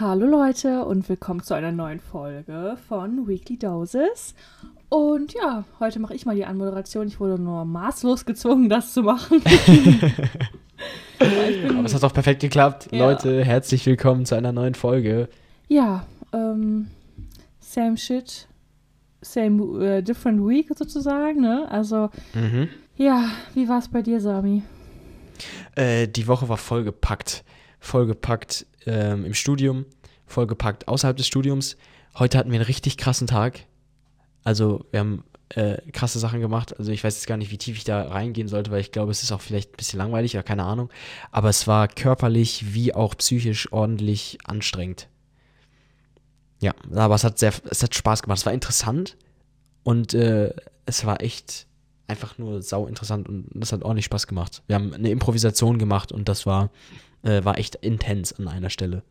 Hallo 0.00 0.26
Leute 0.26 0.84
und 0.84 1.08
willkommen 1.08 1.40
zu 1.42 1.54
einer 1.54 1.70
neuen 1.70 2.00
Folge 2.00 2.76
von 2.88 3.28
Weekly 3.28 3.56
Doses. 3.58 4.34
Und 4.88 5.34
ja, 5.34 5.64
heute 5.78 6.00
mache 6.00 6.14
ich 6.14 6.26
mal 6.26 6.34
die 6.34 6.44
Anmoderation. 6.44 7.06
Ich 7.06 7.20
wurde 7.20 7.40
nur 7.40 7.64
maßlos 7.64 8.24
gezwungen, 8.24 8.68
das 8.68 8.92
zu 8.92 9.02
machen. 9.02 9.40
Aber 11.20 11.84
es 11.84 11.94
hat 11.94 12.02
doch 12.02 12.12
perfekt 12.12 12.40
geklappt. 12.40 12.88
Ja. 12.90 13.06
Leute, 13.06 13.44
herzlich 13.44 13.86
willkommen 13.86 14.26
zu 14.26 14.34
einer 14.34 14.52
neuen 14.52 14.74
Folge. 14.74 15.28
Ja, 15.68 16.04
ähm, 16.32 16.88
same 17.60 17.96
shit, 17.96 18.48
same 19.22 19.84
äh, 19.84 20.02
different 20.02 20.44
week 20.46 20.70
sozusagen, 20.76 21.40
ne? 21.40 21.68
Also, 21.70 22.10
Mhm. 22.34 22.68
ja, 22.96 23.28
wie 23.54 23.68
war 23.68 23.78
es 23.78 23.88
bei 23.88 24.02
dir, 24.02 24.20
Sami? 24.20 24.62
Äh, 25.76 26.08
die 26.08 26.26
Woche 26.26 26.48
war 26.48 26.56
vollgepackt. 26.56 27.44
Vollgepackt 27.80 28.66
ähm, 28.86 29.24
im 29.24 29.34
Studium, 29.34 29.84
vollgepackt 30.26 30.88
außerhalb 30.88 31.16
des 31.16 31.26
Studiums. 31.26 31.76
Heute 32.18 32.38
hatten 32.38 32.50
wir 32.50 32.58
einen 32.58 32.66
richtig 32.66 32.96
krassen 32.96 33.26
Tag. 33.26 33.66
Also, 34.44 34.84
wir 34.90 35.00
haben 35.00 35.24
äh, 35.50 35.78
krasse 35.92 36.18
Sachen 36.18 36.40
gemacht. 36.40 36.78
Also, 36.78 36.92
ich 36.92 37.02
weiß 37.02 37.14
jetzt 37.16 37.26
gar 37.26 37.36
nicht, 37.36 37.50
wie 37.50 37.58
tief 37.58 37.76
ich 37.76 37.84
da 37.84 38.02
reingehen 38.08 38.48
sollte, 38.48 38.70
weil 38.70 38.80
ich 38.80 38.92
glaube, 38.92 39.10
es 39.10 39.22
ist 39.22 39.32
auch 39.32 39.40
vielleicht 39.40 39.72
ein 39.72 39.76
bisschen 39.76 39.98
langweilig, 39.98 40.34
oder 40.34 40.42
keine 40.42 40.64
Ahnung. 40.64 40.90
Aber 41.30 41.48
es 41.48 41.66
war 41.66 41.88
körperlich 41.88 42.74
wie 42.74 42.94
auch 42.94 43.16
psychisch 43.16 43.72
ordentlich 43.72 44.38
anstrengend. 44.44 45.08
Ja, 46.60 46.72
aber 46.94 47.14
es 47.14 47.24
hat 47.24 47.38
sehr, 47.38 47.52
es 47.70 47.82
hat 47.82 47.94
Spaß 47.94 48.22
gemacht. 48.22 48.38
Es 48.38 48.46
war 48.46 48.52
interessant 48.52 49.16
und 49.82 50.14
äh, 50.14 50.54
es 50.86 51.04
war 51.04 51.20
echt 51.20 51.66
einfach 52.06 52.38
nur 52.38 52.62
sau 52.62 52.86
interessant 52.86 53.28
und 53.28 53.48
das 53.54 53.72
hat 53.72 53.82
ordentlich 53.82 54.06
Spaß 54.06 54.26
gemacht. 54.26 54.62
Wir 54.66 54.76
haben 54.76 54.92
eine 54.92 55.10
Improvisation 55.10 55.78
gemacht 55.78 56.12
und 56.12 56.28
das 56.28 56.46
war, 56.46 56.70
äh, 57.24 57.44
war 57.44 57.58
echt 57.58 57.74
intens 57.76 58.32
an 58.32 58.48
einer 58.48 58.70
Stelle. 58.70 59.02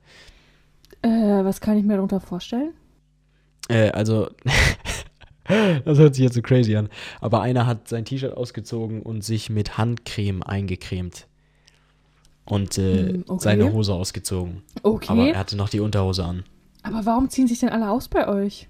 Äh, 1.01 1.09
was 1.09 1.59
kann 1.61 1.77
ich 1.77 1.83
mir 1.83 1.95
darunter 1.95 2.19
vorstellen? 2.21 2.73
Äh, 3.67 3.89
also, 3.91 4.29
das 5.85 5.97
hört 5.97 6.15
sich 6.15 6.23
jetzt 6.23 6.35
so 6.35 6.41
crazy 6.41 6.75
an, 6.75 6.89
aber 7.21 7.41
einer 7.41 7.65
hat 7.67 7.87
sein 7.89 8.05
T-Shirt 8.05 8.35
ausgezogen 8.35 9.01
und 9.01 9.23
sich 9.23 9.49
mit 9.49 9.77
Handcreme 9.77 10.43
eingecremt. 10.43 11.27
Und 12.45 12.77
äh, 12.77 13.13
Hm, 13.13 13.23
okay. 13.27 13.43
seine 13.43 13.71
Hose 13.71 13.93
ausgezogen. 13.93 14.63
Okay, 14.83 15.07
Aber 15.09 15.21
aber, 15.21 15.31
er 15.31 15.39
hatte 15.39 15.55
noch 15.55 15.69
die 15.69 15.79
Unterhose 15.79 16.25
an. 16.25 16.43
warum 16.83 17.29
ziehen 17.29 17.47
sich 17.47 17.59
denn 17.59 17.69
alle 17.69 17.89
aus 17.89 18.07
bei 18.07 18.27
euch? 18.27 18.67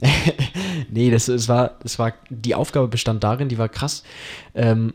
Nee, 0.90 1.10
das, 1.10 1.28
es 1.28 1.48
war, 1.48 1.78
das 1.82 1.98
war, 1.98 2.14
die 2.28 2.54
Aufgabe 2.54 2.88
bestand 2.88 3.22
darin, 3.24 3.48
die 3.48 3.58
war 3.58 3.68
krass. 3.68 4.02
Ähm, 4.54 4.94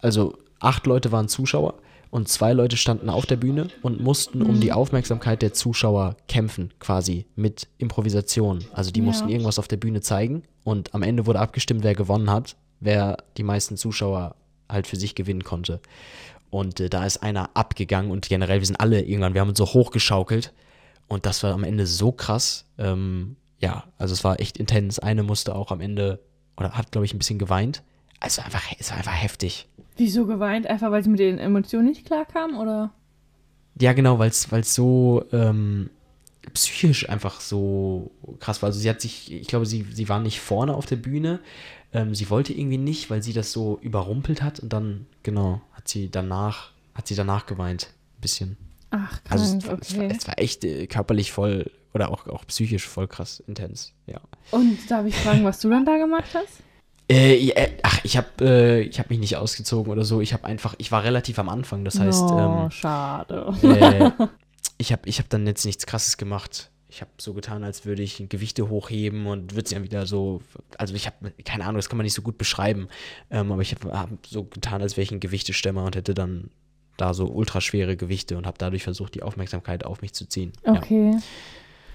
also 0.00 0.36
acht 0.60 0.86
Leute 0.86 1.10
waren 1.12 1.28
Zuschauer 1.28 1.74
und 2.10 2.28
zwei 2.28 2.52
Leute 2.52 2.76
standen 2.76 3.10
auf 3.10 3.26
der 3.26 3.36
Bühne 3.36 3.68
und 3.82 4.00
mussten 4.00 4.42
um 4.42 4.56
Mhm. 4.56 4.60
die 4.60 4.72
Aufmerksamkeit 4.72 5.42
der 5.42 5.52
Zuschauer 5.52 6.16
kämpfen, 6.28 6.72
quasi 6.80 7.26
mit 7.36 7.68
Improvisation. 7.78 8.64
Also 8.72 8.90
die 8.90 9.00
Ja. 9.00 9.06
mussten 9.06 9.28
irgendwas 9.28 9.58
auf 9.58 9.68
der 9.68 9.76
Bühne 9.76 10.00
zeigen 10.00 10.42
und 10.64 10.94
am 10.94 11.02
Ende 11.02 11.26
wurde 11.26 11.40
abgestimmt, 11.40 11.82
wer 11.84 11.94
gewonnen 11.94 12.30
hat, 12.30 12.56
wer 12.80 13.18
die 13.36 13.42
meisten 13.42 13.76
Zuschauer 13.76 14.34
halt 14.68 14.86
für 14.86 14.96
sich 14.96 15.14
gewinnen 15.14 15.44
konnte. 15.44 15.80
Und 16.50 16.80
äh, 16.80 16.88
da 16.88 17.04
ist 17.04 17.22
einer 17.22 17.50
abgegangen 17.54 18.10
und 18.10 18.28
generell, 18.28 18.60
wir 18.60 18.66
sind 18.66 18.80
alle 18.80 19.02
irgendwann, 19.02 19.34
wir 19.34 19.40
haben 19.42 19.50
uns 19.50 19.58
so 19.58 19.66
hochgeschaukelt 19.66 20.52
und 21.08 21.26
das 21.26 21.42
war 21.42 21.52
am 21.52 21.64
Ende 21.64 21.86
so 21.86 22.10
krass. 22.12 22.64
Ähm, 22.78 23.36
ja, 23.60 23.84
also 23.98 24.12
es 24.14 24.24
war 24.24 24.40
echt 24.40 24.56
intens. 24.56 24.98
Eine 24.98 25.22
musste 25.24 25.54
auch 25.54 25.70
am 25.72 25.80
Ende, 25.80 26.20
oder 26.56 26.72
hat, 26.72 26.92
glaube 26.92 27.04
ich, 27.04 27.12
ein 27.12 27.18
bisschen 27.18 27.38
geweint. 27.38 27.82
Also 28.20 28.40
einfach, 28.42 28.62
es 28.78 28.90
war 28.90 28.98
einfach 28.98 29.12
heftig. 29.14 29.68
Wieso 29.98 30.26
geweint? 30.26 30.66
Einfach 30.66 30.90
weil 30.90 31.02
sie 31.04 31.10
mit 31.10 31.20
den 31.20 31.38
Emotionen 31.38 31.88
nicht 31.88 32.06
klarkam, 32.06 32.56
oder? 32.58 32.92
Ja, 33.80 33.92
genau, 33.92 34.18
weil 34.18 34.30
es 34.30 34.74
so 34.74 35.24
ähm, 35.32 35.90
psychisch 36.54 37.08
einfach 37.08 37.40
so 37.40 38.10
krass 38.40 38.62
war. 38.62 38.68
Also 38.68 38.80
sie 38.80 38.88
hat 38.88 39.00
sich, 39.00 39.30
ich 39.32 39.46
glaube, 39.48 39.66
sie, 39.66 39.84
sie 39.92 40.08
war 40.08 40.20
nicht 40.20 40.40
vorne 40.40 40.74
auf 40.74 40.86
der 40.86 40.96
Bühne. 40.96 41.40
Ähm, 41.92 42.14
sie 42.14 42.28
wollte 42.30 42.52
irgendwie 42.52 42.78
nicht, 42.78 43.10
weil 43.10 43.22
sie 43.22 43.32
das 43.32 43.52
so 43.52 43.78
überrumpelt 43.82 44.42
hat 44.42 44.60
und 44.60 44.72
dann, 44.72 45.06
genau, 45.22 45.60
hat 45.72 45.88
sie 45.88 46.10
danach, 46.10 46.70
hat 46.94 47.06
sie 47.06 47.14
danach 47.14 47.46
geweint. 47.46 47.88
Ein 48.16 48.20
bisschen. 48.20 48.56
Ach, 48.90 49.22
krank, 49.24 49.40
Also 49.40 49.56
es, 49.58 49.66
war- 49.66 49.78
es, 49.80 49.96
war, 49.96 50.04
okay. 50.04 50.16
es 50.18 50.28
war 50.28 50.38
echt 50.38 50.64
äh, 50.64 50.86
körperlich 50.86 51.32
voll 51.32 51.70
oder 51.94 52.10
auch, 52.10 52.26
auch 52.28 52.46
psychisch 52.46 52.86
voll 52.86 53.08
krass 53.08 53.42
intens, 53.46 53.92
ja. 54.06 54.20
Und 54.50 54.78
darf 54.90 55.06
ich 55.06 55.14
fragen, 55.16 55.44
was 55.44 55.60
du 55.60 55.70
dann 55.70 55.84
da 55.86 55.96
gemacht 55.96 56.28
hast? 56.34 56.62
Äh, 57.10 57.36
ja, 57.36 57.54
äh, 57.54 57.70
ach, 57.82 58.00
ich 58.04 58.16
habe 58.16 58.28
äh, 58.40 58.80
ich 58.82 58.98
hab 58.98 59.08
mich 59.08 59.18
nicht 59.18 59.36
ausgezogen 59.36 59.90
oder 59.90 60.04
so. 60.04 60.20
Ich 60.20 60.32
habe 60.32 60.44
einfach, 60.44 60.74
ich 60.78 60.92
war 60.92 61.04
relativ 61.04 61.38
am 61.38 61.48
Anfang. 61.48 61.84
Das 61.84 61.98
heißt, 61.98 62.22
oh, 62.22 62.68
schade. 62.70 63.54
ähm, 63.62 63.72
äh, 63.72 64.10
ich 64.78 64.92
habe 64.92 65.02
ich 65.06 65.18
hab 65.18 65.28
dann 65.30 65.46
jetzt 65.46 65.64
nichts 65.64 65.86
Krasses 65.86 66.18
gemacht. 66.18 66.70
Ich 66.90 67.00
habe 67.00 67.10
so 67.18 67.34
getan, 67.34 67.64
als 67.64 67.84
würde 67.84 68.02
ich 68.02 68.24
Gewichte 68.28 68.68
hochheben 68.70 69.26
und 69.26 69.54
würde 69.54 69.68
sie 69.68 69.74
dann 69.74 69.84
wieder 69.84 70.06
so, 70.06 70.40
also 70.78 70.94
ich 70.94 71.06
habe, 71.06 71.32
keine 71.44 71.64
Ahnung, 71.64 71.76
das 71.76 71.88
kann 71.90 71.98
man 71.98 72.04
nicht 72.04 72.14
so 72.14 72.22
gut 72.22 72.38
beschreiben, 72.38 72.88
ähm, 73.30 73.52
aber 73.52 73.60
ich 73.60 73.74
habe 73.74 73.92
hab 73.92 74.08
so 74.26 74.44
getan, 74.44 74.80
als 74.80 74.96
wäre 74.96 75.02
ich 75.02 75.10
ein 75.10 75.20
Gewichtestemmer 75.20 75.84
und 75.84 75.96
hätte 75.96 76.14
dann 76.14 76.50
da 76.96 77.12
so 77.12 77.26
ultraschwere 77.26 77.96
Gewichte 77.96 78.38
und 78.38 78.46
habe 78.46 78.56
dadurch 78.58 78.84
versucht, 78.84 79.14
die 79.14 79.22
Aufmerksamkeit 79.22 79.84
auf 79.84 80.00
mich 80.00 80.14
zu 80.14 80.26
ziehen. 80.26 80.52
Ja, 80.64 80.72
Okay. 80.72 81.12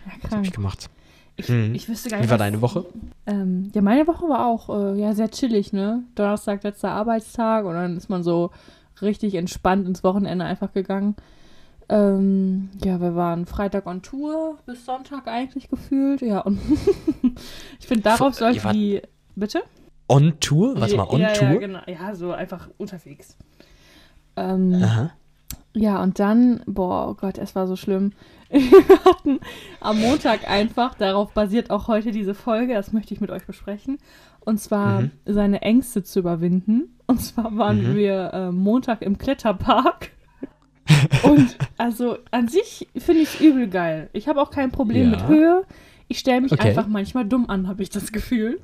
Ja, 0.06 0.12
das 0.22 0.31
habe 0.31 0.45
ich 0.45 0.51
gemacht. 0.51 0.90
Ich, 1.35 1.49
Mhm. 1.49 1.73
ich 1.73 1.89
wüsste 1.89 2.09
gar 2.09 2.17
nicht. 2.17 2.27
Wie 2.27 2.29
war 2.31 2.39
was- 2.39 2.45
deine 2.45 2.61
Woche? 2.61 2.85
Ähm, 3.25 3.71
ja, 3.73 3.81
meine 3.81 4.05
Woche 4.07 4.27
war 4.29 4.45
auch 4.47 4.69
äh, 4.69 4.99
ja, 4.99 5.13
sehr 5.13 5.31
chillig, 5.31 5.73
ne? 5.73 6.03
Donnerstag, 6.16 6.63
letzter 6.63 6.91
Arbeitstag 6.91 7.66
und 7.66 7.73
dann 7.73 7.97
ist 7.97 8.09
man 8.09 8.21
so 8.23 8.51
richtig 9.01 9.33
entspannt 9.35 9.88
ins 9.88 10.03
Wochenende 10.03 10.45
einfach 10.45 10.71
gegangen. 10.73 11.16
Ähm, 11.89 12.69
ja, 12.83 13.01
wir 13.01 13.16
waren 13.16 13.45
Freitag 13.45 13.88
on 13.88 14.01
Tour 14.01 14.57
bis 14.66 14.85
Sonntag 14.85 15.27
eigentlich 15.27 15.69
gefühlt, 15.69 16.21
ja. 16.21 16.39
Und 16.41 16.59
ich 17.79 17.88
finde, 17.88 18.03
darauf 18.03 18.33
Ihr 18.39 18.53
sollte 18.53 18.69
die. 18.73 19.01
Bitte? 19.35 19.63
On 20.07 20.33
Tour? 20.39 20.79
Warte 20.79 20.95
mal, 20.95 21.03
on 21.09 21.19
ja, 21.19 21.33
Tour? 21.33 21.47
Ja, 21.50 21.55
genau. 21.57 21.79
Ja, 21.88 22.13
so 22.15 22.31
einfach 22.31 22.69
unterwegs. 22.77 23.38
Ähm, 24.35 24.79
Aha. 24.83 25.11
ja, 25.73 26.01
und 26.01 26.19
dann, 26.19 26.61
boah, 26.67 27.09
oh 27.09 27.13
Gott, 27.15 27.38
es 27.38 27.55
war 27.55 27.67
so 27.67 27.75
schlimm. 27.75 28.11
Wir 28.53 29.00
hatten 29.06 29.40
am 29.81 30.00
Montag 30.00 30.47
einfach, 30.50 30.94
darauf 30.96 31.34
basiert 31.34 31.72
auch 31.72 31.88
heute 31.88 32.12
diese 32.12 32.34
Folge, 32.36 32.74
das 32.75 32.94
möchte 32.94 33.14
ich 33.14 33.19
mit 33.19 33.31
euch 33.31 33.46
besprechen, 33.46 33.97
und 34.41 34.59
zwar 34.59 35.02
Mhm. 35.02 35.12
seine 35.25 35.62
Ängste 35.64 36.03
zu 36.03 36.19
überwinden. 36.19 36.96
Und 37.08 37.19
zwar 37.22 37.58
waren 37.58 37.92
Mhm. 37.92 37.96
wir 37.96 38.31
äh, 38.34 38.52
Montag 38.52 39.02
im 39.02 39.18
Kletterpark. 39.18 40.12
und 41.24 41.58
also 41.78 42.18
an 42.31 42.47
sich 42.47 42.88
finde 42.97 43.22
ich 43.22 43.36
es 43.36 43.42
übel 43.42 43.68
geil. 43.68 44.09
Ich 44.13 44.28
habe 44.28 44.42
auch 44.42 44.52
kein 44.52 44.72
Problem 44.72 45.12
Ja. 45.12 45.18
mit 45.18 45.28
Höhe. 45.28 45.63
Ich 46.08 46.19
stelle 46.19 46.42
mich 46.42 46.52
Okay. 46.52 46.69
einfach 46.69 46.88
manchmal 46.88 47.25
dumm 47.25 47.50
an, 47.50 47.68
habe 47.68 47.81
ich 47.84 47.90
das 47.90 48.12
Gefühl. 48.12 48.59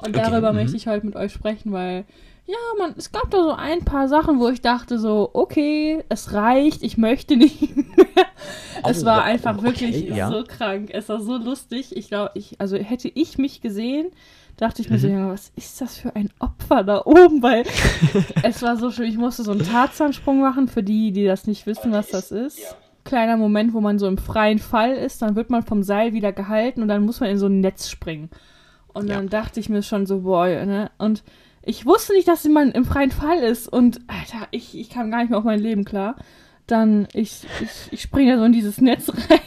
Und 0.00 0.14
Okay, 0.16 0.20
darüber 0.30 0.52
mhm. 0.52 0.58
möchte 0.58 0.76
ich 0.76 0.86
heute 0.86 1.04
mit 1.06 1.16
euch 1.16 1.32
sprechen, 1.32 1.72
weil 1.72 2.04
ja, 2.46 2.56
man, 2.78 2.94
es 2.96 3.10
gab 3.10 3.30
da 3.30 3.38
so 3.42 3.50
ein 3.52 3.84
paar 3.84 4.08
Sachen, 4.08 4.38
wo 4.38 4.48
ich 4.48 4.60
dachte 4.60 4.98
so, 4.98 5.30
okay, 5.32 6.04
es 6.08 6.32
reicht, 6.32 6.82
ich 6.82 6.96
möchte 6.96 7.36
nicht 7.36 7.76
mehr. 7.76 8.06
es 8.88 9.04
war 9.04 9.24
einfach 9.24 9.56
okay, 9.58 9.64
wirklich 9.66 10.08
ja. 10.08 10.30
so 10.30 10.44
krank. 10.46 10.90
Es 10.92 11.08
war 11.08 11.20
so 11.20 11.36
lustig. 11.36 11.96
Ich 11.96 12.08
glaube, 12.08 12.30
ich, 12.34 12.60
also 12.60 12.76
hätte 12.76 13.08
ich 13.08 13.36
mich 13.38 13.60
gesehen, 13.62 14.08
dachte 14.56 14.80
ich 14.80 14.88
mir 14.90 14.98
so, 14.98 15.08
Mhm. 15.08 15.14
ja, 15.14 15.28
was 15.30 15.50
ist 15.56 15.80
das 15.80 15.98
für 15.98 16.14
ein 16.14 16.30
Opfer 16.38 16.84
da 16.84 17.02
oben? 17.04 17.42
Weil 17.42 17.64
es 18.42 18.62
war 18.62 18.76
so 18.76 18.90
schön, 18.92 19.06
ich 19.06 19.18
musste 19.18 19.42
so 19.42 19.50
einen 19.50 19.64
Tarzansprung 19.64 20.40
machen, 20.40 20.68
für 20.68 20.82
die, 20.84 21.10
die 21.12 21.24
das 21.26 21.46
nicht 21.48 21.66
wissen, 21.66 21.90
was 21.92 22.08
das 22.10 22.30
ist. 22.30 22.76
Kleiner 23.04 23.36
Moment, 23.36 23.74
wo 23.74 23.80
man 23.80 23.98
so 23.98 24.06
im 24.08 24.18
freien 24.18 24.58
Fall 24.58 24.92
ist, 24.92 25.20
dann 25.22 25.36
wird 25.36 25.50
man 25.50 25.62
vom 25.62 25.82
Seil 25.82 26.12
wieder 26.12 26.32
gehalten 26.32 26.80
und 26.82 26.88
dann 26.88 27.04
muss 27.04 27.20
man 27.20 27.30
in 27.30 27.38
so 27.38 27.46
ein 27.46 27.60
Netz 27.60 27.88
springen. 27.88 28.30
Und 28.92 29.08
Ja. 29.08 29.16
dann 29.16 29.28
dachte 29.28 29.60
ich 29.60 29.68
mir 29.68 29.82
schon 29.82 30.06
so, 30.06 30.20
boah, 30.20 30.46
ne? 30.46 30.90
Und 30.98 31.22
ich 31.66 31.84
wusste 31.84 32.14
nicht, 32.14 32.26
dass 32.28 32.44
man 32.46 32.70
im 32.72 32.84
freien 32.84 33.10
Fall 33.10 33.38
ist. 33.38 33.68
Und 33.68 34.00
Alter, 34.06 34.46
ich, 34.52 34.78
ich 34.78 34.88
kam 34.88 35.10
gar 35.10 35.18
nicht 35.20 35.30
mehr 35.30 35.38
auf 35.38 35.44
mein 35.44 35.60
Leben 35.60 35.84
klar. 35.84 36.16
Dann, 36.66 37.06
ich, 37.12 37.42
ich, 37.60 37.92
ich 37.92 38.02
springe 38.02 38.32
da 38.32 38.38
so 38.38 38.44
in 38.44 38.52
dieses 38.52 38.80
Netz 38.80 39.08
rein, 39.30 39.38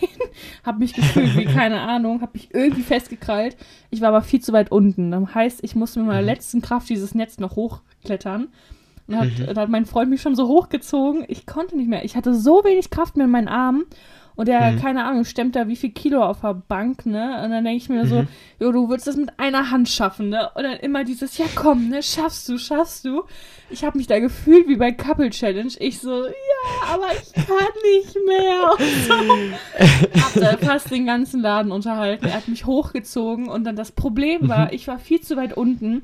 hab 0.64 0.80
mich 0.80 0.94
gefühlt 0.94 1.36
wie, 1.36 1.46
keine 1.46 1.82
Ahnung, 1.82 2.22
hab 2.22 2.34
mich 2.34 2.54
irgendwie 2.54 2.82
festgekrallt. 2.84 3.58
Ich 3.90 4.00
war 4.02 4.10
aber 4.10 4.22
viel 4.22 4.40
zu 4.42 4.54
weit 4.54 4.72
unten. 4.72 5.12
Das 5.12 5.34
heißt, 5.36 5.64
ich 5.64 5.76
musste 5.76 6.00
mit 6.00 6.08
meiner 6.08 6.22
Mhm. 6.22 6.28
letzten 6.28 6.62
Kraft 6.62 6.88
dieses 6.90 7.16
Netz 7.16 7.38
noch 7.40 7.56
hochklettern. 7.58 8.48
Und 9.08 9.18
hat, 9.18 9.28
Mhm. 9.40 9.46
dann 9.48 9.58
hat 9.58 9.70
mein 9.70 9.86
Freund 9.86 10.10
mich 10.10 10.22
schon 10.22 10.36
so 10.36 10.48
hochgezogen. 10.48 11.26
Ich 11.28 11.46
konnte 11.46 11.76
nicht 11.76 11.90
mehr. 11.90 12.06
Ich 12.06 12.16
hatte 12.16 12.34
so 12.36 12.64
wenig 12.64 12.90
Kraft 12.90 13.18
mehr 13.18 13.26
in 13.26 13.32
meinen 13.32 13.48
Armen. 13.48 13.86
Und 14.40 14.48
der, 14.48 14.72
Mhm. 14.72 14.80
keine 14.80 15.04
Ahnung, 15.04 15.26
stemmt 15.26 15.58
da 15.58 15.68
wie 15.68 15.76
viel 15.76 15.90
Kilo 15.92 16.24
auf 16.24 16.40
der 16.40 16.54
Bank, 16.54 17.06
ne? 17.06 17.42
Und 17.44 17.52
dann 17.52 17.66
denke 17.66 17.76
ich 17.84 17.90
mir 17.90 18.06
so, 18.08 18.22
Mhm. 18.22 18.28
jo, 18.58 18.72
du 18.72 18.88
würdest 18.88 19.08
das 19.08 19.18
mit 19.18 19.38
einer 19.38 19.70
Hand 19.70 19.90
schaffen, 19.90 20.30
ne? 20.30 20.50
Und 20.56 20.64
dann 20.64 20.78
immer 20.78 21.04
dieses, 21.04 21.38
ja 21.38 21.44
komm, 21.56 21.90
ne, 21.90 22.02
schaffst 22.02 22.48
du, 22.48 22.58
schaffst 22.58 23.04
du. 23.04 23.24
Ich 23.70 23.84
habe 23.84 23.98
mich 23.98 24.08
da 24.08 24.18
gefühlt 24.20 24.70
wie 24.70 24.78
bei 24.78 24.94
Couple 24.94 25.30
Challenge. 25.30 25.74
Ich 25.80 26.00
so, 26.00 26.24
ja, 26.24 26.94
aber 26.94 27.08
ich 27.22 27.34
kann 27.34 27.58
nicht 27.98 28.16
mehr. 28.26 28.72
Und 28.72 28.80
so. 30.16 30.22
Hab 30.22 30.34
da 30.36 30.66
fast 30.66 30.90
den 30.90 31.06
ganzen 31.06 31.42
Laden 31.42 31.74
unterhalten. 31.74 32.26
Er 32.28 32.36
hat 32.36 32.48
mich 32.48 32.66
hochgezogen 32.66 33.50
und 33.50 33.66
dann 33.66 33.76
das 33.76 33.92
Problem 33.92 34.48
war, 34.48 34.72
ich 34.72 34.88
war 34.88 35.00
viel 35.00 35.20
zu 35.20 35.36
weit 35.36 35.52
unten. 35.58 36.04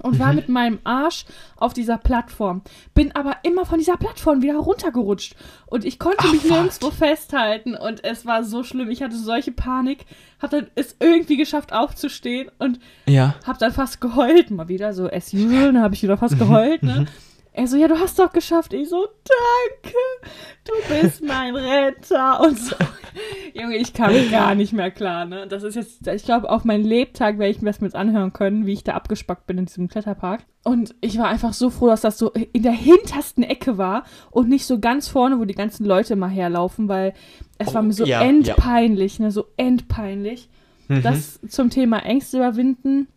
Und 0.00 0.18
war 0.18 0.32
mit 0.32 0.48
meinem 0.48 0.78
Arsch 0.84 1.24
auf 1.56 1.72
dieser 1.72 1.98
Plattform. 1.98 2.62
Bin 2.94 3.14
aber 3.14 3.36
immer 3.42 3.64
von 3.66 3.78
dieser 3.78 3.96
Plattform 3.96 4.42
wieder 4.42 4.56
runtergerutscht. 4.56 5.34
Und 5.66 5.84
ich 5.84 5.98
konnte 5.98 6.18
Ach, 6.20 6.32
mich 6.32 6.44
nirgendwo 6.44 6.90
festhalten. 6.90 7.74
Und 7.74 8.04
es 8.04 8.26
war 8.26 8.44
so 8.44 8.62
schlimm. 8.62 8.90
Ich 8.90 9.02
hatte 9.02 9.16
solche 9.16 9.52
Panik. 9.52 10.06
Hab 10.40 10.50
dann 10.50 10.66
es 10.74 10.96
irgendwie 11.00 11.36
geschafft 11.36 11.72
aufzustehen 11.72 12.50
und 12.58 12.78
Ja. 13.06 13.34
hab 13.46 13.58
dann 13.58 13.72
fast 13.72 14.00
geheult. 14.00 14.50
Mal 14.50 14.68
wieder 14.68 14.92
so 14.92 15.08
as 15.10 15.32
usual. 15.32 15.72
Dann 15.72 15.82
habe 15.82 15.94
ich 15.94 16.02
wieder 16.02 16.16
fast 16.16 16.38
geheult, 16.38 16.82
ne? 16.82 17.06
Er 17.52 17.66
so, 17.66 17.76
ja, 17.76 17.88
du 17.88 17.98
hast 17.98 18.18
doch 18.18 18.32
geschafft. 18.32 18.72
Ich 18.72 18.88
so, 18.88 19.06
danke. 19.06 19.96
Du 20.64 20.72
bist 20.94 21.22
mein 21.24 21.56
Retter. 21.56 22.40
Und 22.40 22.56
so. 22.58 22.76
Junge, 23.54 23.76
ich 23.76 23.92
kam 23.92 24.12
gar 24.30 24.54
nicht 24.54 24.72
mehr 24.72 24.90
klar, 24.92 25.24
ne? 25.24 25.48
Das 25.48 25.64
ist 25.64 25.74
jetzt, 25.74 26.06
ich 26.06 26.24
glaube, 26.24 26.48
auf 26.48 26.64
meinen 26.64 26.84
Lebtag 26.84 27.38
werde 27.38 27.50
ich 27.50 27.60
mir 27.60 27.70
das 27.70 27.80
mit 27.80 27.94
anhören 27.96 28.32
können, 28.32 28.66
wie 28.66 28.72
ich 28.74 28.84
da 28.84 28.92
abgespackt 28.94 29.46
bin 29.48 29.58
in 29.58 29.66
diesem 29.66 29.88
Kletterpark. 29.88 30.44
Und 30.62 30.94
ich 31.00 31.18
war 31.18 31.26
einfach 31.26 31.52
so 31.52 31.70
froh, 31.70 31.88
dass 31.88 32.02
das 32.02 32.18
so 32.18 32.30
in 32.30 32.62
der 32.62 32.72
hintersten 32.72 33.42
Ecke 33.42 33.78
war 33.78 34.04
und 34.30 34.48
nicht 34.48 34.66
so 34.66 34.78
ganz 34.78 35.08
vorne, 35.08 35.40
wo 35.40 35.44
die 35.44 35.54
ganzen 35.54 35.84
Leute 35.86 36.14
mal 36.14 36.28
herlaufen, 36.30 36.88
weil 36.88 37.14
es 37.58 37.68
Oh, 37.68 37.74
war 37.74 37.82
mir 37.82 37.92
so 37.92 38.04
ja, 38.04 38.20
ja. 38.22 38.28
endpeinlich, 38.28 39.18
ne? 39.18 39.32
So 39.32 39.46
endpeinlich. 39.56 40.48
Mhm. 40.88 41.02
Das 41.02 41.40
zum 41.48 41.70
Thema 41.70 41.98
Ängste 42.04 42.36
überwinden. 42.36 43.08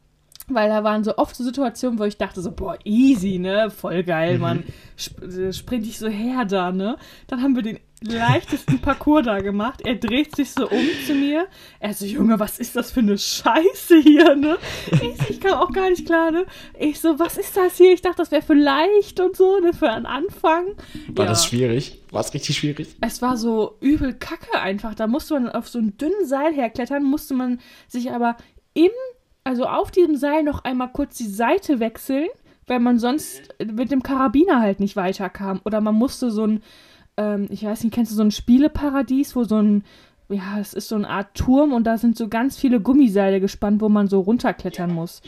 Weil 0.49 0.67
da 0.69 0.83
waren 0.83 1.05
so 1.05 1.15
oft 1.17 1.35
so 1.37 1.43
Situationen, 1.43 1.99
wo 1.99 2.03
ich 2.03 2.17
dachte 2.17 2.41
so, 2.41 2.51
boah, 2.51 2.77
easy, 2.83 3.39
ne? 3.39 3.71
Voll 3.71 4.03
geil, 4.03 4.35
Mhm. 4.35 4.41
Mann. 4.41 4.63
Sp 4.99 5.23
äh, 5.23 5.53
sprint 5.53 5.87
ich 5.87 5.97
so 5.97 6.07
her 6.09 6.43
da, 6.45 6.71
ne? 6.71 6.97
Dann 7.27 7.41
haben 7.41 7.55
wir 7.55 7.63
den 7.63 7.79
leichtesten 8.01 8.79
Parcours 8.79 9.23
da 9.25 9.39
gemacht. 9.39 9.79
Er 9.85 9.95
dreht 9.95 10.35
sich 10.35 10.51
so 10.51 10.67
um 10.69 10.85
zu 11.07 11.13
mir. 11.15 11.47
Er 11.79 11.93
so, 11.93 12.05
Junge, 12.05 12.37
was 12.41 12.59
ist 12.59 12.75
das 12.75 12.91
für 12.91 12.99
eine 12.99 13.17
Scheiße 13.17 13.97
hier, 14.01 14.35
ne? 14.35 14.57
Ich, 14.91 15.29
ich 15.29 15.39
kam 15.39 15.53
auch 15.53 15.71
gar 15.71 15.89
nicht 15.89 16.05
klar, 16.05 16.29
ne? 16.31 16.45
Ich 16.77 16.99
so, 16.99 17.17
was 17.19 17.37
ist 17.37 17.55
das 17.55 17.77
hier? 17.77 17.93
Ich 17.93 18.01
dachte, 18.01 18.17
das 18.17 18.31
wäre 18.31 18.41
für 18.41 18.53
leicht 18.53 19.21
und 19.21 19.37
so, 19.37 19.59
ne? 19.59 19.71
Für 19.71 19.89
einen 19.91 20.05
Anfang. 20.05 20.65
War 21.07 21.23
Ja. 21.25 21.31
das 21.31 21.45
schwierig? 21.45 22.01
War 22.11 22.19
es 22.19 22.33
richtig 22.33 22.57
schwierig? 22.57 22.97
Es 22.99 23.21
war 23.21 23.37
so 23.37 23.77
übel 23.79 24.13
kacke 24.13 24.59
einfach. 24.59 24.93
Da 24.93 25.07
musste 25.07 25.35
man 25.35 25.47
auf 25.49 25.69
so 25.69 25.79
einen 25.79 25.95
dünnen 25.97 26.25
Seil 26.25 26.53
herklettern, 26.53 27.03
musste 27.05 27.33
man 27.33 27.61
sich 27.87 28.11
aber 28.11 28.35
im, 28.73 28.89
also 29.43 29.65
auf 29.65 29.91
diesem 29.91 30.15
Seil 30.15 30.43
noch 30.43 30.63
einmal 30.63 30.91
kurz 30.91 31.17
die 31.17 31.27
Seite 31.27 31.79
wechseln, 31.79 32.27
weil 32.67 32.79
man 32.79 32.97
sonst 32.97 33.53
mit 33.63 33.91
dem 33.91 34.03
Karabiner 34.03 34.61
halt 34.61 34.79
nicht 34.79 34.95
weiterkam. 34.95 35.59
Oder 35.65 35.81
man 35.81 35.95
musste 35.95 36.31
so 36.31 36.45
ein, 36.47 36.63
ähm, 37.17 37.47
ich 37.49 37.63
weiß 37.63 37.83
nicht, 37.83 37.93
kennst 37.93 38.11
du 38.11 38.15
so 38.15 38.23
ein 38.23 38.31
Spieleparadies, 38.31 39.35
wo 39.35 39.43
so 39.43 39.57
ein, 39.57 39.83
ja, 40.29 40.59
es 40.59 40.73
ist 40.73 40.87
so 40.87 40.95
eine 40.95 41.09
Art 41.09 41.35
Turm 41.35 41.73
und 41.73 41.83
da 41.83 41.97
sind 41.97 42.17
so 42.17 42.29
ganz 42.29 42.57
viele 42.57 42.79
Gummiseile 42.79 43.39
gespannt, 43.41 43.81
wo 43.81 43.89
man 43.89 44.07
so 44.07 44.21
runterklettern 44.21 44.93
muss. 44.93 45.21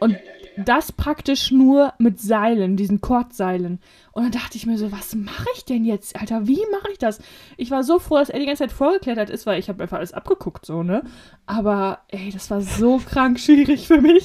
Und 0.00 0.16
das 0.56 0.92
praktisch 0.92 1.50
nur 1.50 1.92
mit 1.98 2.20
Seilen, 2.20 2.76
diesen 2.76 3.00
Kordseilen. 3.00 3.80
Und 4.12 4.22
dann 4.22 4.32
dachte 4.32 4.56
ich 4.56 4.66
mir 4.66 4.78
so, 4.78 4.90
was 4.92 5.14
mache 5.14 5.48
ich 5.54 5.64
denn 5.64 5.84
jetzt? 5.84 6.18
Alter, 6.18 6.46
wie 6.46 6.60
mache 6.72 6.90
ich 6.92 6.98
das? 6.98 7.20
Ich 7.56 7.70
war 7.70 7.84
so 7.84 7.98
froh, 7.98 8.16
dass 8.16 8.30
er 8.30 8.38
die 8.38 8.46
ganze 8.46 8.64
Zeit 8.64 8.72
vorgeklettert 8.72 9.28
ist, 9.28 9.46
weil 9.46 9.58
ich 9.58 9.68
habe 9.68 9.82
einfach 9.82 9.98
alles 9.98 10.14
abgeguckt, 10.14 10.64
so, 10.64 10.82
ne? 10.82 11.02
Aber, 11.44 12.00
ey, 12.08 12.30
das 12.30 12.50
war 12.50 12.60
so 12.62 12.98
krank 13.10 13.38
schwierig 13.38 13.86
für 13.86 14.00
mich. 14.00 14.24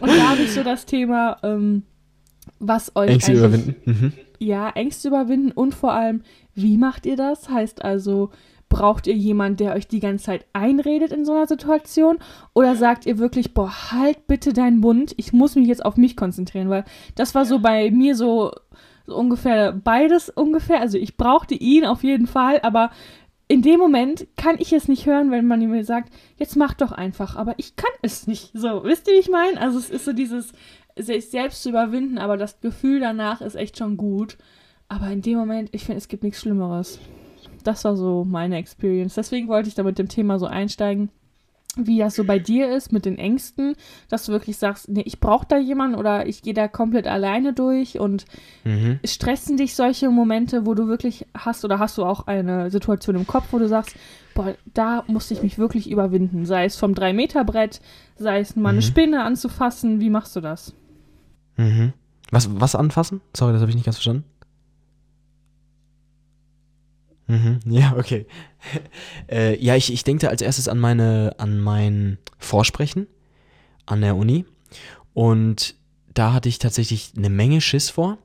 Und 0.00 0.10
da 0.10 0.30
habe 0.30 0.42
ich 0.42 0.52
so 0.52 0.62
das 0.62 0.86
Thema, 0.86 1.38
ähm, 1.42 1.84
was 2.58 2.96
euch 2.96 3.10
Ängste 3.10 3.32
überwinden. 3.32 3.76
Mhm. 3.84 4.12
ja, 4.38 4.70
Ängste 4.70 5.08
überwinden 5.08 5.52
und 5.52 5.74
vor 5.74 5.92
allem, 5.92 6.22
wie 6.54 6.76
macht 6.76 7.06
ihr 7.06 7.16
das? 7.16 7.48
Heißt 7.48 7.84
also, 7.84 8.30
braucht 8.70 9.06
ihr 9.06 9.14
jemanden, 9.14 9.58
der 9.58 9.74
euch 9.74 9.86
die 9.86 10.00
ganze 10.00 10.24
Zeit 10.24 10.46
einredet 10.54 11.12
in 11.12 11.26
so 11.26 11.32
einer 11.32 11.46
Situation? 11.46 12.18
Oder 12.54 12.76
sagt 12.76 13.04
ihr 13.04 13.18
wirklich, 13.18 13.52
boah, 13.52 13.90
halt 13.90 14.26
bitte 14.26 14.54
deinen 14.54 14.78
Mund, 14.78 15.12
ich 15.18 15.34
muss 15.34 15.56
mich 15.56 15.68
jetzt 15.68 15.84
auf 15.84 15.98
mich 15.98 16.16
konzentrieren? 16.16 16.70
Weil 16.70 16.84
das 17.16 17.34
war 17.34 17.44
so 17.44 17.58
bei 17.58 17.90
mir 17.90 18.16
so, 18.16 18.52
so 19.06 19.16
ungefähr 19.16 19.72
beides 19.72 20.30
ungefähr. 20.30 20.80
Also 20.80 20.96
ich 20.96 21.18
brauchte 21.18 21.54
ihn 21.54 21.84
auf 21.84 22.02
jeden 22.02 22.26
Fall, 22.26 22.60
aber 22.62 22.90
in 23.48 23.62
dem 23.62 23.80
Moment 23.80 24.28
kann 24.36 24.56
ich 24.58 24.72
es 24.72 24.86
nicht 24.86 25.06
hören, 25.06 25.32
wenn 25.32 25.46
man 25.46 25.60
mir 25.68 25.84
sagt, 25.84 26.12
jetzt 26.38 26.56
mach 26.56 26.72
doch 26.72 26.92
einfach, 26.92 27.34
aber 27.34 27.54
ich 27.56 27.74
kann 27.74 27.90
es 28.00 28.28
nicht. 28.28 28.52
So, 28.54 28.84
wisst 28.84 29.08
ihr, 29.08 29.14
wie 29.14 29.18
ich 29.18 29.28
meine? 29.28 29.60
Also 29.60 29.78
es 29.78 29.90
ist 29.90 30.04
so 30.04 30.12
dieses, 30.12 30.52
sich 30.96 31.28
selbst 31.28 31.64
zu 31.64 31.70
überwinden, 31.70 32.18
aber 32.18 32.36
das 32.36 32.60
Gefühl 32.60 33.00
danach 33.00 33.40
ist 33.40 33.56
echt 33.56 33.76
schon 33.76 33.96
gut. 33.96 34.38
Aber 34.88 35.08
in 35.08 35.22
dem 35.22 35.38
Moment, 35.38 35.70
ich 35.72 35.84
finde, 35.84 35.98
es 35.98 36.08
gibt 36.08 36.22
nichts 36.22 36.40
Schlimmeres. 36.40 37.00
Das 37.62 37.84
war 37.84 37.96
so 37.96 38.24
meine 38.24 38.56
Experience. 38.56 39.14
Deswegen 39.14 39.48
wollte 39.48 39.68
ich 39.68 39.74
da 39.74 39.82
mit 39.82 39.98
dem 39.98 40.08
Thema 40.08 40.38
so 40.38 40.46
einsteigen, 40.46 41.10
wie 41.76 41.98
das 41.98 42.16
so 42.16 42.24
bei 42.24 42.40
dir 42.40 42.68
ist 42.74 42.90
mit 42.92 43.04
den 43.04 43.16
Ängsten, 43.16 43.76
dass 44.08 44.26
du 44.26 44.32
wirklich 44.32 44.56
sagst, 44.56 44.88
nee, 44.88 45.02
ich 45.06 45.20
brauche 45.20 45.46
da 45.48 45.56
jemanden 45.56 45.94
oder 45.96 46.26
ich 46.26 46.42
gehe 46.42 46.52
da 46.52 46.66
komplett 46.66 47.06
alleine 47.06 47.52
durch 47.52 48.00
und 48.00 48.24
Mhm. 48.64 48.98
stressen 49.04 49.56
dich 49.56 49.76
solche 49.76 50.10
Momente, 50.10 50.66
wo 50.66 50.74
du 50.74 50.88
wirklich 50.88 51.26
hast 51.32 51.64
oder 51.64 51.78
hast 51.78 51.96
du 51.96 52.04
auch 52.04 52.26
eine 52.26 52.70
Situation 52.70 53.14
im 53.14 53.26
Kopf, 53.26 53.46
wo 53.52 53.58
du 53.60 53.68
sagst, 53.68 53.94
boah, 54.34 54.54
da 54.74 55.04
musste 55.06 55.32
ich 55.34 55.44
mich 55.44 55.58
wirklich 55.58 55.88
überwinden, 55.88 56.44
sei 56.44 56.64
es 56.64 56.74
vom 56.74 56.92
3-Meter-Brett, 56.92 57.80
sei 58.16 58.40
es 58.40 58.56
mal 58.56 58.70
eine 58.70 58.78
Mhm. 58.78 58.82
Spinne 58.82 59.22
anzufassen, 59.22 60.00
wie 60.00 60.10
machst 60.10 60.34
du 60.34 60.40
das? 60.40 60.74
Mhm. 61.56 61.92
Was, 62.32 62.48
was 62.60 62.74
anfassen? 62.74 63.20
Sorry, 63.36 63.52
das 63.52 63.60
habe 63.60 63.70
ich 63.70 63.76
nicht 63.76 63.84
ganz 63.84 63.96
verstanden. 63.96 64.24
Mhm. 67.30 67.60
Ja, 67.72 67.96
okay. 67.96 68.26
äh, 69.30 69.56
ja, 69.62 69.76
ich, 69.76 69.92
ich 69.92 70.04
denke 70.04 70.28
als 70.28 70.42
erstes 70.42 70.68
an 70.68 70.78
meine, 70.78 71.34
an 71.38 71.60
mein 71.60 72.18
Vorsprechen 72.38 73.06
an 73.86 74.00
der 74.00 74.16
Uni. 74.16 74.44
Und 75.14 75.74
da 76.14 76.32
hatte 76.32 76.48
ich 76.48 76.58
tatsächlich 76.58 77.12
eine 77.16 77.30
Menge 77.30 77.60
Schiss 77.60 77.90
vor. 77.90 78.18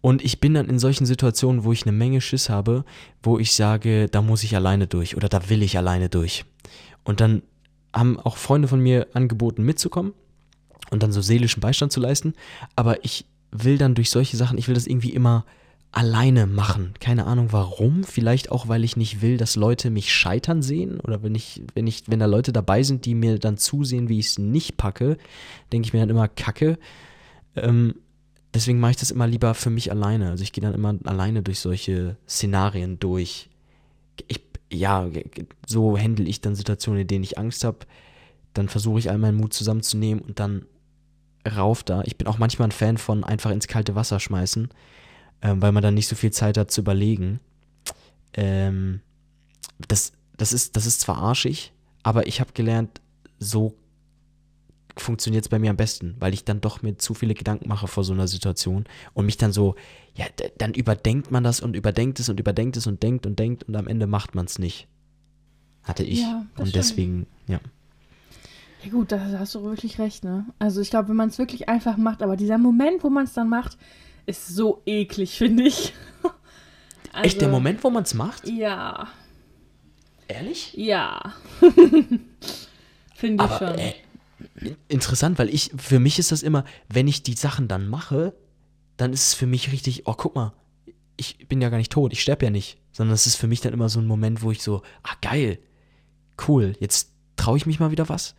Und 0.00 0.24
ich 0.24 0.40
bin 0.40 0.54
dann 0.54 0.68
in 0.68 0.78
solchen 0.78 1.06
Situationen, 1.06 1.64
wo 1.64 1.72
ich 1.72 1.82
eine 1.82 1.92
Menge 1.92 2.20
Schiss 2.20 2.48
habe, 2.48 2.84
wo 3.22 3.38
ich 3.38 3.52
sage, 3.54 4.08
da 4.08 4.22
muss 4.22 4.44
ich 4.44 4.54
alleine 4.54 4.86
durch 4.86 5.16
oder 5.16 5.28
da 5.28 5.48
will 5.50 5.62
ich 5.62 5.76
alleine 5.76 6.08
durch. 6.08 6.44
Und 7.04 7.20
dann 7.20 7.42
haben 7.92 8.18
auch 8.20 8.36
Freunde 8.36 8.68
von 8.68 8.80
mir 8.80 9.08
angeboten, 9.14 9.64
mitzukommen 9.64 10.12
und 10.90 11.02
dann 11.02 11.10
so 11.10 11.20
seelischen 11.20 11.60
Beistand 11.60 11.90
zu 11.90 12.00
leisten. 12.00 12.34
Aber 12.76 13.04
ich 13.04 13.24
will 13.50 13.76
dann 13.76 13.94
durch 13.94 14.10
solche 14.10 14.36
Sachen, 14.36 14.58
ich 14.58 14.68
will 14.68 14.74
das 14.74 14.86
irgendwie 14.86 15.12
immer 15.12 15.44
alleine 15.98 16.46
machen. 16.46 16.94
Keine 17.00 17.26
Ahnung 17.26 17.48
warum. 17.50 18.04
Vielleicht 18.04 18.52
auch, 18.52 18.68
weil 18.68 18.84
ich 18.84 18.96
nicht 18.96 19.20
will, 19.20 19.36
dass 19.36 19.56
Leute 19.56 19.90
mich 19.90 20.14
scheitern 20.14 20.62
sehen. 20.62 21.00
Oder 21.00 21.24
wenn 21.24 21.34
ich, 21.34 21.60
wenn 21.74 21.88
ich, 21.88 22.04
wenn 22.06 22.20
da 22.20 22.26
Leute 22.26 22.52
dabei 22.52 22.84
sind, 22.84 23.04
die 23.04 23.16
mir 23.16 23.40
dann 23.40 23.56
zusehen, 23.56 24.08
wie 24.08 24.20
ich 24.20 24.26
es 24.26 24.38
nicht 24.38 24.76
packe, 24.76 25.18
denke 25.72 25.86
ich 25.86 25.92
mir 25.92 25.98
dann 25.98 26.10
immer 26.10 26.28
Kacke. 26.28 26.78
Ähm, 27.56 27.96
deswegen 28.54 28.78
mache 28.78 28.92
ich 28.92 28.96
das 28.98 29.10
immer 29.10 29.26
lieber 29.26 29.54
für 29.54 29.70
mich 29.70 29.90
alleine. 29.90 30.30
Also 30.30 30.44
ich 30.44 30.52
gehe 30.52 30.62
dann 30.62 30.72
immer 30.72 30.94
alleine 31.02 31.42
durch 31.42 31.58
solche 31.58 32.16
Szenarien 32.28 33.00
durch. 33.00 33.50
Ich, 34.28 34.40
ja, 34.72 35.10
so 35.66 35.98
handle 35.98 36.26
ich 36.26 36.40
dann 36.40 36.54
Situationen, 36.54 37.00
in 37.00 37.08
denen 37.08 37.24
ich 37.24 37.38
Angst 37.38 37.64
habe. 37.64 37.78
Dann 38.54 38.68
versuche 38.68 39.00
ich 39.00 39.10
all 39.10 39.18
meinen 39.18 39.36
Mut 39.36 39.52
zusammenzunehmen 39.52 40.22
und 40.22 40.38
dann 40.38 40.64
rauf 41.56 41.82
da. 41.82 42.02
Ich 42.04 42.16
bin 42.16 42.28
auch 42.28 42.38
manchmal 42.38 42.68
ein 42.68 42.72
Fan 42.72 42.98
von 42.98 43.24
einfach 43.24 43.50
ins 43.50 43.66
kalte 43.66 43.96
Wasser 43.96 44.20
schmeißen, 44.20 44.68
ähm, 45.42 45.62
weil 45.62 45.72
man 45.72 45.82
dann 45.82 45.94
nicht 45.94 46.08
so 46.08 46.16
viel 46.16 46.30
Zeit 46.32 46.58
hat 46.58 46.70
zu 46.70 46.80
überlegen. 46.80 47.40
Ähm, 48.34 49.00
das, 49.86 50.12
das, 50.36 50.52
ist, 50.52 50.76
das 50.76 50.86
ist 50.86 51.00
zwar 51.00 51.18
arschig, 51.18 51.72
aber 52.02 52.26
ich 52.26 52.40
habe 52.40 52.52
gelernt, 52.52 53.00
so 53.38 53.74
funktioniert 54.96 55.44
es 55.44 55.48
bei 55.48 55.58
mir 55.58 55.70
am 55.70 55.76
besten, 55.76 56.16
weil 56.18 56.34
ich 56.34 56.44
dann 56.44 56.60
doch 56.60 56.82
mir 56.82 56.96
zu 56.98 57.14
viele 57.14 57.34
Gedanken 57.34 57.68
mache 57.68 57.86
vor 57.86 58.04
so 58.04 58.12
einer 58.12 58.28
Situation 58.28 58.84
und 59.14 59.26
mich 59.26 59.36
dann 59.36 59.52
so, 59.52 59.76
ja, 60.14 60.26
dann 60.58 60.74
überdenkt 60.74 61.30
man 61.30 61.44
das 61.44 61.60
und 61.60 61.76
überdenkt 61.76 62.18
es 62.20 62.28
und 62.28 62.40
überdenkt 62.40 62.76
es 62.76 62.86
und 62.86 63.02
denkt 63.02 63.26
und 63.26 63.38
denkt 63.38 63.64
und 63.64 63.76
am 63.76 63.86
Ende 63.86 64.06
macht 64.06 64.34
man 64.34 64.46
es 64.46 64.58
nicht. 64.58 64.88
Hatte 65.84 66.02
ich. 66.02 66.20
Ja, 66.20 66.46
das 66.56 66.60
und 66.60 66.68
stimmt. 66.68 66.74
deswegen, 66.74 67.26
ja. 67.46 67.60
Ja 68.84 68.90
gut, 68.90 69.10
da 69.10 69.20
hast 69.38 69.54
du 69.54 69.62
wirklich 69.62 69.98
recht, 69.98 70.24
ne? 70.24 70.46
Also 70.58 70.80
ich 70.80 70.90
glaube, 70.90 71.08
wenn 71.08 71.16
man 71.16 71.28
es 71.28 71.38
wirklich 71.38 71.68
einfach 71.68 71.96
macht, 71.96 72.22
aber 72.22 72.36
dieser 72.36 72.58
Moment, 72.58 73.02
wo 73.02 73.10
man 73.10 73.24
es 73.24 73.32
dann 73.32 73.48
macht, 73.48 73.76
ist 74.28 74.48
so 74.48 74.82
eklig, 74.86 75.30
finde 75.38 75.64
ich. 75.64 75.92
also, 77.12 77.26
Echt, 77.26 77.40
der 77.40 77.48
Moment, 77.48 77.82
wo 77.82 77.90
man 77.90 78.04
es 78.04 78.14
macht? 78.14 78.48
Ja, 78.48 79.08
Ehrlich? 80.28 80.74
ja. 80.74 81.34
finde 83.14 83.44
ich 83.44 83.50
Aber 83.50 83.58
schon. 83.58 83.78
äh, 83.78 83.94
interessant, 84.88 85.38
weil 85.38 85.48
ich, 85.48 85.72
für 85.76 85.98
mich 85.98 86.18
ist 86.18 86.30
das 86.32 86.42
immer, 86.42 86.64
wenn 86.88 87.08
ich 87.08 87.22
die 87.22 87.32
Sachen 87.34 87.66
dann 87.66 87.88
mache, 87.88 88.34
dann 88.98 89.12
ist 89.12 89.28
es 89.28 89.34
für 89.34 89.46
mich 89.46 89.72
richtig, 89.72 90.06
oh, 90.06 90.14
guck 90.14 90.34
mal, 90.34 90.52
ich 91.16 91.48
bin 91.48 91.60
ja 91.60 91.70
gar 91.70 91.78
nicht 91.78 91.92
tot, 91.92 92.12
ich 92.12 92.22
sterbe 92.22 92.44
ja 92.44 92.50
nicht. 92.50 92.78
Sondern 92.92 93.14
es 93.14 93.26
ist 93.26 93.36
für 93.36 93.46
mich 93.46 93.60
dann 93.60 93.72
immer 93.72 93.88
so 93.88 94.00
ein 94.00 94.06
Moment, 94.06 94.42
wo 94.42 94.50
ich 94.50 94.62
so, 94.62 94.82
ah, 95.02 95.14
geil, 95.22 95.58
cool, 96.46 96.76
jetzt 96.80 97.12
traue 97.36 97.56
ich 97.56 97.66
mich 97.66 97.80
mal 97.80 97.90
wieder 97.90 98.08
was. 98.08 98.34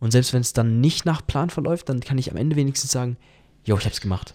Und 0.00 0.10
selbst 0.10 0.32
wenn 0.32 0.40
es 0.40 0.52
dann 0.52 0.80
nicht 0.80 1.04
nach 1.04 1.26
Plan 1.26 1.50
verläuft, 1.50 1.88
dann 1.88 2.00
kann 2.00 2.18
ich 2.18 2.30
am 2.30 2.36
Ende 2.36 2.56
wenigstens 2.56 2.90
sagen, 2.90 3.16
jo, 3.64 3.76
ich 3.78 3.84
hab's 3.84 4.00
gemacht. 4.00 4.34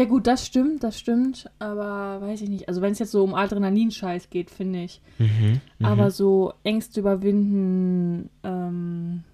Ja 0.00 0.06
gut, 0.06 0.26
das 0.26 0.46
stimmt, 0.46 0.82
das 0.82 0.98
stimmt, 0.98 1.50
aber 1.58 2.22
weiß 2.22 2.40
ich 2.40 2.48
nicht. 2.48 2.68
Also 2.70 2.80
wenn 2.80 2.92
es 2.92 2.98
jetzt 3.00 3.10
so 3.10 3.22
um 3.22 3.34
Adrenalinscheiß 3.34 4.30
geht, 4.30 4.50
finde 4.50 4.82
ich. 4.82 5.02
Mhm, 5.18 5.60
mhm. 5.78 5.84
Aber 5.86 6.10
so 6.10 6.54
Ängste 6.64 7.00
überwinden, 7.00 8.30
ähm, 8.42 9.24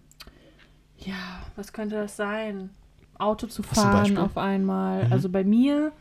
ja, 0.98 1.14
was 1.54 1.72
könnte 1.72 1.94
das 1.94 2.16
sein? 2.16 2.70
Auto 3.16 3.46
zu 3.46 3.62
ein 3.62 3.64
fahren 3.64 4.18
auf 4.18 4.36
einmal. 4.36 5.06
Mhm. 5.06 5.12
Also 5.12 5.28
bei 5.28 5.44
mir 5.44 5.92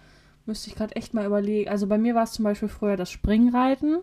müsste 0.48 0.72
ich 0.72 0.76
gerade 0.76 0.96
echt 0.96 1.14
mal 1.14 1.28
überlegen. 1.28 1.70
Also 1.70 1.86
bei 1.86 2.00
mir 2.00 2.16
war 2.16 2.24
es 2.24 2.32
zum 2.32 2.44
Beispiel 2.44 2.68
früher 2.68 2.98
das 2.98 3.12
Springreiten. 3.12 4.00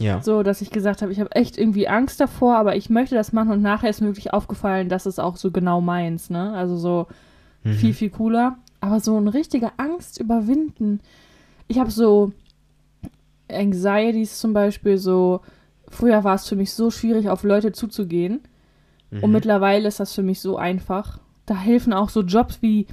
Ja. 0.00 0.20
So, 0.20 0.42
dass 0.42 0.62
ich 0.62 0.70
gesagt 0.70 1.00
habe, 1.00 1.12
ich 1.12 1.20
habe 1.20 1.30
echt 1.30 1.56
irgendwie 1.56 1.86
Angst 1.86 2.18
davor, 2.18 2.56
aber 2.56 2.74
ich 2.74 2.90
möchte 2.90 3.14
das 3.14 3.32
machen 3.32 3.52
und 3.52 3.62
nachher 3.62 3.88
ist 3.88 4.00
mir 4.00 4.08
wirklich 4.08 4.32
aufgefallen, 4.32 4.88
dass 4.88 5.06
es 5.06 5.20
auch 5.20 5.36
so 5.36 5.52
genau 5.52 5.80
meins, 5.80 6.28
ne? 6.28 6.54
Also 6.54 6.76
so 6.76 7.06
Mhm. 7.62 7.74
viel, 7.74 7.94
viel 7.94 8.10
cooler. 8.10 8.58
Aber 8.80 9.00
so 9.00 9.16
eine 9.16 9.32
richtige 9.34 9.70
Angst 9.78 10.20
überwinden. 10.20 11.00
Ich 11.68 11.78
habe 11.78 11.90
so 11.90 12.32
Anxieties 13.50 14.38
zum 14.38 14.52
Beispiel 14.52 14.98
so. 14.98 15.40
Früher 15.88 16.24
war 16.24 16.34
es 16.34 16.48
für 16.48 16.56
mich 16.56 16.72
so 16.72 16.90
schwierig, 16.90 17.28
auf 17.28 17.44
Leute 17.44 17.72
zuzugehen. 17.72 18.40
Mhm. 19.10 19.22
Und 19.22 19.32
mittlerweile 19.32 19.86
ist 19.86 20.00
das 20.00 20.12
für 20.14 20.22
mich 20.22 20.40
so 20.40 20.56
einfach. 20.56 21.20
Da 21.46 21.54
helfen 21.54 21.92
auch 21.92 22.08
so 22.08 22.22
Jobs 22.22 22.60
wie, 22.60 22.86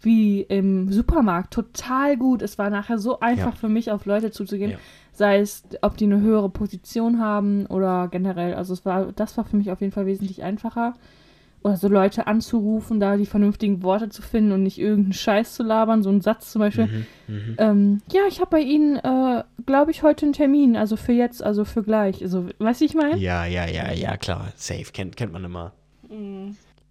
wie 0.00 0.42
im 0.42 0.92
Supermarkt 0.92 1.52
total 1.54 2.16
gut. 2.16 2.42
Es 2.42 2.58
war 2.58 2.68
nachher 2.70 2.98
so 2.98 3.20
einfach 3.20 3.52
Ja. 3.52 3.56
für 3.56 3.68
mich, 3.68 3.92
auf 3.92 4.04
Leute 4.04 4.32
zuzugehen. 4.32 4.72
Ja. 4.72 4.78
Sei 5.12 5.38
es, 5.38 5.62
ob 5.82 5.96
die 5.96 6.06
eine 6.06 6.20
höhere 6.20 6.48
Position 6.48 7.20
haben 7.20 7.66
oder 7.66 8.08
generell. 8.08 8.54
Also 8.54 8.72
es 8.72 8.84
war, 8.84 9.12
das 9.12 9.36
war 9.36 9.44
für 9.44 9.56
mich 9.56 9.70
auf 9.70 9.80
jeden 9.80 9.92
Fall 9.92 10.06
wesentlich 10.06 10.42
einfacher. 10.42 10.94
Oder 11.62 11.76
so 11.76 11.88
Leute 11.88 12.26
anzurufen, 12.26 13.00
da 13.00 13.18
die 13.18 13.26
vernünftigen 13.26 13.82
Worte 13.82 14.08
zu 14.08 14.22
finden 14.22 14.52
und 14.52 14.62
nicht 14.62 14.78
irgendeinen 14.78 15.12
Scheiß 15.12 15.54
zu 15.54 15.62
labern. 15.62 16.02
So 16.02 16.08
ein 16.08 16.22
Satz 16.22 16.52
zum 16.52 16.60
Beispiel. 16.60 16.86
Mhm. 16.86 17.06
Mhm. 17.34 17.54
Ähm, 17.58 18.02
ja, 18.12 18.22
ich 18.28 18.40
habe 18.40 18.50
bei 18.50 18.60
Ihnen, 18.60 18.96
äh, 18.96 19.44
glaube 19.66 19.90
ich, 19.90 20.02
heute 20.02 20.24
einen 20.24 20.32
Termin. 20.32 20.74
Also 20.76 20.96
für 20.96 21.12
jetzt, 21.12 21.42
also 21.42 21.66
für 21.66 21.82
gleich. 21.82 22.22
Also, 22.22 22.46
weißt 22.58 22.80
du, 22.80 22.84
ich 22.86 22.94
meine? 22.94 23.18
Ja, 23.18 23.44
ja, 23.44 23.66
ja, 23.66 23.92
ja, 23.92 24.16
klar. 24.16 24.52
Safe. 24.56 24.86
Kennt, 24.92 25.16
kennt 25.16 25.32
man 25.34 25.44
immer. 25.44 25.72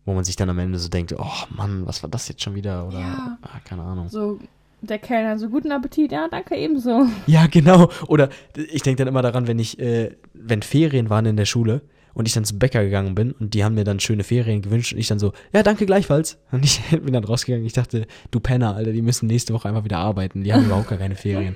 Wo 0.06 0.14
man 0.14 0.24
sich 0.24 0.36
dann 0.36 0.50
am 0.50 0.60
Ende 0.60 0.78
so 0.80 0.88
denkt, 0.90 1.14
oh 1.18 1.26
Mann, 1.56 1.86
was 1.88 2.04
war 2.04 2.10
das 2.10 2.28
jetzt 2.30 2.42
schon 2.44 2.56
wieder? 2.56 2.88
Oder, 2.88 3.00
Ja. 3.00 3.38
ah, 3.42 3.60
keine 3.66 3.82
Ahnung. 3.84 4.08
So, 4.08 4.40
der 4.82 5.00
Kellner, 5.00 5.38
so 5.38 5.50
guten 5.50 5.72
Appetit. 5.72 6.12
Ja, 6.12 6.28
danke 6.30 6.56
ebenso. 6.56 7.06
Ja, 7.28 7.48
genau. 7.48 7.90
Oder 8.08 8.30
ich 8.72 8.82
denke 8.82 9.00
dann 9.04 9.08
immer 9.08 9.22
daran, 9.22 9.48
wenn 9.48 9.60
ich, 9.60 9.78
äh, 9.80 10.16
wenn 10.34 10.62
Ferien 10.62 11.10
waren 11.10 11.26
in 11.26 11.38
der 11.38 11.46
Schule 11.46 11.82
und 12.14 12.28
ich 12.28 12.34
dann 12.34 12.46
zum 12.46 12.60
Bäcker 12.60 12.84
gegangen 12.84 13.16
bin 13.16 13.32
und 13.32 13.54
die 13.54 13.64
haben 13.64 13.76
mir 13.76 13.84
dann 13.84 14.00
schöne 14.00 14.24
Ferien 14.24 14.62
gewünscht 14.62 14.94
und 14.94 15.00
ich 15.00 15.08
dann 15.08 15.20
so, 15.20 15.34
ja, 15.54 15.64
danke 15.64 15.86
gleichfalls. 15.86 16.38
Und 16.52 16.66
ich 16.66 16.82
bin 16.92 17.14
dann 17.14 17.24
rausgegangen. 17.24 17.66
Ich 17.66 17.74
dachte, 17.74 18.08
du 18.32 18.40
Penner, 18.40 18.76
Alter, 18.76 18.92
die 18.92 19.02
müssen 19.02 19.28
nächste 19.28 19.54
Woche 19.54 19.68
einfach 19.68 19.84
wieder 19.84 19.98
arbeiten. 19.98 20.44
Die 20.44 20.54
haben 20.54 20.66
überhaupt 20.66 20.90
gar 20.90 20.98
keine 20.98 21.16
Ferien. 21.16 21.56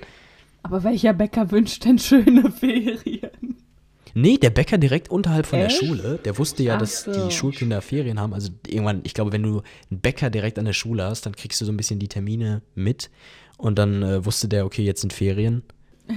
Aber 0.63 0.83
welcher 0.83 1.13
Bäcker 1.13 1.51
wünscht 1.51 1.85
denn 1.85 1.99
schöne 1.99 2.51
Ferien? 2.59 3.57
Nee, 4.15 4.37
der 4.37 4.51
Bäcker 4.51 4.77
direkt 4.77 5.09
unterhalb 5.09 5.45
von 5.45 5.59
Echt? 5.59 5.81
der 5.81 5.87
Schule, 5.87 6.19
der 6.23 6.37
wusste 6.37 6.61
ja, 6.61 6.75
Ach 6.75 6.79
dass 6.79 7.03
so. 7.03 7.11
die 7.11 7.31
Schulkinder 7.31 7.81
Ferien 7.81 8.19
haben. 8.19 8.33
Also 8.33 8.51
irgendwann, 8.67 9.01
ich 9.03 9.13
glaube, 9.13 9.31
wenn 9.31 9.41
du 9.41 9.63
einen 9.89 10.01
Bäcker 10.01 10.29
direkt 10.29 10.59
an 10.59 10.65
der 10.65 10.73
Schule 10.73 11.03
hast, 11.03 11.25
dann 11.25 11.35
kriegst 11.35 11.59
du 11.61 11.65
so 11.65 11.71
ein 11.71 11.77
bisschen 11.77 11.99
die 11.99 12.07
Termine 12.07 12.61
mit. 12.75 13.09
Und 13.57 13.79
dann 13.79 14.03
äh, 14.03 14.25
wusste 14.25 14.47
der, 14.47 14.65
okay, 14.65 14.83
jetzt 14.83 15.01
sind 15.01 15.13
Ferien. 15.13 15.63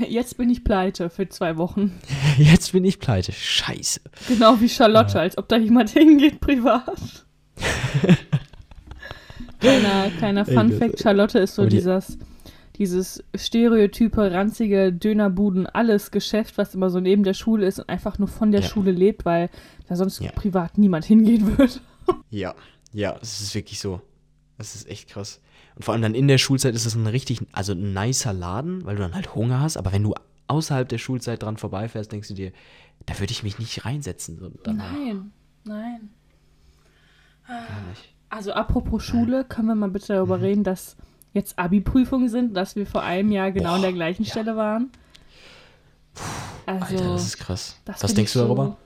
Jetzt 0.09 0.37
bin 0.37 0.51
ich 0.51 0.65
pleite 0.65 1.11
für 1.11 1.29
zwei 1.29 1.57
Wochen. 1.57 1.93
Jetzt 2.39 2.73
bin 2.73 2.85
ich 2.85 2.99
pleite. 2.99 3.33
Scheiße. 3.33 4.01
Genau 4.29 4.61
wie 4.61 4.69
Charlotte, 4.69 5.19
als 5.21 5.39
ob 5.39 5.49
da 5.49 5.57
jemand 5.57 5.91
hingeht 5.99 6.41
privat. 6.41 7.25
kleiner 9.61 10.11
kleiner 10.19 10.45
Fun 10.45 10.73
Fact, 10.73 11.01
Charlotte 11.01 11.39
ist 11.39 11.55
so 11.55 11.63
die- 11.65 11.71
dieses, 11.77 12.19
dieses 12.77 13.25
stereotype, 13.35 14.31
ranzige 14.33 14.93
Dönerbuden, 14.93 15.67
alles 15.67 16.11
Geschäft, 16.11 16.59
was 16.59 16.75
immer 16.75 16.91
so 16.91 17.01
neben 17.01 17.23
der 17.25 17.35
Schule 17.35 17.67
ist 17.67 17.79
und 17.79 17.89
einfach 17.89 18.19
nur 18.19 18.29
von 18.29 18.53
der 18.53 18.61
Ja. 18.63 18.69
Schule 18.69 18.91
lebt, 18.93 19.25
weil 19.25 19.49
da 19.89 19.97
sonst 19.97 20.21
Ja. 20.21 20.31
privat 20.33 20.77
niemand 20.79 21.05
hingehen 21.05 21.57
wird. 21.59 21.81
Ja, 22.31 22.55
ja, 22.93 23.17
es 23.23 23.41
ist 23.41 23.55
wirklich 23.55 23.81
so. 23.81 24.01
Das 24.59 24.75
ist 24.75 24.89
echt 24.89 25.09
krass. 25.09 25.41
Und 25.77 25.85
vor 25.85 25.93
allem 25.93 26.03
dann 26.03 26.15
in 26.15 26.27
der 26.27 26.39
Schulzeit 26.39 26.75
ist 26.75 26.87
das 26.87 26.95
ein 26.95 27.07
richtig, 27.07 27.41
also 27.53 27.73
ein 27.73 27.93
nicer 27.93 28.33
Laden, 28.33 28.85
weil 28.85 28.97
du 28.97 29.03
dann 29.03 29.15
halt 29.15 29.35
Hunger 29.35 29.61
hast. 29.61 29.77
Aber 29.77 29.93
wenn 29.93 30.03
du 30.03 30.15
außerhalb 30.49 30.89
der 30.89 30.99
Schulzeit 30.99 31.43
dran 31.43 31.57
vorbeifährst, 31.59 32.11
denkst 32.13 32.29
du 32.29 32.35
dir, 32.35 32.53
da 33.05 33.19
würde 33.19 33.33
ich 33.33 33.43
mich 33.43 33.59
nicht 33.59 33.85
reinsetzen. 33.85 34.39
So 34.39 34.51
danach. 34.65 34.93
Nein, 34.93 35.33
nein. 35.65 36.11
Gar 37.47 37.61
nicht. 37.91 38.13
Also 38.31 38.53
apropos 38.53 39.05
Schule, 39.05 39.45
können 39.45 39.69
wir 39.69 39.75
mal 39.75 39.91
bitte 39.91 40.13
Mhm. 40.15 40.17
darüber 40.17 40.41
reden, 40.41 40.65
dass 40.65 40.97
jetzt 41.33 41.59
Abi-Prüfungen 41.59 42.29
sind, 42.29 42.55
dass 42.55 42.75
wir 42.75 42.87
vor 42.87 43.03
einem 43.03 43.31
Jahr 43.31 43.53
genau 43.53 43.75
an 43.75 43.81
Boah, 43.81 43.87
der 43.89 43.93
gleichen 43.93 44.25
ja. 44.25 44.31
Stelle 44.31 44.57
waren. 44.57 44.91
Also, 46.65 46.97
Alter, 46.97 47.13
das 47.13 47.27
ist 47.27 47.39
krass. 47.39 47.77
das 47.85 48.03
Was 48.03 48.15
denkst 48.15 48.33
du 48.33 48.39
so, 48.41 48.45
darüber? 48.47 48.77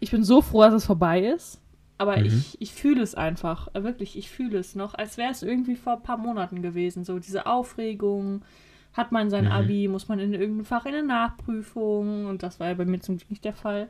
Ich 0.00 0.10
bin 0.10 0.24
so 0.24 0.40
froh, 0.40 0.62
dass 0.62 0.74
es 0.74 0.84
vorbei 0.86 1.20
ist. 1.24 1.58
Aber 2.02 2.18
Mhm. 2.18 2.26
ich, 2.26 2.60
ich 2.60 2.72
fühle 2.72 3.02
es 3.02 3.14
einfach. 3.14 3.68
Äh, 3.74 3.82
Wirklich, 3.84 4.18
ich 4.18 4.28
fühle 4.28 4.58
es 4.58 4.74
noch, 4.74 4.94
als 4.94 5.16
wäre 5.16 5.30
es 5.30 5.42
irgendwie 5.42 5.76
vor 5.76 5.94
ein 5.94 6.02
paar 6.02 6.18
Monaten 6.18 6.60
gewesen. 6.62 7.04
So 7.04 7.18
diese 7.18 7.46
Aufregung. 7.46 8.42
Hat 8.92 9.10
man 9.10 9.30
sein 9.30 9.46
Mhm. 9.46 9.52
Abi, 9.52 9.88
muss 9.88 10.08
man 10.08 10.18
in 10.18 10.34
irgendeinem 10.34 10.66
Fach 10.66 10.84
in 10.84 10.94
eine 10.94 11.06
Nachprüfung. 11.06 12.26
Und 12.26 12.42
das 12.42 12.60
war 12.60 12.68
ja 12.68 12.74
bei 12.74 12.84
mir 12.84 13.00
zum 13.00 13.16
Glück 13.16 13.30
nicht 13.30 13.44
der 13.44 13.54
Fall. 13.54 13.88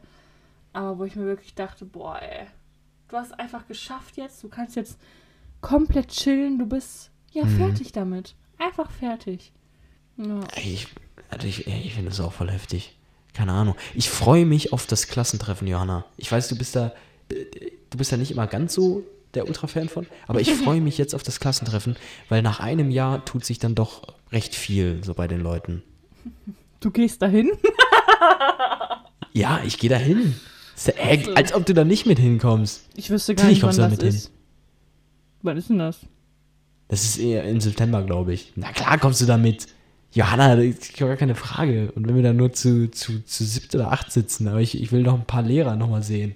Aber 0.72 0.98
wo 0.98 1.04
ich 1.04 1.16
mir 1.16 1.24
wirklich 1.26 1.54
dachte, 1.54 1.84
boah, 1.84 2.20
ey, 2.22 2.46
du 3.08 3.16
hast 3.16 3.38
einfach 3.38 3.66
geschafft 3.66 4.16
jetzt. 4.16 4.44
Du 4.44 4.48
kannst 4.48 4.76
jetzt 4.76 4.98
komplett 5.60 6.08
chillen. 6.08 6.58
Du 6.58 6.66
bist 6.66 7.10
ja 7.32 7.44
Mhm. 7.44 7.56
fertig 7.56 7.92
damit. 7.92 8.34
Einfach 8.58 8.90
fertig. 8.90 9.52
Ja. 10.18 10.40
Ich, 10.56 10.86
also 11.30 11.46
ich, 11.48 11.66
ich 11.66 11.94
finde 11.94 12.10
das 12.10 12.20
auch 12.20 12.32
voll 12.32 12.50
heftig. 12.50 12.96
Keine 13.34 13.52
Ahnung. 13.52 13.74
Ich 13.94 14.10
freue 14.10 14.44
mich 14.44 14.72
auf 14.72 14.86
das 14.86 15.08
Klassentreffen, 15.08 15.66
Johanna. 15.66 16.04
Ich 16.18 16.30
weiß, 16.30 16.48
du 16.48 16.56
bist 16.56 16.76
da, 16.76 16.92
du 17.28 17.98
bist 17.98 18.12
da 18.12 18.16
nicht 18.16 18.30
immer 18.30 18.46
ganz 18.46 18.74
so 18.74 19.04
der 19.34 19.46
Ultra-Fan 19.48 19.88
von, 19.88 20.06
aber 20.26 20.40
ich 20.40 20.52
freue 20.52 20.80
mich 20.80 20.98
jetzt 20.98 21.14
auf 21.14 21.22
das 21.22 21.40
Klassentreffen, 21.40 21.96
weil 22.28 22.42
nach 22.42 22.60
einem 22.60 22.90
Jahr 22.90 23.24
tut 23.24 23.44
sich 23.44 23.58
dann 23.58 23.74
doch 23.74 24.02
recht 24.30 24.54
viel 24.54 25.02
so 25.02 25.14
bei 25.14 25.26
den 25.28 25.40
Leuten. 25.40 25.82
Du 26.80 26.90
gehst 26.90 27.22
dahin? 27.22 27.50
Ja, 29.32 29.60
ich 29.64 29.78
gehe 29.78 29.88
da 29.88 29.96
hin. 29.96 30.34
Ist 30.76 30.88
ja- 30.88 30.94
Ey, 30.94 31.26
als 31.34 31.54
ob 31.54 31.64
du 31.64 31.72
da 31.72 31.84
nicht 31.84 32.04
mit 32.06 32.18
hinkommst. 32.18 32.82
Ich 32.96 33.08
wüsste 33.10 33.34
gar 33.34 33.46
nicht, 33.46 33.62
wann 33.62 33.68
das 33.70 33.76
da 33.78 33.88
mit 33.88 34.02
ist. 34.02 34.30
Wann 35.40 35.56
ist 35.56 35.70
denn 35.70 35.78
das? 35.78 36.00
Das 36.88 37.02
ist 37.04 37.16
eher 37.18 37.44
im 37.44 37.60
September, 37.60 38.02
glaube 38.02 38.34
ich. 38.34 38.52
Na 38.56 38.70
klar 38.72 38.98
kommst 38.98 39.20
du 39.22 39.26
da 39.26 39.38
mit. 39.38 39.66
Johanna, 40.12 40.56
das 40.56 40.64
ist 40.66 40.96
gar 40.98 41.16
keine 41.16 41.34
Frage. 41.34 41.90
Und 41.92 42.06
wenn 42.06 42.14
wir 42.16 42.22
da 42.22 42.34
nur 42.34 42.52
zu, 42.52 42.90
zu, 42.90 43.24
zu 43.24 43.44
siebt 43.44 43.74
oder 43.74 43.90
acht 43.90 44.12
sitzen, 44.12 44.46
aber 44.48 44.60
ich, 44.60 44.78
ich 44.80 44.92
will 44.92 45.00
noch 45.02 45.14
ein 45.14 45.24
paar 45.24 45.42
Lehrer 45.42 45.76
nochmal 45.76 46.02
sehen. 46.02 46.34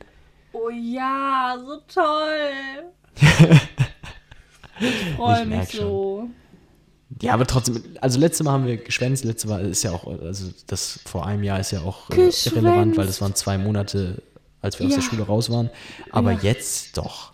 Oh 0.67 0.71
ja, 0.71 1.57
so 1.65 1.77
toll. 1.87 2.91
ich 4.81 5.05
freue 5.17 5.43
Ich 5.43 5.49
mich 5.49 5.69
so. 5.71 6.29
Ja, 7.23 7.35
aber 7.35 7.47
trotzdem, 7.47 7.83
also 8.01 8.19
letztes 8.19 8.45
Mal 8.45 8.53
haben 8.53 8.67
wir 8.67 8.77
geschwänzt, 8.79 9.25
letzte 9.25 9.47
Mal 9.49 9.65
ist 9.65 9.85
ja 9.85 9.93
auch, 9.93 10.07
also 10.21 10.51
das 10.67 10.99
vor 11.07 11.25
einem 11.25 11.45
Jahr 11.45 11.61
ist 11.61 11.71
ja 11.71 11.81
auch 11.83 12.11
äh, 12.11 12.31
irrelevant, 12.47 12.97
weil 12.97 13.07
das 13.07 13.21
waren 13.21 13.35
zwei 13.37 13.59
Monate, 13.59 14.23
als 14.61 14.79
wir 14.81 14.87
aus 14.87 14.93
Ja. 14.93 14.99
der 14.99 15.03
Schule 15.05 15.23
raus 15.23 15.49
waren. 15.51 15.71
Aber 16.11 16.33
Ja. 16.33 16.39
jetzt 16.43 16.97
doch. 16.99 17.33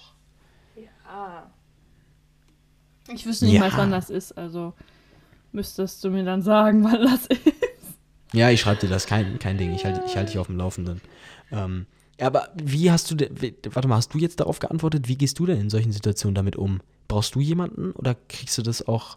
Ich 3.12 3.27
wüsste 3.27 3.47
nicht 3.47 3.55
Ja. 3.55 3.61
mal, 3.61 3.73
wann 3.75 3.91
das 3.91 4.11
ist, 4.11 4.33
also 4.39 4.75
müsstest 5.53 6.05
du 6.05 6.11
mir 6.11 6.25
dann 6.25 6.43
sagen, 6.43 6.85
wann 6.91 7.03
das 7.03 7.27
ist. 7.27 7.41
Ja, 8.35 8.51
ich 8.51 8.61
schreibe 8.61 8.81
dir 8.81 8.89
das, 8.89 9.07
kein, 9.07 9.39
kein 9.39 9.57
Ding, 9.59 9.75
ich 9.75 9.85
halte 9.85 10.03
ich 10.07 10.17
halt 10.17 10.29
dich 10.29 10.39
auf 10.39 10.47
dem 10.49 10.57
Laufenden. 10.59 11.01
Ähm, 11.51 11.87
ja, 12.21 12.26
aber 12.26 12.49
wie 12.54 12.90
hast 12.90 13.11
du, 13.11 13.16
warte 13.73 13.88
mal, 13.88 13.97
hast 13.97 14.14
du 14.14 14.19
jetzt 14.19 14.40
darauf 14.40 14.59
geantwortet, 14.59 15.09
wie 15.09 15.16
gehst 15.16 15.38
du 15.38 15.47
denn 15.47 15.61
in 15.61 15.71
solchen 15.71 15.92
Situationen 15.92 16.35
damit 16.35 16.57
um? 16.57 16.81
Brauchst 17.09 17.35
du 17.35 17.40
jemanden 17.40 17.92
oder 17.92 18.14
kriegst 18.28 18.57
du 18.59 18.62
das 18.62 18.87
auch, 18.87 19.16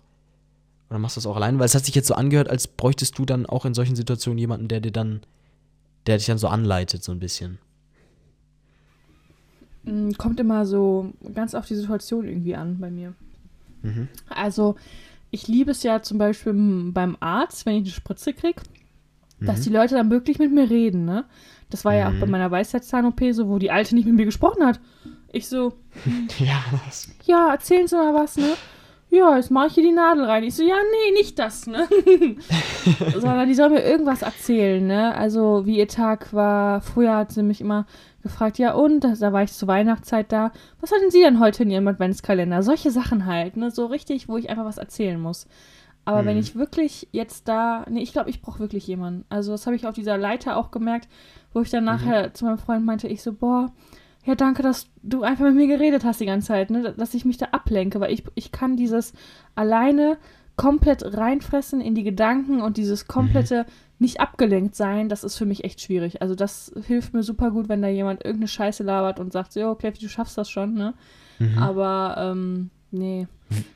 oder 0.90 1.00
machst 1.00 1.16
du 1.16 1.20
das 1.20 1.28
auch 1.28 1.36
alleine? 1.36 1.60
Weil 1.60 1.66
es 1.66 1.76
hat 1.76 1.86
sich 1.86 1.96
jetzt 1.96 2.08
so 2.08 2.14
angehört, 2.16 2.50
als 2.50 2.68
bräuchtest 2.68 3.18
du 3.18 3.26
dann 3.26 3.46
auch 3.46 3.66
in 3.66 3.74
solchen 3.74 3.96
Situationen 3.96 4.38
jemanden, 4.38 4.68
der 4.68 4.82
dir 4.82 4.92
dann, 4.92 5.22
der 6.08 6.18
dich 6.18 6.26
dann 6.28 6.38
so 6.38 6.48
anleitet, 6.48 7.04
so 7.04 7.12
ein 7.12 7.20
bisschen. 7.20 7.60
Mm, 9.84 10.12
Kommt 10.18 10.40
immer 10.40 10.66
so 10.66 11.14
ganz 11.34 11.54
auf 11.56 11.66
die 11.68 11.76
Situation 11.76 12.26
irgendwie 12.28 12.56
an 12.56 12.80
bei 12.80 12.90
mir. 12.90 13.14
Mhm. 13.84 14.08
Also, 14.30 14.76
ich 15.32 15.48
liebe 15.48 15.72
es 15.72 15.84
ja 15.84 16.02
zum 16.02 16.18
Beispiel 16.18 16.54
beim 16.92 17.18
Arzt, 17.20 17.66
wenn 17.66 17.76
ich 17.76 17.84
eine 17.84 17.92
Spritze 17.92 18.34
kriege, 18.34 18.62
dass 19.42 19.60
Mhm. 19.60 19.64
die 19.64 19.70
Leute 19.70 19.96
dann 19.96 20.10
wirklich 20.10 20.40
mit 20.40 20.52
mir 20.52 20.70
reden, 20.70 21.06
ne? 21.06 21.26
Das 21.70 21.84
war 21.86 21.94
ja 21.94 22.08
auch 22.08 22.12
Mhm. 22.14 22.20
bei 22.22 22.28
meiner 22.28 22.52
Weisheitszahn-OP 22.52 23.32
so, 23.34 23.48
wo 23.50 23.58
die 23.58 23.72
Alte 23.72 23.96
nicht 23.96 24.06
mit 24.06 24.16
mir 24.16 24.26
gesprochen 24.26 24.66
hat. 24.66 24.80
Ich 25.32 25.48
so, 25.50 25.74
Ja, 26.40 26.64
das, 26.86 27.10
ja, 27.26 27.52
erzählen 27.52 27.88
Sie 27.88 27.96
mal 27.96 28.14
was, 28.14 28.38
ne? 28.38 28.54
Ja, 29.12 29.38
jetzt 29.38 29.50
mache 29.52 29.68
ich 29.68 29.74
hier 29.76 29.84
die 29.84 29.92
Nadel 29.94 30.26
rein. 30.26 30.44
Ich 30.44 30.56
so, 30.56 30.64
ja, 30.64 30.76
nee, 30.76 31.14
nicht 31.14 31.40
das, 31.40 31.68
ne? 31.68 31.88
Sondern 33.14 33.48
die 33.48 33.54
soll 33.54 33.70
mir 33.70 33.82
irgendwas 33.84 34.22
erzählen, 34.24 34.86
ne? 34.86 35.16
Also, 35.16 35.66
wie 35.66 35.78
ihr 35.78 35.88
Tag 35.88 36.34
war. 36.34 36.82
Früher 36.82 37.16
hat 37.16 37.32
sie 37.32 37.44
mich 37.44 37.62
immer 37.62 37.86
gefragt, 38.24 38.58
ja, 38.58 38.74
und? 38.74 39.02
Da 39.04 39.14
da 39.20 39.32
war 39.34 39.44
ich 39.44 39.54
zur 39.54 39.68
Weihnachtszeit 39.68 40.32
da. 40.32 40.52
Was 40.82 40.92
hatten 40.92 41.12
Sie 41.12 41.22
denn 41.22 41.40
heute 41.40 41.64
in 41.64 41.72
Ihrem 41.72 41.88
Adventskalender? 41.88 42.64
Solche 42.64 42.92
Sachen 42.92 43.26
halt, 43.26 43.56
ne? 43.58 43.72
So 43.72 43.86
richtig, 43.86 44.28
wo 44.28 44.38
ich 44.38 44.50
einfach 44.50 44.66
was 44.66 44.78
erzählen 44.78 45.20
muss. 45.20 45.48
Aber 46.06 46.24
wenn 46.26 46.36
Mhm. 46.36 46.42
ich 46.42 46.56
wirklich 46.56 47.08
jetzt 47.12 47.48
da, 47.48 47.84
nee, 47.90 48.02
ich 48.02 48.14
glaube, 48.14 48.30
ich 48.30 48.42
brauche 48.42 48.60
wirklich 48.60 48.86
jemanden. 48.88 49.26
Also 49.30 49.52
das 49.52 49.66
habe 49.66 49.76
ich 49.76 49.88
auf 49.88 49.96
dieser 49.96 50.18
Leiter 50.18 50.56
auch 50.58 50.70
gemerkt, 50.72 51.10
wo 51.54 51.62
ich 51.62 51.70
dann 51.72 51.84
nachher 51.84 52.34
zu 52.34 52.46
meinem 52.46 52.60
Freund 52.60 52.86
meinte, 52.86 53.08
ich 53.08 53.22
so, 53.24 53.34
boah, 53.34 53.72
Ja, 54.28 54.34
danke, 54.34 54.64
dass 54.64 54.88
du 55.04 55.22
einfach 55.22 55.46
mit 55.46 55.54
mir 55.56 55.68
geredet 55.68 56.04
hast 56.04 56.20
die 56.20 56.26
ganze 56.26 56.48
Zeit, 56.48 56.72
ne? 56.72 56.96
dass 56.98 57.14
ich 57.14 57.26
mich 57.26 57.38
da 57.38 57.46
ablenke, 57.52 58.00
weil 58.00 58.12
ich, 58.12 58.24
ich 58.34 58.52
kann 58.52 58.76
dieses 58.76 59.14
alleine 59.54 60.18
komplett 60.56 61.04
reinfressen 61.16 61.80
in 61.80 61.94
die 61.94 62.04
Gedanken 62.04 62.60
und 62.62 62.78
dieses 62.78 63.08
komplette 63.08 63.64
mhm. 63.64 63.72
nicht 64.00 64.20
abgelenkt 64.22 64.76
sein, 64.76 65.10
das 65.10 65.24
ist 65.24 65.38
für 65.38 65.46
mich 65.46 65.64
echt 65.64 65.80
schwierig. 65.82 66.22
Also 66.24 66.34
das 66.34 66.72
hilft 66.88 67.14
mir 67.14 67.22
super 67.22 67.52
gut, 67.52 67.70
wenn 67.70 67.84
da 67.84 67.88
jemand 67.88 68.24
irgendeine 68.24 68.48
Scheiße 68.48 68.82
labert 68.84 69.20
und 69.20 69.32
sagt, 69.32 69.54
jo, 69.56 69.76
Kleffi, 69.76 70.00
du 70.00 70.10
schaffst 70.10 70.38
das 70.40 70.50
schon, 70.50 70.74
ne? 70.74 70.94
Mhm. 71.38 71.58
Aber, 71.60 72.16
ähm, 72.18 72.70
nee. 72.96 73.28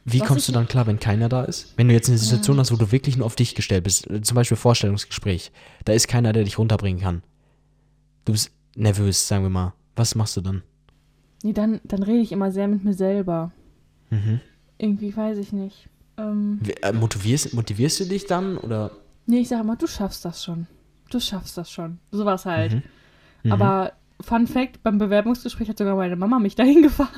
Wie 0.06 0.20
Was 0.20 0.28
kommst 0.28 0.48
du 0.48 0.52
dann 0.52 0.68
klar, 0.68 0.88
wenn 0.88 1.00
keiner 1.00 1.30
da 1.30 1.44
ist? 1.44 1.74
Wenn 1.78 1.88
du 1.88 1.94
jetzt 1.94 2.10
eine 2.10 2.18
Situation 2.18 2.56
ja. 2.58 2.62
hast, 2.62 2.72
wo 2.72 2.76
du 2.76 2.92
wirklich 2.92 3.18
nur 3.18 3.26
auf 3.26 3.36
dich 3.36 3.56
gestellt 3.56 3.84
bist, 3.84 4.10
äh, 4.10 4.22
zum 4.22 4.36
Beispiel 4.36 4.58
Vorstellungsgespräch, 4.58 5.52
da 5.86 5.94
ist 5.94 6.08
keiner, 6.08 6.34
der 6.34 6.44
dich 6.44 6.58
runterbringen 6.58 7.02
kann. 7.02 7.22
Du 8.26 8.32
bist 8.32 8.52
nervös, 8.76 9.28
sagen 9.28 9.44
wir 9.44 9.50
mal. 9.50 9.74
Was 9.96 10.16
machst 10.16 10.38
du 10.38 10.42
dann? 10.42 10.64
Nee, 11.44 11.54
dann, 11.54 11.80
dann 11.84 12.04
rede 12.04 12.22
ich 12.22 12.32
immer 12.32 12.52
sehr 12.52 12.68
mit 12.68 12.84
mir 12.84 12.94
selber. 12.94 13.52
Mhm. 14.10 14.40
Irgendwie 14.78 15.16
weiß 15.16 15.38
ich 15.38 15.54
nicht. 15.54 15.88
Ähm, 16.18 16.60
äh, 16.82 16.92
motivierst, 16.92 17.54
motivierst 17.54 18.00
du 18.00 18.06
dich 18.06 18.26
dann 18.26 18.58
oder? 18.58 18.92
Nee, 19.26 19.40
ich 19.40 19.50
sage 19.50 19.62
immer, 19.62 19.76
du 19.76 19.88
schaffst 19.88 20.26
das 20.26 20.44
schon. 20.44 20.68
Du 21.10 21.20
schaffst 21.20 21.58
das 21.58 21.72
schon. 21.72 22.00
Sowas 22.12 22.46
halt. 22.46 22.74
Mhm. 22.74 22.84
Mhm. 23.44 23.52
Aber 23.52 23.94
Fun 24.22 24.48
Fact, 24.48 24.84
beim 24.84 24.98
Bewerbungsgespräch 24.98 25.70
hat 25.70 25.78
sogar 25.78 25.96
meine 25.96 26.16
Mama 26.16 26.40
mich 26.40 26.56
dahin 26.56 26.82
gefahren. 26.84 27.10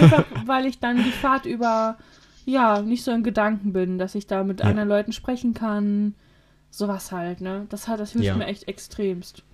Einfach 0.00 0.24
weil 0.46 0.66
ich 0.66 0.78
dann 0.80 0.96
die 0.96 1.10
Fahrt 1.10 1.46
über, 1.46 1.98
ja, 2.44 2.82
nicht 2.82 3.04
so 3.04 3.10
in 3.10 3.22
Gedanken 3.22 3.72
bin, 3.72 3.98
dass 3.98 4.14
ich 4.14 4.26
da 4.26 4.44
mit 4.44 4.60
ja. 4.60 4.66
anderen 4.66 4.88
Leuten 4.88 5.12
sprechen 5.12 5.54
kann. 5.54 6.14
Sowas 6.70 7.12
halt, 7.12 7.42
ne? 7.42 7.66
Das, 7.68 7.86
hat, 7.86 8.00
das 8.00 8.12
hilft 8.12 8.26
ja. 8.26 8.34
mir 8.34 8.46
echt 8.46 8.66
extremst. 8.66 9.44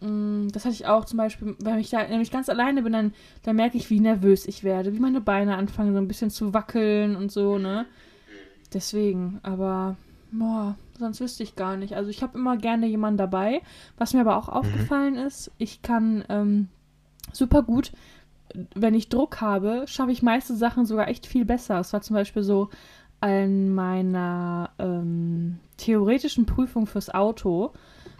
Mm, 0.00 0.48
das 0.48 0.64
hatte 0.64 0.74
ich 0.74 0.86
auch 0.86 1.04
zum 1.04 1.18
Beispiel, 1.18 1.56
wenn 1.60 1.78
ich 1.78 1.90
da 1.90 2.06
nämlich 2.06 2.30
ganz 2.30 2.48
alleine 2.48 2.82
bin, 2.82 2.92
dann, 2.92 3.12
dann 3.42 3.56
merke 3.56 3.76
ich, 3.76 3.90
wie 3.90 4.00
nervös 4.00 4.46
ich 4.46 4.64
werde, 4.64 4.94
wie 4.94 5.00
meine 5.00 5.20
Beine 5.20 5.56
anfangen 5.56 5.92
so 5.92 5.98
ein 5.98 6.08
bisschen 6.08 6.30
zu 6.30 6.54
wackeln 6.54 7.16
und 7.16 7.30
so, 7.30 7.58
ne? 7.58 7.84
Deswegen, 8.72 9.40
aber 9.42 9.96
boah, 10.32 10.76
sonst 10.98 11.20
wüsste 11.20 11.42
ich 11.42 11.56
gar 11.56 11.76
nicht. 11.76 11.94
Also 11.94 12.10
ich 12.10 12.22
habe 12.22 12.38
immer 12.38 12.56
gerne 12.56 12.86
jemanden 12.86 13.18
dabei. 13.18 13.62
Was 13.96 14.14
mir 14.14 14.20
aber 14.20 14.36
auch 14.36 14.48
mhm. 14.48 14.54
aufgefallen 14.54 15.14
ist, 15.16 15.50
ich 15.58 15.82
kann 15.82 16.24
ähm, 16.28 16.68
super 17.32 17.62
gut, 17.62 17.92
wenn 18.74 18.94
ich 18.94 19.08
Druck 19.08 19.40
habe, 19.40 19.84
schaffe 19.86 20.12
ich 20.12 20.22
meiste 20.22 20.56
Sachen 20.56 20.86
sogar 20.86 21.08
echt 21.08 21.26
viel 21.26 21.44
besser. 21.44 21.78
Es 21.80 21.92
war 21.92 22.00
zum 22.00 22.14
Beispiel 22.14 22.42
so 22.42 22.70
an 23.20 23.74
meiner 23.74 24.70
ähm, 24.78 25.58
theoretischen 25.76 26.46
Prüfung 26.46 26.86
fürs 26.86 27.12
Auto 27.12 27.72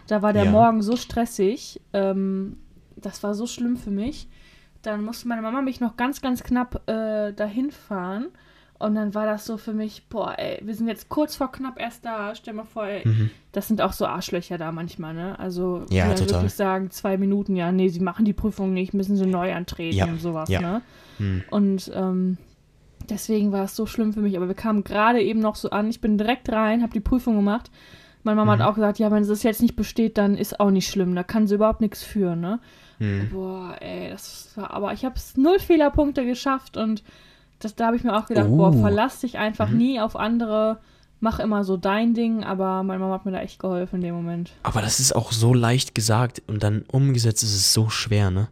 da 0.09 0.23
war 0.23 0.33
der 0.33 0.45
ja. 0.45 0.51
Morgen 0.51 0.81
so 0.81 0.95
stressig. 0.95 1.79
Ähm, 1.93 2.57
das 2.95 3.21
war 3.21 3.35
so 3.35 3.45
schlimm 3.45 3.77
für 3.77 3.91
mich. 3.91 4.27
Dann 4.81 5.03
musste 5.03 5.27
meine 5.27 5.43
Mama 5.43 5.61
mich 5.61 5.79
noch 5.79 5.97
ganz, 5.97 6.19
ganz 6.21 6.41
knapp 6.41 6.89
äh, 6.89 7.31
dahin 7.31 7.69
fahren. 7.69 8.27
Und 8.79 8.95
dann 8.95 9.13
war 9.13 9.25
das 9.25 9.45
so 9.45 9.57
für 9.57 9.73
mich, 9.73 10.07
boah, 10.07 10.35
ey, 10.37 10.59
wir 10.63 10.73
sind 10.73 10.87
jetzt 10.87 11.09
kurz 11.09 11.35
vor 11.35 11.51
knapp 11.51 11.77
erst 11.77 12.05
da. 12.05 12.33
Stell 12.33 12.53
mal 12.53 12.63
vor, 12.63 12.85
ey, 12.85 13.05
mhm. 13.05 13.29
das 13.51 13.67
sind 13.67 13.81
auch 13.81 13.91
so 13.91 14.05
Arschlöcher 14.05 14.57
da 14.57 14.71
manchmal, 14.71 15.13
ne? 15.13 15.37
Also, 15.37 15.83
ja, 15.89 16.13
total. 16.13 16.29
wirklich 16.29 16.53
sagen, 16.53 16.89
zwei 16.89 17.17
Minuten, 17.17 17.57
ja, 17.57 17.73
nee, 17.73 17.89
sie 17.89 17.99
machen 17.99 18.23
die 18.23 18.33
Prüfung 18.33 18.73
nicht, 18.73 18.93
müssen 18.93 19.17
sie 19.17 19.25
neu 19.25 19.53
antreten 19.53 19.97
ja. 19.97 20.05
und 20.05 20.21
sowas, 20.21 20.47
ja. 20.47 20.61
ne? 20.61 20.81
Mhm. 21.17 21.43
Und 21.51 21.91
ähm, 21.93 22.37
deswegen 23.09 23.51
war 23.51 23.65
es 23.65 23.75
so 23.75 23.85
schlimm 23.85 24.13
für 24.13 24.21
mich. 24.21 24.37
Aber 24.37 24.47
wir 24.47 24.55
kamen 24.55 24.85
gerade 24.85 25.21
eben 25.21 25.41
noch 25.41 25.55
so 25.55 25.71
an. 25.71 25.89
Ich 25.89 25.99
bin 25.99 26.17
direkt 26.17 26.49
rein, 26.49 26.81
habe 26.81 26.93
die 26.93 27.01
Prüfung 27.01 27.35
gemacht. 27.35 27.69
Meine 28.23 28.37
Mama 28.37 28.55
mhm. 28.55 28.59
hat 28.59 28.67
auch 28.69 28.75
gesagt, 28.75 28.99
ja, 28.99 29.11
wenn 29.11 29.23
es 29.23 29.43
jetzt 29.43 29.61
nicht 29.61 29.75
besteht, 29.75 30.17
dann 30.17 30.37
ist 30.37 30.59
auch 30.59 30.71
nicht 30.71 30.89
schlimm. 30.89 31.15
Da 31.15 31.23
kann 31.23 31.47
sie 31.47 31.55
überhaupt 31.55 31.81
nichts 31.81 32.01
führen, 32.01 32.39
ne? 32.39 32.59
Mhm. 32.99 33.29
Boah, 33.31 33.75
ey, 33.81 34.09
das 34.09 34.51
war, 34.55 34.71
aber 34.71 34.93
ich 34.93 35.05
habe 35.05 35.15
es 35.15 35.35
null 35.37 35.59
Fehlerpunkte 35.59 36.25
geschafft 36.25 36.77
und 36.77 37.03
das, 37.59 37.75
da 37.75 37.87
habe 37.87 37.95
ich 37.95 38.03
mir 38.03 38.17
auch 38.17 38.25
gedacht, 38.25 38.47
oh. 38.49 38.57
boah, 38.57 38.73
verlass 38.73 39.19
dich 39.19 39.37
einfach 39.37 39.69
mhm. 39.69 39.77
nie 39.77 39.99
auf 39.99 40.15
andere, 40.15 40.79
mach 41.19 41.39
immer 41.39 41.63
so 41.63 41.77
dein 41.77 42.13
Ding, 42.13 42.43
aber 42.43 42.83
meine 42.83 42.99
Mama 42.99 43.15
hat 43.15 43.25
mir 43.25 43.31
da 43.31 43.41
echt 43.41 43.59
geholfen 43.59 43.97
in 43.97 44.01
dem 44.01 44.15
Moment. 44.15 44.51
Aber 44.63 44.81
das 44.81 44.99
ist 44.99 45.15
auch 45.15 45.31
so 45.31 45.53
leicht 45.53 45.93
gesagt 45.93 46.41
und 46.47 46.63
dann 46.63 46.83
umgesetzt 46.91 47.43
ist 47.43 47.55
es 47.55 47.73
so 47.73 47.89
schwer, 47.89 48.31
ne? 48.31 48.47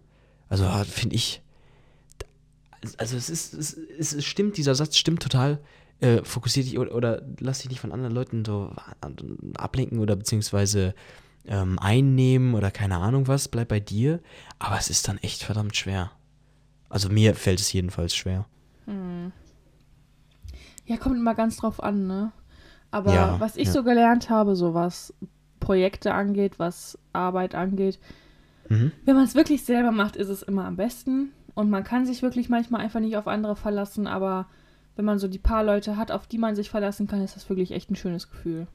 Also 0.50 0.66
finde 0.90 1.16
ich, 1.16 1.42
also 2.98 3.18
es 3.18 3.30
ist, 3.30 3.54
es, 3.54 3.74
es 4.14 4.24
stimmt, 4.24 4.58
dieser 4.58 4.76
Satz 4.76 4.98
stimmt 4.98 5.22
total 5.22 5.60
äh, 6.00 6.24
fokussier 6.24 6.64
dich 6.64 6.78
oder, 6.78 6.94
oder, 6.94 7.22
lass 7.40 7.60
dich 7.60 7.70
nicht 7.70 7.80
von 7.80 7.92
anderen 7.92 8.14
Leuten 8.14 8.46
so 8.46 8.72
ablenken 9.58 10.00
oder 10.00 10.16
beziehungsweise 10.16 10.94
ähm, 11.46 11.80
einnehmen 11.80 12.54
oder 12.54 12.72
keine 12.72 12.98
Ahnung 12.98 13.28
was, 13.28 13.48
bleib 13.48 13.70
bei 13.70 13.80
dir. 13.80 14.22
Aber 14.60 14.78
es 14.78 14.90
ist 14.90 15.08
dann 15.08 15.18
echt 15.20 15.44
verdammt 15.44 15.76
schwer. 15.76 16.12
Also 16.90 17.10
mir 17.10 17.36
fällt 17.36 17.60
es 17.60 17.74
jedenfalls 17.74 18.16
schwer. 18.16 18.46
Hm. 18.88 19.32
Ja, 20.86 20.98
kommt 20.98 21.18
immer 21.18 21.36
ganz 21.36 21.58
drauf 21.58 21.84
an, 21.84 22.08
ne? 22.08 22.32
Aber 22.90 23.14
ja, 23.14 23.40
was 23.40 23.58
ich 23.58 23.68
ja. 23.68 23.74
so 23.74 23.84
gelernt 23.84 24.30
habe, 24.30 24.56
so 24.56 24.74
was 24.74 25.14
Projekte 25.60 26.14
angeht, 26.14 26.60
was 26.60 26.98
Arbeit 27.12 27.54
angeht, 27.54 28.00
mhm. 28.70 28.94
wenn 29.06 29.16
man 29.16 29.26
es 29.26 29.36
wirklich 29.36 29.66
selber 29.66 29.92
macht, 29.92 30.16
ist 30.16 30.30
es 30.30 30.42
immer 30.42 30.66
am 30.66 30.78
besten. 30.78 31.34
Und 31.54 31.70
man 31.70 31.84
kann 31.84 32.06
sich 32.06 32.22
wirklich 32.22 32.50
manchmal 32.50 32.82
einfach 32.82 33.00
nicht 33.00 33.18
auf 33.18 33.28
andere 33.28 33.56
verlassen, 33.56 34.08
aber 34.08 34.48
wenn 34.96 35.06
man 35.06 35.20
so 35.20 35.28
die 35.28 35.40
paar 35.40 35.64
Leute 35.64 35.98
hat, 35.98 36.12
auf 36.12 36.28
die 36.28 36.38
man 36.38 36.56
sich 36.56 36.70
verlassen 36.70 37.08
kann, 37.08 37.22
ist 37.22 37.36
das 37.36 37.50
wirklich 37.50 37.72
echt 37.72 37.92
ein 37.92 37.96
schönes 37.96 38.30
Gefühl. 38.30 38.68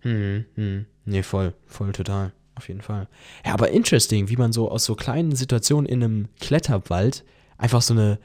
Hm, 0.00 0.44
hm. 0.54 0.86
Nee, 1.04 1.22
voll, 1.22 1.54
voll 1.66 1.92
total. 1.92 2.32
Auf 2.56 2.68
jeden 2.68 2.82
Fall. 2.82 3.08
Ja, 3.44 3.54
aber 3.54 3.70
interesting, 3.70 4.28
wie 4.28 4.36
man 4.36 4.52
so 4.52 4.70
aus 4.70 4.84
so 4.84 4.94
kleinen 4.94 5.34
Situationen 5.34 5.86
in 5.86 6.04
einem 6.04 6.28
Kletterwald 6.40 7.24
einfach 7.58 7.82
so 7.82 7.94
eine 7.94 8.18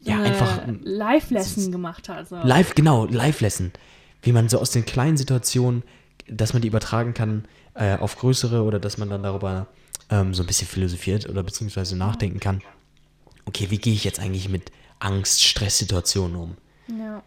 ja, 0.00 0.16
eine 0.16 0.24
einfach 0.24 0.62
Live-Lesson 0.82 1.64
so, 1.64 1.70
gemacht 1.70 2.08
hat. 2.08 2.28
So. 2.28 2.36
Live, 2.36 2.74
genau, 2.74 3.06
Live-Lesson. 3.06 3.72
Wie 4.22 4.32
man 4.32 4.48
so 4.48 4.58
aus 4.58 4.70
den 4.70 4.84
kleinen 4.84 5.16
Situationen, 5.16 5.82
dass 6.28 6.52
man 6.52 6.62
die 6.62 6.68
übertragen 6.68 7.14
kann 7.14 7.44
äh, 7.74 7.96
auf 7.96 8.16
größere 8.16 8.62
oder 8.62 8.78
dass 8.78 8.98
man 8.98 9.10
dann 9.10 9.22
darüber 9.22 9.66
ähm, 10.10 10.34
so 10.34 10.42
ein 10.42 10.46
bisschen 10.46 10.68
philosophiert 10.68 11.28
oder 11.28 11.42
beziehungsweise 11.42 11.96
nachdenken 11.96 12.40
kann. 12.40 12.62
Okay, 13.46 13.70
wie 13.70 13.78
gehe 13.78 13.94
ich 13.94 14.04
jetzt 14.04 14.20
eigentlich 14.20 14.48
mit 14.48 14.70
Angst, 14.98 15.42
Stresssituationen 15.42 16.36
um. 16.36 16.56
Ja. 16.98 17.22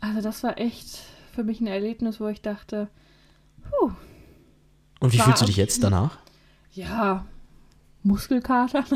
Also 0.00 0.20
das 0.20 0.42
war 0.42 0.58
echt 0.58 1.00
für 1.34 1.44
mich 1.44 1.60
ein 1.60 1.66
Erlebnis, 1.66 2.20
wo 2.20 2.28
ich 2.28 2.42
dachte, 2.42 2.88
puh. 3.62 3.92
Und 5.00 5.12
wie 5.12 5.18
fühlst 5.18 5.42
du 5.42 5.46
dich 5.46 5.56
jetzt 5.56 5.82
danach? 5.82 6.18
Ja, 6.72 7.24
Muskelkater, 8.02 8.84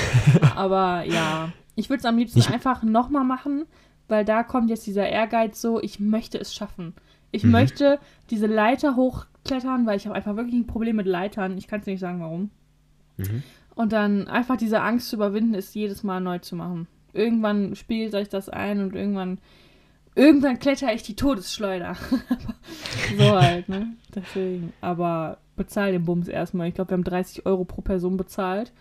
Aber 0.56 1.04
ja, 1.04 1.52
ich 1.74 1.90
würde 1.90 2.00
es 2.00 2.04
am 2.04 2.16
liebsten 2.16 2.38
Nicht 2.38 2.50
einfach 2.50 2.82
nochmal 2.82 3.24
machen, 3.24 3.66
weil 4.08 4.24
da 4.24 4.42
kommt 4.42 4.70
jetzt 4.70 4.86
dieser 4.86 5.08
Ehrgeiz 5.08 5.60
so, 5.60 5.80
ich 5.80 6.00
möchte 6.00 6.38
es 6.38 6.54
schaffen. 6.54 6.94
Ich 7.32 7.44
mhm. 7.44 7.50
möchte 7.50 7.98
diese 8.30 8.46
Leiter 8.46 8.96
hochklettern, 8.96 9.86
weil 9.86 9.96
ich 9.96 10.06
habe 10.06 10.16
einfach 10.16 10.36
wirklich 10.36 10.54
ein 10.54 10.66
Problem 10.66 10.96
mit 10.96 11.06
Leitern. 11.06 11.58
Ich 11.58 11.68
kann 11.68 11.80
es 11.80 11.86
nicht 11.86 12.00
sagen, 12.00 12.20
warum. 12.20 12.50
Mhm. 13.16 13.42
Und 13.74 13.92
dann 13.92 14.28
einfach 14.28 14.56
diese 14.56 14.80
Angst 14.80 15.10
zu 15.10 15.16
überwinden, 15.16 15.54
ist 15.54 15.74
jedes 15.74 16.02
Mal 16.02 16.20
neu 16.20 16.38
zu 16.38 16.56
machen. 16.56 16.86
Irgendwann 17.12 17.74
spielt 17.76 18.14
euch 18.14 18.28
das 18.28 18.48
ein 18.48 18.80
und 18.80 18.94
irgendwann, 18.94 19.38
irgendwann 20.14 20.58
kletter 20.58 20.94
ich 20.94 21.02
die 21.02 21.16
Todesschleuder. 21.16 21.94
so 23.18 23.30
halt, 23.32 23.68
ne? 23.68 23.88
Deswegen. 24.14 24.72
Aber 24.80 25.38
bezahl 25.56 25.92
den 25.92 26.04
Bums 26.04 26.28
erstmal. 26.28 26.68
Ich 26.68 26.74
glaube, 26.74 26.90
wir 26.90 26.94
haben 26.94 27.04
30 27.04 27.46
Euro 27.46 27.64
pro 27.64 27.80
Person 27.82 28.16
bezahlt. 28.16 28.72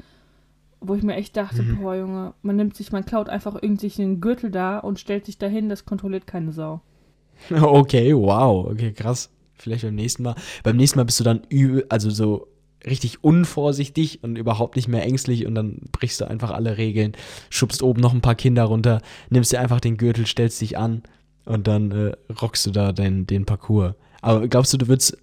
Wo 0.82 0.94
ich 0.94 1.04
mir 1.04 1.16
echt 1.16 1.36
dachte, 1.36 1.64
mhm. 1.64 1.82
boah, 1.82 1.96
Junge, 1.96 2.34
man 2.44 2.58
nimmt 2.58 2.76
sich, 2.76 2.92
man 2.92 3.06
klaut 3.06 3.30
einfach 3.30 3.58
irgendwie 3.60 3.92
einen 4.02 4.22
Gürtel 4.22 4.52
da 4.52 4.78
und 4.78 5.00
stellt 5.00 5.26
sich 5.26 5.38
dahin, 5.38 5.70
das 5.70 5.86
kontrolliert 5.86 6.28
keine 6.28 6.52
Sau. 6.52 6.82
Okay, 7.50 8.16
wow, 8.16 8.68
okay, 8.70 8.92
krass. 8.92 9.30
Vielleicht 9.56 9.84
beim 9.84 9.96
nächsten 9.96 10.24
Mal. 10.24 10.36
Beim 10.64 10.78
nächsten 10.78 11.00
Mal 11.00 11.06
bist 11.06 11.20
du 11.20 11.24
dann 11.24 11.42
übel, 11.50 11.86
also 11.90 12.10
so 12.10 12.48
richtig 12.86 13.24
unvorsichtig 13.24 14.24
und 14.24 14.38
überhaupt 14.38 14.76
nicht 14.76 14.88
mehr 14.88 15.04
ängstlich 15.04 15.46
und 15.46 15.56
dann 15.56 15.80
brichst 15.92 16.22
du 16.22 16.26
einfach 16.26 16.52
alle 16.52 16.78
Regeln, 16.78 17.14
schubst 17.50 17.82
oben 17.82 18.02
noch 18.02 18.14
ein 18.14 18.22
paar 18.22 18.36
Kinder 18.36 18.66
runter, 18.66 19.02
nimmst 19.30 19.52
dir 19.52 19.60
einfach 19.60 19.80
den 19.80 19.98
Gürtel, 19.98 20.26
stellst 20.26 20.62
dich 20.62 20.78
an 20.78 21.04
und 21.46 21.68
dann 21.68 21.92
äh, 21.92 22.12
rockst 22.42 22.66
du 22.66 22.72
da 22.72 22.92
den, 22.92 23.26
den 23.26 23.46
Parcours. 23.46 23.96
Aber 24.22 24.48
glaubst 24.48 24.74
du, 24.74 24.78
du 24.78 24.88
würdest 24.88 25.18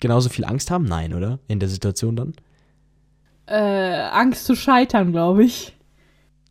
genauso 0.00 0.28
viel 0.28 0.44
Angst 0.44 0.70
haben? 0.70 0.84
Nein, 0.84 1.14
oder? 1.14 1.38
In 1.48 1.60
der 1.60 1.68
Situation 1.68 2.16
dann? 2.16 2.34
Äh, 3.46 4.08
Angst 4.10 4.44
zu 4.44 4.54
scheitern, 4.54 5.12
glaube 5.12 5.44
ich. 5.44 5.76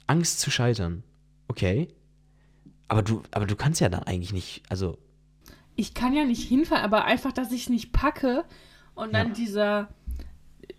Angst 0.07 0.39
zu 0.39 0.51
scheitern. 0.51 1.03
Okay. 1.47 1.87
Aber 2.87 3.03
du, 3.03 3.21
aber 3.31 3.45
du 3.45 3.55
kannst 3.55 3.81
ja 3.81 3.89
dann 3.89 4.03
eigentlich 4.03 4.33
nicht, 4.33 4.63
also. 4.69 4.97
Ich 5.75 5.93
kann 5.93 6.13
ja 6.13 6.25
nicht 6.25 6.47
hinfallen, 6.47 6.83
aber 6.83 7.05
einfach, 7.05 7.31
dass 7.31 7.51
ich 7.51 7.63
es 7.63 7.69
nicht 7.69 7.93
packe 7.93 8.43
und 8.95 9.13
dann 9.13 9.27
ja. 9.29 9.33
dieser 9.33 9.89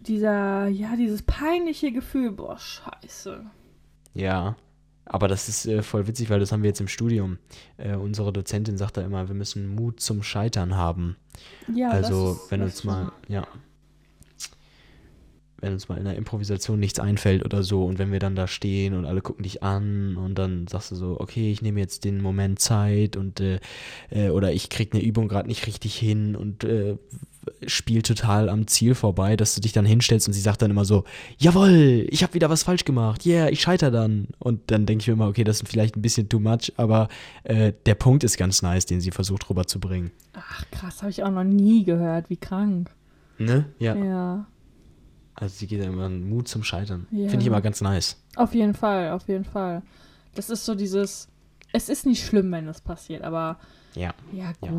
dieser, 0.00 0.66
ja, 0.68 0.96
dieses 0.96 1.22
peinliche 1.22 1.92
Gefühl, 1.92 2.32
boah, 2.32 2.58
scheiße. 2.58 3.44
Ja, 4.14 4.56
aber 5.12 5.26
das 5.26 5.48
ist 5.48 5.66
äh, 5.66 5.82
voll 5.82 6.06
witzig, 6.06 6.30
weil 6.30 6.38
das 6.38 6.52
haben 6.52 6.62
wir 6.62 6.68
jetzt 6.68 6.80
im 6.80 6.86
Studium. 6.86 7.38
Äh, 7.78 7.96
unsere 7.96 8.32
Dozentin 8.32 8.76
sagt 8.76 8.96
da 8.96 9.02
immer, 9.02 9.26
wir 9.26 9.34
müssen 9.34 9.74
Mut 9.74 9.98
zum 9.98 10.22
Scheitern 10.22 10.76
haben. 10.76 11.16
Ja, 11.74 11.90
also, 11.90 12.34
das 12.34 12.42
ist, 12.44 12.50
wenn 12.52 12.62
uns 12.62 12.84
mal, 12.84 13.10
ja. 13.26 13.44
wenn 15.58 15.72
uns 15.72 15.88
mal 15.88 15.98
in 15.98 16.04
der 16.04 16.14
Improvisation 16.14 16.78
nichts 16.78 17.00
einfällt 17.00 17.44
oder 17.44 17.64
so 17.64 17.86
und 17.86 17.98
wenn 17.98 18.12
wir 18.12 18.20
dann 18.20 18.36
da 18.36 18.46
stehen 18.46 18.94
und 18.94 19.04
alle 19.04 19.20
gucken 19.20 19.42
dich 19.42 19.64
an 19.64 20.16
und 20.16 20.36
dann 20.36 20.68
sagst 20.68 20.92
du 20.92 20.94
so, 20.94 21.18
okay, 21.18 21.50
ich 21.50 21.60
nehme 21.60 21.80
jetzt 21.80 22.04
den 22.04 22.22
Moment 22.22 22.60
Zeit 22.60 23.16
und 23.16 23.40
äh, 23.40 23.58
äh, 24.10 24.28
oder 24.28 24.52
ich 24.52 24.68
krieg 24.70 24.94
eine 24.94 25.02
Übung 25.02 25.26
gerade 25.26 25.48
nicht 25.48 25.66
richtig 25.66 25.96
hin 25.96 26.36
und 26.36 26.62
äh, 26.62 26.98
spiel 27.66 28.02
total 28.02 28.48
am 28.48 28.66
Ziel 28.66 28.94
vorbei, 28.94 29.36
dass 29.36 29.54
du 29.54 29.60
dich 29.60 29.72
dann 29.72 29.86
hinstellst 29.86 30.28
und 30.28 30.34
sie 30.34 30.40
sagt 30.40 30.62
dann 30.62 30.70
immer 30.70 30.84
so, 30.84 31.04
jawohl, 31.38 32.06
ich 32.10 32.22
habe 32.22 32.34
wieder 32.34 32.50
was 32.50 32.62
falsch 32.62 32.84
gemacht, 32.84 33.24
yeah, 33.24 33.48
ich 33.48 33.60
scheiter 33.62 33.90
dann. 33.90 34.28
Und 34.38 34.70
dann 34.70 34.86
denke 34.86 35.02
ich 35.02 35.06
mir 35.08 35.14
immer, 35.14 35.28
okay, 35.28 35.44
das 35.44 35.60
ist 35.62 35.68
vielleicht 35.68 35.96
ein 35.96 36.02
bisschen 36.02 36.28
too 36.28 36.38
much, 36.38 36.72
aber 36.76 37.08
äh, 37.44 37.72
der 37.86 37.94
Punkt 37.94 38.24
ist 38.24 38.36
ganz 38.36 38.62
nice, 38.62 38.86
den 38.86 39.00
sie 39.00 39.10
versucht 39.10 39.48
rüberzubringen. 39.48 40.10
Ach, 40.34 40.64
krass, 40.70 41.00
habe 41.00 41.10
ich 41.10 41.22
auch 41.22 41.30
noch 41.30 41.44
nie 41.44 41.84
gehört, 41.84 42.28
wie 42.30 42.36
krank. 42.36 42.90
Ne? 43.38 43.64
Ja. 43.78 43.94
Ja, 43.96 44.46
Also 45.34 45.54
sie 45.56 45.66
geht 45.66 45.80
ja 45.80 45.86
immer 45.86 46.10
Mut 46.10 46.46
zum 46.46 46.62
Scheitern. 46.62 47.06
Ja. 47.10 47.28
Finde 47.28 47.40
ich 47.40 47.46
immer 47.46 47.62
ganz 47.62 47.80
nice. 47.80 48.22
auf 48.36 48.54
jeden 48.54 48.74
Fall, 48.74 49.12
auf 49.12 49.26
jeden 49.28 49.44
Fall. 49.46 49.82
Das 50.34 50.50
ist 50.50 50.64
so 50.66 50.74
dieses, 50.74 51.28
es 51.72 51.88
ist 51.88 52.04
nicht 52.04 52.24
schlimm, 52.24 52.52
wenn 52.52 52.66
das 52.66 52.82
passiert, 52.82 53.22
aber 53.22 53.58
Ja. 53.94 54.12
ja, 54.32 54.52
Ja. 54.62 54.70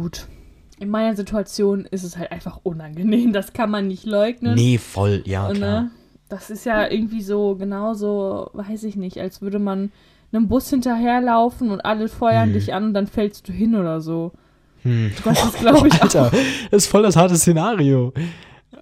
In 0.82 0.90
meiner 0.90 1.16
Situation 1.16 1.86
ist 1.86 2.04
es 2.04 2.18
halt 2.18 2.32
einfach 2.32 2.60
unangenehm, 2.64 3.34
das 3.34 3.54
kann 3.54 3.70
man 3.70 3.88
nicht 3.88 4.06
leugnen. 4.06 4.56
Nee, 4.56 4.80
voll, 4.80 5.22
ja, 5.26 5.48
Und, 5.48 5.58
klar. 5.58 5.82
ne, 5.84 5.92
das 6.28 6.50
ist 6.50 6.66
ja 6.66 6.88
irgendwie 6.90 7.22
so 7.22 7.56
genauso, 7.56 8.50
weiß 8.54 8.84
ich 8.86 8.96
nicht, 8.96 9.20
als 9.20 9.42
würde 9.44 9.60
man 9.60 9.92
einem 10.34 10.48
Bus 10.48 10.70
hinterherlaufen 10.72 11.70
und 11.70 11.82
alle 11.82 12.08
feuern 12.08 12.48
Hm. 12.48 12.54
dich 12.54 12.74
an 12.74 12.86
und 12.86 12.94
dann 12.96 13.06
fällst 13.06 13.48
du 13.48 13.52
hin 13.52 13.76
oder 13.76 14.02
so. 14.02 14.32
Hm. 14.82 15.12
Das 15.24 15.44
ist, 15.44 15.60
glaube 15.60 15.88
ich, 15.88 16.02
Alter, 16.02 16.32
das 16.72 16.86
ist 16.86 16.88
voll 16.88 17.04
das 17.04 17.16
harte 17.16 17.36
Szenario. 17.38 18.12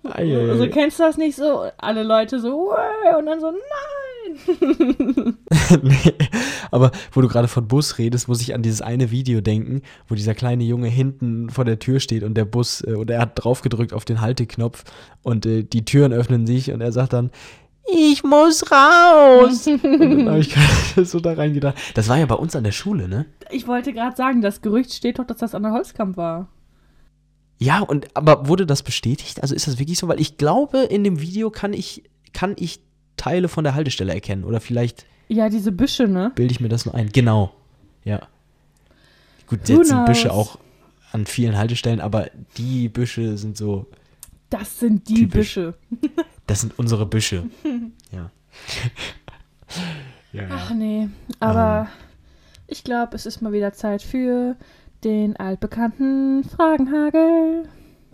Eieiei. 0.04 0.50
Also 0.52 0.68
kennst 0.70 1.00
du 1.00 1.04
das 1.04 1.18
nicht 1.18 1.36
so? 1.36 1.66
Alle 1.78 2.04
Leute 2.04 2.40
so, 2.40 2.72
und 3.18 3.26
dann 3.26 3.42
so, 3.42 3.48
nein. 3.52 3.60
nee, 5.82 6.14
aber 6.72 6.92
wo 7.12 7.22
du 7.22 7.28
gerade 7.28 7.48
von 7.48 7.68
Bus 7.68 7.98
redest, 7.98 8.28
muss 8.28 8.42
ich 8.42 8.54
an 8.54 8.62
dieses 8.62 8.82
eine 8.82 9.12
Video 9.12 9.42
denken, 9.42 9.82
wo 10.08 10.16
dieser 10.16 10.36
kleine 10.36 10.64
Junge 10.64 10.88
hinten 10.88 11.50
vor 11.50 11.66
der 11.66 11.80
Tür 11.80 12.00
steht 12.00 12.24
und 12.24 12.36
der 12.36 12.46
Bus, 12.46 12.82
äh, 12.82 12.94
und 12.94 13.10
er 13.10 13.22
hat 13.22 13.44
draufgedrückt 13.44 13.94
auf 13.94 14.06
den 14.06 14.22
Halteknopf 14.22 14.84
und 15.24 15.46
äh, 15.46 15.64
die 15.64 15.86
Türen 15.86 16.14
öffnen 16.14 16.46
sich 16.48 16.72
und 16.72 16.82
er 16.82 16.92
sagt 16.92 17.14
dann, 17.14 17.32
ich 17.92 18.24
muss 18.24 18.72
raus. 18.72 19.68
und 19.68 19.84
dann 19.84 20.30
habe 20.30 20.40
ich 20.40 20.52
gerade 20.52 21.06
so 21.06 21.20
da 21.20 21.34
reingedacht. 21.34 21.76
Das 21.96 22.08
war 22.08 22.18
ja 22.18 22.26
bei 22.26 22.36
uns 22.36 22.56
an 22.56 22.64
der 22.64 22.72
Schule, 22.72 23.08
ne? 23.08 23.26
Ich 23.50 23.68
wollte 23.68 23.94
gerade 23.94 24.16
sagen, 24.16 24.42
das 24.42 24.62
Gerücht 24.62 24.94
steht 24.94 25.20
doch, 25.20 25.26
dass 25.26 25.38
das 25.38 25.56
an 25.56 25.64
der 25.64 25.72
Holzkamp 25.72 26.18
war. 26.18 26.50
Ja, 27.58 27.82
und 27.82 28.16
aber 28.16 28.48
wurde 28.48 28.66
das 28.66 28.84
bestätigt? 28.84 29.42
Also 29.42 29.54
ist 29.54 29.68
das 29.68 29.80
wirklich 29.80 29.98
so? 29.98 30.08
Weil 30.08 30.22
ich 30.22 30.38
glaube, 30.38 30.80
in 30.80 31.04
dem 31.04 31.20
Video 31.20 31.50
kann 31.50 31.74
ich, 31.74 32.04
kann 32.32 32.56
ich 32.58 32.82
Teile 33.20 33.48
von 33.50 33.64
der 33.64 33.76
Haltestelle 33.76 34.14
erkennen. 34.14 34.44
Oder 34.44 34.60
vielleicht 34.62 35.06
Ja, 35.28 35.50
diese 35.50 35.72
Büsche, 35.72 36.08
ne? 36.08 36.32
bilde 36.36 36.52
ich 36.52 36.60
mir 36.60 36.70
das 36.70 36.86
nur 36.86 36.96
ein. 36.96 37.12
Genau. 37.12 37.54
Ja. 38.06 38.22
Gut, 39.48 39.68
Who 39.68 39.74
jetzt 39.78 39.90
sind 39.90 40.06
Büsche 40.06 40.32
auch 40.32 40.58
an 41.12 41.26
vielen 41.26 41.58
Haltestellen, 41.58 42.00
aber 42.02 42.28
die 42.58 42.88
Büsche 42.90 43.38
sind 43.38 43.58
so, 43.58 43.88
Das 44.50 44.80
sind 44.80 45.08
die 45.10 45.16
Typisch. 45.16 45.56
Büsche. 45.56 45.74
das 46.48 46.62
sind 46.62 46.78
unsere 46.80 47.06
Büsche. 47.06 47.44
ja. 48.12 48.30
ja, 50.34 50.44
Ach 50.52 50.72
nee, 50.74 51.10
aber 51.40 51.88
ich 52.68 52.84
glaube, 52.84 53.16
es 53.16 53.26
ist 53.26 53.42
mal 53.42 53.52
wieder 53.54 53.74
Zeit 53.74 54.02
für 54.04 54.56
den 55.04 55.36
altbekannten 55.38 56.44
Fragenhagel. 56.44 57.64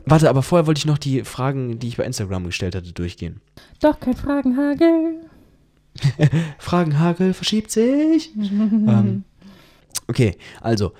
Warte, 0.05 0.29
aber 0.29 0.43
vorher 0.43 0.67
wollte 0.67 0.77
ich 0.79 0.85
noch 0.85 0.97
die 0.99 1.23
Fragen, 1.23 1.79
die 1.79 1.87
ich 1.87 1.97
bei 1.97 2.05
Instagram 2.05 2.45
gestellt 2.45 2.75
hatte, 2.75 2.93
durchgehen. 2.93 3.41
Doch 3.79 3.99
kein 3.99 4.15
Fragenhagel. 4.15 5.21
Fragenhagel 6.57 7.33
verschiebt 7.33 7.71
sich. 7.71 8.31
ähm, 8.37 9.23
okay, 10.07 10.37
also, 10.61 10.93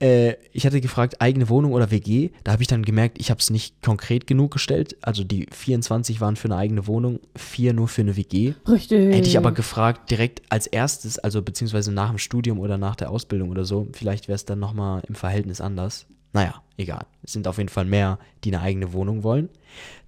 äh, 0.00 0.34
ich 0.52 0.66
hatte 0.66 0.80
gefragt, 0.80 1.20
eigene 1.20 1.48
Wohnung 1.48 1.72
oder 1.72 1.90
WG. 1.90 2.30
Da 2.42 2.52
habe 2.52 2.62
ich 2.62 2.68
dann 2.68 2.82
gemerkt, 2.82 3.18
ich 3.20 3.30
habe 3.30 3.40
es 3.40 3.50
nicht 3.50 3.80
konkret 3.82 4.26
genug 4.26 4.52
gestellt. 4.52 4.96
Also 5.02 5.24
die 5.24 5.46
24 5.50 6.20
waren 6.20 6.36
für 6.36 6.48
eine 6.48 6.56
eigene 6.56 6.86
Wohnung, 6.86 7.20
vier 7.36 7.72
nur 7.72 7.88
für 7.88 8.02
eine 8.02 8.16
WG. 8.16 8.54
Richtig. 8.68 9.14
Hätte 9.14 9.28
ich 9.28 9.38
aber 9.38 9.52
gefragt, 9.52 10.10
direkt 10.10 10.42
als 10.50 10.66
erstes, 10.66 11.18
also 11.18 11.42
beziehungsweise 11.42 11.92
nach 11.92 12.10
dem 12.10 12.18
Studium 12.18 12.58
oder 12.58 12.76
nach 12.76 12.96
der 12.96 13.10
Ausbildung 13.10 13.50
oder 13.50 13.64
so, 13.64 13.88
vielleicht 13.92 14.28
wäre 14.28 14.36
es 14.36 14.44
dann 14.44 14.58
nochmal 14.58 15.02
im 15.08 15.14
Verhältnis 15.14 15.60
anders. 15.60 16.06
Naja, 16.32 16.62
egal. 16.76 17.06
Es 17.22 17.32
sind 17.32 17.46
auf 17.46 17.58
jeden 17.58 17.70
Fall 17.70 17.84
mehr, 17.84 18.18
die 18.42 18.54
eine 18.54 18.62
eigene 18.62 18.92
Wohnung 18.92 19.22
wollen. 19.22 19.48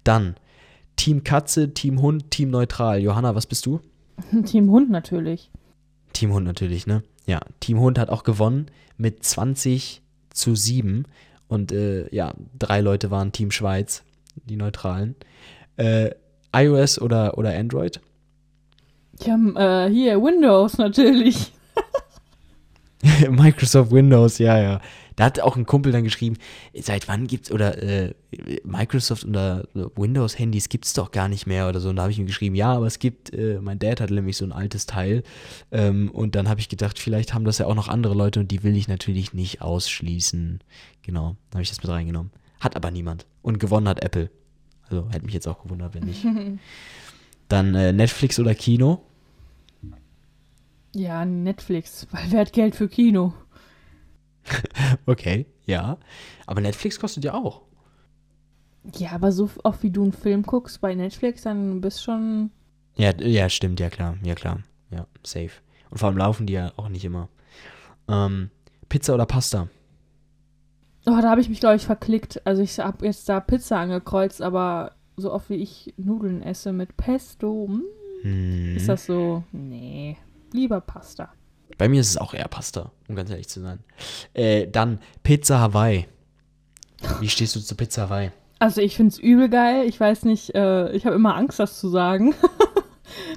Dann 0.03 0.35
Team 0.97 1.23
Katze, 1.23 1.73
Team 1.73 2.01
Hund, 2.01 2.29
Team 2.31 2.49
Neutral. 2.49 2.99
Johanna, 2.99 3.33
was 3.33 3.45
bist 3.45 3.65
du? 3.65 3.79
Team 4.45 4.69
Hund 4.69 4.89
natürlich. 4.89 5.49
Team 6.11 6.33
Hund 6.33 6.45
natürlich, 6.45 6.85
ne? 6.85 7.03
Ja, 7.25 7.39
Team 7.61 7.79
Hund 7.79 7.97
hat 7.97 8.09
auch 8.09 8.23
gewonnen 8.23 8.67
mit 8.97 9.23
20 9.23 10.01
zu 10.31 10.55
7. 10.55 11.05
Und 11.47 11.71
äh, 11.71 12.13
ja, 12.13 12.33
drei 12.59 12.81
Leute 12.81 13.09
waren 13.11 13.31
Team 13.31 13.51
Schweiz, 13.51 14.03
die 14.45 14.57
Neutralen. 14.57 15.15
Äh, 15.77 16.11
iOS 16.53 16.99
oder, 16.99 17.37
oder 17.37 17.57
Android? 17.57 18.01
Haben 19.25 19.55
äh, 19.55 19.89
hier 19.89 20.21
Windows 20.21 20.77
natürlich. 20.77 21.53
Microsoft 23.29 23.91
Windows, 23.91 24.37
ja, 24.37 24.59
ja. 24.59 24.81
Da 25.17 25.25
hat 25.25 25.39
auch 25.39 25.57
ein 25.57 25.65
Kumpel 25.65 25.91
dann 25.91 26.03
geschrieben, 26.03 26.37
seit 26.79 27.07
wann 27.07 27.25
gibt's 27.25 27.51
oder 27.51 27.81
äh, 27.81 28.13
Microsoft 28.63 29.25
oder 29.25 29.67
Windows 29.73 30.37
Handys 30.37 30.69
gibt's 30.69 30.93
doch 30.93 31.09
gar 31.09 31.27
nicht 31.27 31.47
mehr 31.47 31.67
oder 31.67 31.79
so. 31.79 31.89
Und 31.89 31.95
da 31.95 32.03
habe 32.03 32.11
ich 32.11 32.19
ihm 32.19 32.27
geschrieben, 32.27 32.53
ja, 32.53 32.71
aber 32.71 32.85
es 32.85 32.99
gibt, 32.99 33.33
äh, 33.33 33.59
mein 33.59 33.79
Dad 33.79 33.99
hat 33.99 34.11
nämlich 34.11 34.37
so 34.37 34.45
ein 34.45 34.51
altes 34.51 34.85
Teil. 34.85 35.23
Ähm, 35.71 36.11
und 36.11 36.35
dann 36.35 36.47
habe 36.47 36.59
ich 36.59 36.69
gedacht, 36.69 36.99
vielleicht 36.99 37.33
haben 37.33 37.45
das 37.45 37.57
ja 37.57 37.65
auch 37.65 37.73
noch 37.73 37.87
andere 37.87 38.13
Leute 38.13 38.39
und 38.39 38.51
die 38.51 38.61
will 38.61 38.77
ich 38.77 38.87
natürlich 38.87 39.33
nicht 39.33 39.59
ausschließen. 39.59 40.59
Genau, 41.01 41.35
da 41.49 41.55
habe 41.55 41.63
ich 41.63 41.69
das 41.69 41.81
mit 41.81 41.91
reingenommen. 41.91 42.31
Hat 42.59 42.75
aber 42.75 42.91
niemand. 42.91 43.25
Und 43.41 43.59
gewonnen 43.59 43.87
hat 43.87 44.03
Apple. 44.03 44.29
Also 44.83 45.09
hätte 45.09 45.25
mich 45.25 45.33
jetzt 45.33 45.47
auch 45.47 45.63
gewundert, 45.63 45.95
wenn 45.95 46.03
nicht. 46.03 46.23
Dann 47.49 47.73
äh, 47.73 47.91
Netflix 47.91 48.39
oder 48.39 48.53
Kino. 48.53 49.01
Ja, 50.93 51.25
Netflix, 51.25 52.07
weil 52.11 52.25
wer 52.29 52.41
hat 52.41 52.53
Geld 52.53 52.75
für 52.75 52.87
Kino? 52.87 53.33
Okay, 55.05 55.45
ja. 55.65 55.97
Aber 56.45 56.61
Netflix 56.61 56.99
kostet 56.99 57.23
ja 57.23 57.33
auch. 57.33 57.61
Ja, 58.95 59.11
aber 59.11 59.31
so 59.31 59.49
oft 59.63 59.83
wie 59.83 59.91
du 59.91 60.03
einen 60.03 60.13
Film 60.13 60.43
guckst 60.43 60.79
bei 60.81 60.95
Netflix, 60.95 61.41
dann 61.43 61.81
bist 61.81 62.03
schon. 62.03 62.51
Ja, 62.95 63.13
ja, 63.19 63.49
stimmt, 63.49 63.79
ja 63.79 63.89
klar, 63.89 64.17
ja 64.23 64.33
klar, 64.33 64.59
ja, 64.91 65.05
safe. 65.23 65.51
Und 65.89 65.97
vor 65.97 66.07
allem 66.09 66.17
laufen 66.17 66.47
die 66.47 66.53
ja 66.53 66.71
auch 66.77 66.89
nicht 66.89 67.03
immer. 67.05 67.27
Ähm, 68.07 68.49
Pizza 68.89 69.13
oder 69.13 69.25
Pasta? 69.25 69.67
Oh, 71.05 71.17
da 71.21 71.29
habe 71.29 71.41
ich 71.41 71.49
mich, 71.49 71.59
glaube 71.59 71.75
ich, 71.75 71.85
verklickt. 71.85 72.41
Also 72.45 72.61
ich 72.61 72.79
habe 72.79 73.05
jetzt 73.05 73.27
da 73.29 73.39
Pizza 73.39 73.77
angekreuzt, 73.79 74.41
aber 74.41 74.93
so 75.15 75.31
oft 75.31 75.49
wie 75.49 75.55
ich 75.55 75.93
Nudeln 75.97 76.41
esse 76.41 76.71
mit 76.73 76.95
Pesto, 76.97 77.67
hm, 77.67 77.83
Hm. 78.23 78.75
ist 78.77 78.89
das 78.89 79.05
so. 79.05 79.43
Nee, 79.51 80.17
lieber 80.53 80.81
Pasta. 80.81 81.29
Bei 81.77 81.87
mir 81.89 82.01
ist 82.01 82.09
es 82.09 82.17
auch 82.17 82.33
eher 82.33 82.47
Pasta, 82.47 82.91
um 83.07 83.15
ganz 83.15 83.29
ehrlich 83.29 83.47
zu 83.49 83.61
sein. 83.61 83.79
Äh, 84.33 84.67
dann 84.67 84.99
Pizza 85.23 85.59
Hawaii. 85.59 86.07
Wie 87.19 87.29
stehst 87.29 87.55
du 87.55 87.59
zu 87.59 87.75
Pizza 87.75 88.03
Hawaii? 88.03 88.31
Also 88.59 88.81
ich 88.81 88.95
finde 88.95 89.13
es 89.13 89.19
übel 89.19 89.49
geil. 89.49 89.85
Ich 89.87 89.99
weiß 89.99 90.23
nicht, 90.25 90.55
äh, 90.55 90.91
ich 90.91 91.05
habe 91.05 91.15
immer 91.15 91.35
Angst, 91.35 91.59
das 91.59 91.79
zu 91.79 91.89
sagen. 91.89 92.33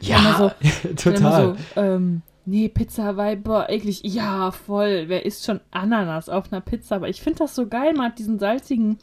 Ja, 0.01 0.19
Immer 0.19 0.55
total. 0.97 1.57
So, 1.75 1.81
ähm, 1.81 2.23
nee, 2.45 2.69
Pizza 2.69 3.05
Hawaii, 3.05 3.37
boah, 3.37 3.69
eklig. 3.69 4.03
Ja, 4.03 4.51
voll. 4.51 5.05
Wer 5.07 5.25
isst 5.25 5.45
schon 5.45 5.61
Ananas 5.71 6.29
auf 6.29 6.53
einer 6.53 6.61
Pizza? 6.61 6.97
Aber 6.97 7.09
ich 7.09 7.21
finde 7.21 7.41
das 7.41 7.55
so 7.55 7.67
geil. 7.67 7.93
Man 7.95 8.07
hat 8.07 8.19
diesen 8.19 8.39
salzigen, 8.39 8.99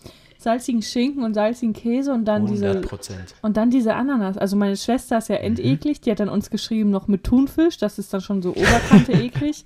salzigen 0.47 0.81
Schinken 0.81 1.23
und 1.23 1.33
salzigen 1.33 1.73
Käse 1.73 2.13
und 2.13 2.23
dann 2.25 2.43
100 2.45 2.75
diese 2.75 2.81
Prozent. 2.81 3.36
und 3.41 3.57
dann 3.57 3.69
diese 3.69 3.93
Ananas. 3.95 4.38
Also 4.38 4.55
meine 4.55 4.77
Schwester 4.77 5.17
ist 5.17 5.27
ja 5.29 5.36
Mhm. 5.38 5.43
endeklig. 5.57 5.99
Die 6.01 6.10
hat 6.12 6.19
dann 6.21 6.29
uns 6.29 6.49
geschrieben 6.49 6.89
noch 6.89 7.07
mit 7.10 7.23
Thunfisch. 7.25 7.77
Das 7.77 7.99
ist 7.99 8.13
dann 8.13 8.21
schon 8.21 8.41
so 8.41 8.51
Oberkante 8.51 9.12
eklig. 9.25 9.65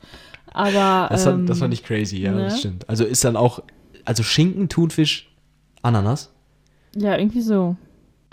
Aber 0.54 1.08
Das, 1.10 1.26
ähm, 1.26 1.32
fand, 1.34 1.50
das 1.50 1.60
fand 1.60 1.74
ich 1.74 1.84
crazy, 1.84 2.18
ja, 2.18 2.32
ne? 2.32 2.46
das 2.46 2.60
stimmt. 2.60 2.90
Also 2.90 3.06
ist 3.06 3.24
dann 3.24 3.36
auch, 3.38 3.62
also 4.06 4.24
Schinken, 4.24 4.68
Thunfisch, 4.70 5.32
Ananas. 5.84 6.34
ja 6.96 7.16
irgendwie 7.18 7.42
so. 7.42 7.76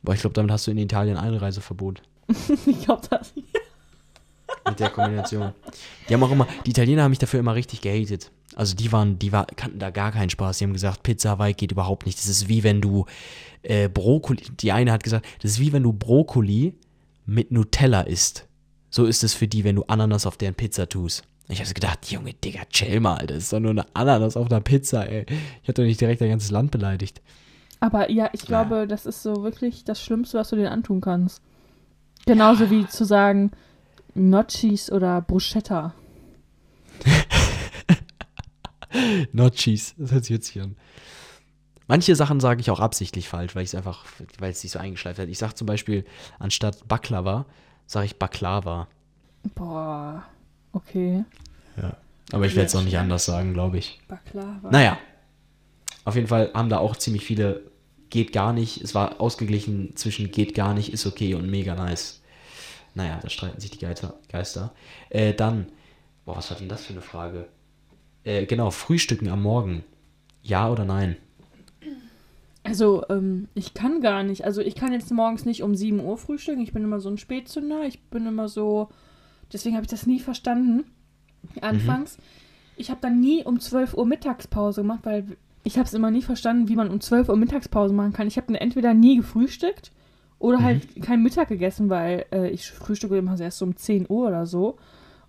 Boah, 0.03 0.15
ich 0.15 0.21
glaube, 0.21 0.35
damit 0.35 0.51
hast 0.51 0.67
du 0.67 0.71
in 0.71 0.79
Italien 0.79 1.17
Einreiseverbot. 1.17 2.03
ich 2.67 2.85
glaube 2.85 3.03
das. 3.11 3.33
mit 4.67 4.81
der 4.81 4.91
Kombination. 4.91 5.53
Die 6.09 6.15
haben 6.15 6.23
auch 6.23 6.31
immer, 6.31 6.47
die 6.67 6.71
Italiener 6.71 7.03
haben 7.03 7.11
mich 7.11 7.19
dafür 7.19 7.41
immer 7.41 7.55
richtig 7.55 7.81
gehatet. 7.83 8.31
Also 8.55 8.75
die 8.75 8.91
waren, 8.93 9.19
die 9.19 9.33
war, 9.33 9.47
kannten 9.47 9.79
da 9.79 9.91
gar 9.91 10.13
keinen 10.13 10.31
Spaß. 10.31 10.59
Die 10.59 10.65
haben 10.65 10.73
gesagt, 10.73 11.03
Pizza 11.03 11.31
Hawaii 11.31 11.55
geht 11.55 11.73
überhaupt 11.73 12.07
nicht. 12.07 12.19
Das 12.19 12.27
ist 12.27 12.49
wie 12.49 12.65
wenn 12.65 12.81
du 12.81 13.07
äh, 13.63 13.89
Brokkoli, 13.89 14.43
die 14.61 14.73
eine 14.73 14.93
hat 14.93 15.03
gesagt, 15.03 15.27
das 15.43 15.53
ist 15.53 15.61
wie 15.61 15.73
wenn 15.73 15.83
du 15.83 15.93
Brokkoli 15.93 16.75
mit 17.27 17.53
Nutella 17.53 18.03
isst. 18.03 18.47
So 18.91 19.05
ist 19.05 19.23
es 19.23 19.35
für 19.35 19.47
die, 19.47 19.65
wenn 19.65 19.77
du 19.77 19.85
Ananas 19.85 20.27
auf 20.27 20.39
deren 20.39 20.55
Pizza 20.55 20.89
tust. 20.89 21.25
Ich 21.49 21.59
habe 21.59 21.69
so 21.69 21.75
gedacht, 21.75 22.11
Junge, 22.11 22.35
Digga, 22.35 22.61
chill 22.71 23.01
mal, 23.01 23.27
das 23.27 23.39
ist 23.39 23.53
doch 23.53 23.61
nur 23.61 23.71
eine 23.71 23.87
Ananas 23.95 24.37
auf 24.37 24.51
einer 24.51 24.61
Pizza, 24.61 25.09
ey. 25.09 25.25
Ich 25.63 25.69
hab 25.69 25.75
doch 25.75 25.83
nicht 25.83 26.01
direkt 26.01 26.21
dein 26.21 26.31
ganzes 26.31 26.51
Land 26.51 26.71
beleidigt. 26.71 27.23
Aber 27.81 28.11
ja, 28.11 28.29
ich 28.33 28.43
glaube, 28.43 28.87
das 28.87 29.07
ist 29.07 29.23
so 29.23 29.43
wirklich 29.43 29.85
das 29.85 30.03
Schlimmste, 30.03 30.39
was 30.39 30.51
du 30.51 30.57
dir 30.57 30.71
antun 30.71 31.01
kannst. 31.01 31.43
Genauso 32.27 32.71
wie 32.71 32.87
zu 32.87 33.05
sagen 33.05 33.53
Notchis 34.15 34.91
oder 34.91 35.21
Bruschetta. 35.21 35.95
Not 39.33 39.55
cheese. 39.55 39.95
Das 39.97 40.13
hört 40.13 40.25
sich 40.25 40.37
witzig 40.37 40.63
an. 40.63 40.77
Manche 41.87 42.15
Sachen 42.15 42.39
sage 42.39 42.61
ich 42.61 42.71
auch 42.71 42.81
absichtlich 42.81 43.29
falsch, 43.29 43.57
weil 43.57 43.63
ich 43.63 43.71
es 43.71 43.75
einfach, 43.75 44.05
weil 44.39 44.51
es 44.51 44.61
sich 44.61 44.71
so 44.71 44.79
eingeschleift 44.79 45.19
hat. 45.19 45.29
Ich 45.29 45.39
sage 45.39 45.55
zum 45.55 45.67
Beispiel, 45.67 46.05
anstatt 46.39 46.87
Baklava, 46.87 47.47
sage 47.87 48.07
ich 48.07 48.19
Baklava. 48.19 48.89
Boah, 49.55 50.23
okay. 50.73 51.25
Ja. 51.81 51.97
Aber 52.33 52.45
ich 52.45 52.55
werde 52.55 52.67
es 52.67 52.77
auch 52.77 52.83
nicht 52.83 52.99
anders 52.99 53.25
sagen, 53.25 53.55
glaube 53.55 53.79
ich. 53.79 54.01
Baklava. 54.07 54.71
Naja. 54.71 54.99
Auf 56.05 56.15
jeden 56.15 56.27
Fall 56.27 56.51
haben 56.53 56.69
da 56.69 56.79
auch 56.79 56.97
ziemlich 56.97 57.25
viele 57.25 57.63
geht 58.11 58.33
gar 58.33 58.53
nicht. 58.53 58.83
Es 58.83 58.95
war 58.95 59.21
ausgeglichen 59.21 59.97
zwischen 59.97 60.31
geht 60.31 60.55
gar 60.55 60.75
nicht, 60.75 60.93
ist 60.93 61.07
okay 61.07 61.35
und 61.35 61.51
mega 61.51 61.75
nice. 61.75 62.23
Naja, 62.95 63.19
da 63.23 63.29
streiten 63.29 63.61
sich 63.61 63.71
die 63.71 63.79
Geister. 63.79 64.15
Geister. 64.29 64.73
Äh, 65.11 65.35
dann, 65.35 65.71
boah, 66.25 66.37
was 66.37 66.51
war 66.51 66.59
denn 66.59 66.69
das 66.69 66.85
für 66.85 66.93
eine 66.93 67.03
Frage? 67.03 67.49
Äh, 68.29 68.45
genau, 68.45 68.71
Frühstücken 68.71 69.31
am 69.31 69.43
Morgen. 69.43 69.85
Ja 70.43 70.71
oder 70.71 70.85
nein? 70.85 71.17
Also, 72.63 73.03
ähm, 73.09 73.49
ich 73.55 73.73
kann 73.73 74.03
gar 74.03 74.23
nicht. 74.23 74.45
Also, 74.45 74.61
ich 74.61 74.75
kann 74.75 74.93
jetzt 74.93 75.11
morgens 75.11 75.47
nicht 75.47 75.63
um 75.63 75.75
7 75.75 75.99
Uhr 76.01 76.19
frühstücken. 76.19 76.61
Ich 76.61 76.75
bin 76.75 76.85
immer 76.85 77.01
so 77.01 77.09
ein 77.09 77.17
Spätzünder. 77.17 77.85
Ich 77.87 78.03
bin 78.11 78.27
immer 78.27 78.49
so. 78.49 78.91
Deswegen 79.51 79.77
habe 79.77 79.85
ich 79.85 79.91
das 79.91 80.07
nie 80.07 80.21
verstanden. 80.21 80.85
Anfangs. 81.63 82.19
Ich 82.77 82.91
habe 82.91 83.01
dann 83.01 83.19
nie 83.19 83.45
um 83.45 83.61
12 83.61 83.95
Uhr 83.95 84.05
Mittagspause 84.05 84.83
gemacht, 84.83 85.01
weil 85.05 85.25
ich 85.65 85.79
habe 85.79 85.87
es 85.87 85.95
immer 85.95 86.11
nie 86.11 86.21
verstanden, 86.21 86.69
wie 86.69 86.77
man 86.77 86.91
um 86.91 87.01
12 87.01 87.31
Uhr 87.31 87.37
Mittagspause 87.37 87.95
machen 87.95 88.13
kann. 88.13 88.29
Ich 88.29 88.37
habe 88.37 88.49
dann 88.49 88.57
entweder 88.57 88.93
nie 88.93 89.17
gefrühstückt 89.17 89.91
oder 90.39 90.63
halt 90.63 91.01
kein 91.01 91.23
Mittag 91.23 91.49
gegessen, 91.49 91.89
weil 91.89 92.27
äh, 92.31 92.51
ich 92.51 92.71
frühstücke 92.71 93.17
immer 93.17 93.41
erst 93.41 93.59
so 93.59 93.65
um 93.65 93.75
10 93.75 94.05
Uhr 94.11 94.29
oder 94.29 94.45
so. 94.45 94.77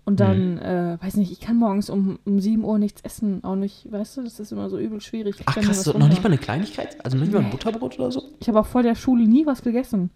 Und 0.04 0.18
dann, 0.18 0.58
äh, 0.58 0.96
weiß 1.00 1.16
nicht, 1.16 1.30
ich 1.30 1.40
kann 1.40 1.56
morgens 1.56 1.88
um, 1.90 2.18
um 2.24 2.40
7 2.40 2.64
Uhr 2.64 2.78
nichts 2.78 3.02
essen. 3.02 3.44
Auch 3.44 3.54
nicht, 3.54 3.90
weißt 3.92 4.16
du, 4.16 4.22
das 4.22 4.40
ist 4.40 4.50
immer 4.50 4.68
so 4.68 4.78
übel 4.78 5.00
schwierig. 5.00 5.36
Ich 5.38 5.46
Ach 5.46 5.54
krass, 5.56 5.86
noch 5.86 6.08
nicht 6.08 6.22
mal 6.22 6.28
eine 6.30 6.38
Kleinigkeit? 6.38 6.96
Also 7.04 7.16
nicht 7.16 7.30
mal 7.32 7.38
ein 7.40 7.44
Nee. 7.44 7.50
Butterbrot 7.50 7.98
oder 7.98 8.10
so? 8.10 8.22
Ich 8.40 8.48
habe 8.48 8.58
auch 8.60 8.66
vor 8.66 8.82
der 8.82 8.94
Schule 8.96 9.24
nie 9.28 9.46
was 9.46 9.62
gegessen. 9.62 10.10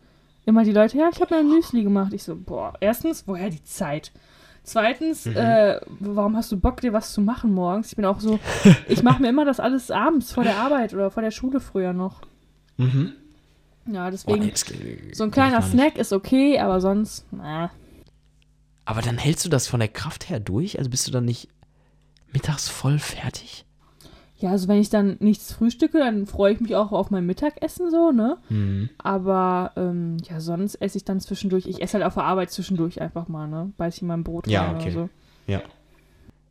Immer 0.47 0.64
die 0.64 0.73
Leute, 0.73 0.99
ja, 0.99 1.09
ich 1.12 1.20
habe 1.20 1.35
mir 1.35 1.40
ein 1.40 1.49
Müsli 1.49 1.85
gemacht. 1.85 2.12
Ich 2.12 2.23
so, 2.25 2.35
boah, 2.35 2.73
erstens, 2.81 3.25
woher 3.29 3.51
die 3.51 3.62
Zeit? 3.62 4.11
Zweitens, 4.64 5.27
äh, 5.27 5.79
warum 6.01 6.37
hast 6.37 6.51
du 6.51 6.57
Bock, 6.57 6.81
dir 6.81 6.92
was 6.94 7.12
zu 7.12 7.20
machen 7.20 7.53
morgens? 7.53 7.90
Ich 7.90 7.97
bin 7.97 8.05
auch 8.07 8.18
so, 8.20 8.38
ich 8.88 9.03
mache 9.03 9.20
mir 9.23 9.29
immer 9.29 9.44
das 9.44 9.61
alles 9.61 9.90
abends 9.90 10.33
vor 10.33 10.42
der 10.42 10.57
Arbeit 10.57 10.92
oder 10.94 11.11
vor 11.11 11.23
der 11.23 11.31
Schule 11.31 11.61
früher 11.61 11.92
noch. 11.92 12.23
Mhm. 12.79 13.12
Ja, 13.87 14.05
Boah, 14.05 14.11
deswegen, 14.11 14.40
nee, 14.40 14.51
das 14.51 14.64
geht- 14.64 15.14
so 15.14 15.25
ein 15.25 15.31
kleiner. 15.31 15.61
Snack 15.62 15.99
ist 15.99 16.12
okay, 16.14 16.59
aber 16.59 16.81
sonst, 16.81 17.27
na. 17.31 17.70
Aber 18.85 19.01
dann 19.01 19.18
hältst 19.18 19.44
du 19.44 19.49
das 19.49 19.66
von 19.66 19.81
der 19.81 19.88
Kraft 19.88 20.29
her 20.29 20.40
durch? 20.40 20.79
Also 20.79 20.90
bist 20.90 21.07
du 21.07 21.11
dann 21.11 21.25
nicht 21.25 21.49
mittags 22.33 22.68
voll 22.68 22.99
fertig? 22.99 23.64
Ja, 24.37 24.51
also 24.51 24.68
wenn 24.68 24.81
ich 24.81 24.90
dann 24.90 25.16
nichts 25.20 25.53
frühstücke, 25.53 25.99
dann 25.99 26.27
freue 26.27 26.53
ich 26.53 26.61
mich 26.61 26.75
auch 26.75 26.92
auf 26.92 27.11
mein 27.11 27.25
Mittagessen 27.25 27.90
so, 27.90 28.11
ne? 28.11 28.37
Mhm. 28.51 28.90
Aber 28.99 29.73
ähm, 29.77 30.18
ja, 30.29 30.40
sonst 30.40 30.75
esse 30.77 30.99
ich 30.99 31.05
dann 31.05 31.20
zwischendurch. 31.20 31.66
Ich 31.66 31.81
esse 31.81 31.94
halt 31.94 32.05
auf 32.05 32.14
der 32.14 32.25
Arbeit 32.25 32.51
zwischendurch 32.51 33.01
einfach 33.01 33.29
mal, 33.29 33.47
ne? 33.47 33.73
Beiß 33.79 33.97
ich 33.97 34.03
in 34.03 34.09
mein 34.09 34.25
Brot 34.25 34.47
Ja, 34.49 34.64
rein 34.64 34.77
okay. 34.77 34.92
oder 34.92 34.92
so. 34.92 35.09
Ja. 35.47 35.62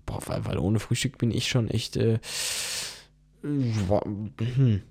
Boah, 0.06 0.20
weil, 0.26 0.46
weil 0.46 0.58
ohne 0.58 0.80
Frühstück 0.80 1.18
bin 1.18 1.30
ich 1.30 1.48
schon 1.48 1.70
echt. 1.70 1.98
Äh, 1.98 2.20
hm. 3.42 4.82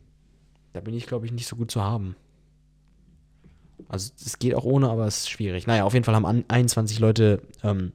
Da 0.73 0.81
bin 0.81 0.95
ich, 0.95 1.07
glaube 1.07 1.27
ich, 1.27 1.33
nicht 1.33 1.47
so 1.47 1.57
gut 1.57 1.71
zu 1.71 1.83
haben. 1.83 2.15
Also 3.89 4.13
es 4.25 4.39
geht 4.39 4.55
auch 4.55 4.65
ohne, 4.65 4.89
aber 4.91 5.07
es 5.07 5.19
ist 5.19 5.31
schwierig. 5.31 5.67
Naja, 5.67 5.85
auf 5.85 5.95
jeden 5.95 6.05
Fall 6.05 6.15
haben 6.15 6.27
an, 6.27 6.45
21 6.49 6.99
Leute 6.99 7.43
ähm, 7.63 7.93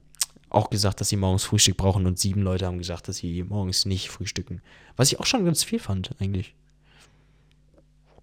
auch 0.50 0.70
gesagt, 0.70 1.00
dass 1.00 1.08
sie 1.08 1.16
morgens 1.16 1.44
Frühstück 1.44 1.76
brauchen 1.76 2.06
und 2.06 2.18
sieben 2.18 2.42
Leute 2.42 2.66
haben 2.66 2.78
gesagt, 2.78 3.08
dass 3.08 3.18
sie 3.18 3.42
morgens 3.42 3.84
nicht 3.86 4.08
frühstücken. 4.08 4.62
Was 4.96 5.12
ich 5.12 5.20
auch 5.20 5.26
schon 5.26 5.44
ganz 5.44 5.64
viel 5.64 5.78
fand, 5.78 6.10
eigentlich. 6.20 6.54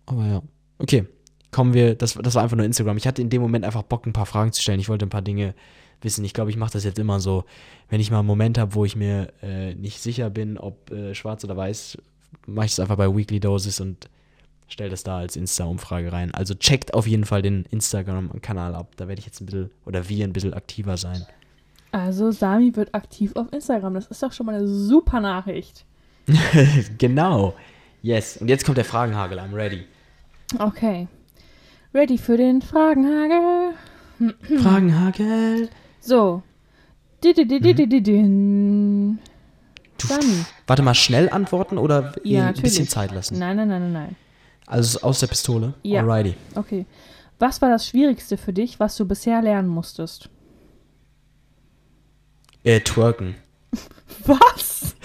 Aber 0.06 0.26
ja. 0.26 0.42
Okay, 0.78 1.06
kommen 1.52 1.74
wir, 1.74 1.96
das, 1.96 2.16
das 2.16 2.36
war 2.36 2.44
einfach 2.44 2.58
nur 2.58 2.66
Instagram. 2.66 2.98
Ich 2.98 3.08
hatte 3.08 3.22
in 3.22 3.30
dem 3.30 3.42
Moment 3.42 3.64
einfach 3.64 3.84
Bock, 3.84 4.06
ein 4.06 4.14
paar 4.14 4.26
Fragen 4.26 4.52
zu 4.52 4.62
stellen. 4.62 4.80
Ich 4.80 4.90
wollte 4.90 5.06
ein 5.06 5.10
paar 5.10 5.22
Dinge 5.22 5.54
wissen. 6.02 6.26
Ich 6.26 6.34
glaube, 6.34 6.50
ich 6.50 6.58
mache 6.58 6.74
das 6.74 6.84
jetzt 6.84 7.00
immer 7.00 7.20
so, 7.20 7.46
wenn 7.90 8.02
ich 8.02 8.12
mal 8.12 8.20
einen 8.20 8.28
Moment 8.28 8.58
habe, 8.58 8.76
wo 8.76 8.86
ich 8.86 8.96
mir 8.96 9.32
äh, 9.42 9.74
nicht 9.76 10.02
sicher 10.02 10.30
bin, 10.30 10.58
ob 10.58 10.92
äh, 10.92 11.16
schwarz 11.16 11.44
oder 11.44 11.56
weiß, 11.56 11.98
mache 12.46 12.66
ich 12.66 12.72
das 12.74 12.82
einfach 12.82 12.98
bei 12.98 13.16
Weekly 13.16 13.40
Doses 13.40 13.80
und 13.80 14.10
stelle 14.68 14.90
das 14.90 15.04
da 15.04 15.18
als 15.20 15.36
Insta-Umfrage 15.36 16.12
rein. 16.12 16.34
Also 16.34 16.56
checkt 16.56 16.94
auf 16.94 17.08
jeden 17.08 17.26
Fall 17.26 17.42
den 17.42 17.66
Instagram-Kanal 17.72 18.76
ab. 18.76 18.92
Da 18.98 19.08
werde 19.08 19.20
ich 19.20 19.26
jetzt 19.26 19.42
ein 19.42 19.46
bisschen, 19.46 19.72
oder 19.86 20.08
wir 20.10 20.26
ein 20.26 20.34
bisschen 20.34 20.54
aktiver 20.54 20.98
sein. 20.98 21.26
Also 21.92 22.32
Sami 22.32 22.76
wird 22.76 22.94
aktiv 22.94 23.32
auf 23.36 23.52
Instagram. 23.54 23.94
Das 23.94 24.08
ist 24.08 24.22
doch 24.22 24.34
schon 24.34 24.46
mal 24.48 24.56
eine 24.56 24.68
super 24.68 25.22
Nachricht. 25.22 25.86
genau. 26.98 27.54
Yes. 28.02 28.38
Und 28.38 28.50
jetzt 28.50 28.66
kommt 28.66 28.78
der 28.78 28.86
Fragenhagel. 28.86 29.40
I'm 29.40 29.54
ready. 29.54 29.86
Okay. 30.60 31.08
Ready 31.94 32.18
für 32.18 32.38
den 32.38 32.62
Fragenhagel? 32.62 33.74
Fragenhagel. 34.62 35.70
So. 36.02 36.44
Dididididididin. 37.24 39.20
Sami. 40.02 40.46
Warte 40.68 40.84
mal, 40.84 40.94
schnell 40.94 41.30
antworten 41.30 41.78
oder 41.78 42.14
Ja, 42.24 42.48
ein 42.48 42.54
bisschen. 42.56 42.88
Zeit 42.88 43.12
lassen? 43.12 43.40
Nein, 43.40 43.56
nein, 43.58 43.68
nein, 43.70 43.82
nein, 43.82 43.94
nein. 43.94 44.16
Also 44.68 45.02
aus 45.02 45.20
der 45.20 45.28
Pistole? 45.28 45.74
Ja. 45.84 46.02
Alrighty. 46.02 46.36
Okay. 46.56 46.86
Was 47.40 47.62
war 47.62 47.70
das 47.70 47.88
Schwierigste 47.88 48.38
für 48.38 48.54
dich, 48.54 48.80
was 48.80 48.96
du 48.96 49.06
bisher 49.06 49.42
lernen 49.42 49.68
musstest? 49.68 50.30
Äh, 52.64 52.80
twerken. 52.80 53.36
Was? 54.26 54.96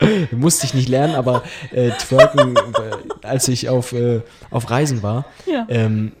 Musste 0.30 0.66
ich 0.66 0.74
nicht 0.74 0.88
lernen, 0.88 1.14
aber 1.14 1.42
äh, 1.72 1.90
twerken, 1.90 2.56
äh, 2.56 3.26
als 3.26 3.48
ich 3.48 3.68
auf, 3.68 3.92
äh, 3.92 4.22
auf 4.50 4.70
Reisen 4.70 5.02
war, 5.02 5.26
Ja. 5.46 5.66
ähm, 5.68 6.12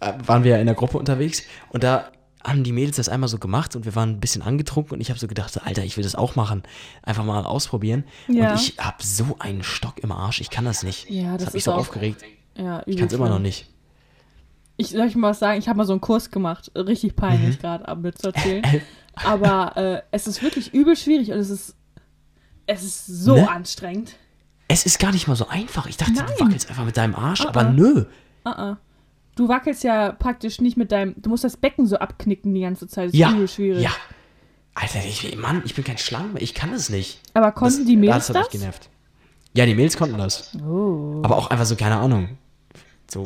äh, 0.00 0.12
waren 0.26 0.44
wir 0.44 0.58
in 0.60 0.66
der 0.66 0.74
Gruppe 0.74 0.98
unterwegs 0.98 1.42
und 1.70 1.82
da 1.82 2.10
haben 2.44 2.64
die 2.64 2.72
Mädels 2.72 2.96
das 2.96 3.08
einmal 3.08 3.28
so 3.28 3.38
gemacht 3.38 3.76
und 3.76 3.84
wir 3.84 3.94
waren 3.94 4.10
ein 4.10 4.20
bisschen 4.20 4.42
angetrunken 4.42 4.94
und 4.94 5.00
ich 5.00 5.10
habe 5.10 5.18
so 5.20 5.26
gedacht, 5.26 5.60
Alter, 5.64 5.84
ich 5.84 5.96
will 5.96 6.04
das 6.04 6.14
auch 6.14 6.36
machen. 6.36 6.62
Einfach 7.02 7.24
mal 7.24 7.44
ausprobieren. 7.44 8.04
Ja. 8.28 8.52
Und 8.52 8.60
ich 8.60 8.76
habe 8.78 9.02
so 9.02 9.36
einen 9.38 9.62
Stock 9.62 9.98
im 10.02 10.12
Arsch, 10.12 10.40
ich 10.40 10.50
kann 10.50 10.64
das 10.64 10.82
nicht. 10.82 11.08
Ja, 11.10 11.36
das 11.36 11.48
hat 11.48 11.54
mich 11.54 11.64
so 11.64 11.72
aufgeregt. 11.72 12.22
Ja, 12.56 12.82
Ich 12.86 12.96
kann 12.96 13.06
es 13.08 13.12
immer 13.12 13.28
noch 13.28 13.38
nicht. 13.38 13.68
Ich 14.76 14.88
soll 14.90 15.06
ich 15.06 15.14
mal 15.14 15.30
was 15.30 15.38
sagen, 15.38 15.58
ich 15.58 15.68
habe 15.68 15.76
mal 15.76 15.84
so 15.84 15.92
einen 15.92 16.00
Kurs 16.00 16.30
gemacht. 16.30 16.70
Richtig 16.74 17.14
peinlich 17.14 17.58
gerade 17.58 17.86
ab 17.86 17.98
mit 17.98 18.16
zu 18.18 18.28
erzählen. 18.28 18.64
Äh, 18.64 18.80
Aber 19.14 19.76
äh, 19.76 20.02
es 20.10 20.26
ist 20.26 20.42
wirklich 20.42 20.72
übel 20.72 20.96
schwierig 20.96 21.30
und 21.32 21.38
es 21.38 21.50
ist, 21.50 21.76
es 22.66 22.82
ist 22.82 23.06
so 23.06 23.34
Ne? 23.34 23.50
anstrengend. 23.50 24.14
Es 24.68 24.86
ist 24.86 24.98
gar 24.98 25.12
nicht 25.12 25.26
mal 25.28 25.36
so 25.36 25.48
einfach. 25.48 25.86
Ich 25.86 25.98
dachte, 25.98 26.12
Nein. 26.14 26.26
du 26.38 26.44
wackelst 26.44 26.70
einfach 26.70 26.84
mit 26.86 26.96
deinem 26.96 27.14
Arsch, 27.14 27.42
Ah, 27.42 27.48
aber 27.48 27.60
ah. 27.60 27.70
nö. 27.70 28.04
Uh 28.46 28.48
-uh. 28.50 28.76
Du 29.40 29.48
wackelst 29.48 29.84
ja 29.84 30.12
praktisch 30.12 30.60
nicht 30.60 30.76
mit 30.76 30.92
deinem. 30.92 31.14
Du 31.16 31.30
musst 31.30 31.44
das 31.44 31.56
Becken 31.56 31.86
so 31.86 31.96
abknicken 31.96 32.52
die 32.54 32.60
ganze 32.60 32.86
Zeit. 32.88 33.06
Das 33.06 33.12
ist 33.14 33.18
Ja, 33.18 33.48
schwierig. 33.48 33.82
ja. 33.82 33.90
Alter, 34.74 34.98
ich, 34.98 35.34
Mann, 35.38 35.62
ich 35.64 35.74
bin 35.74 35.82
kein 35.82 35.96
Schlangen, 35.96 36.36
ich 36.38 36.52
kann 36.52 36.72
das 36.72 36.90
nicht. 36.90 37.20
Aber 37.32 37.50
konnten 37.52 37.78
das, 37.78 37.86
die 37.86 37.96
Mädels 37.96 38.26
das? 38.26 38.28
hat 38.28 38.36
mich 38.36 38.44
das? 38.44 38.52
genervt. 38.60 38.90
Ja, 39.54 39.64
die 39.64 39.74
Mädels 39.74 39.96
konnten 39.96 40.18
das. 40.18 40.54
Oh. 40.62 41.20
Aber 41.22 41.38
auch 41.38 41.48
einfach 41.48 41.64
so, 41.64 41.74
keine 41.74 41.96
Ahnung. 41.96 42.36
So, 43.10 43.24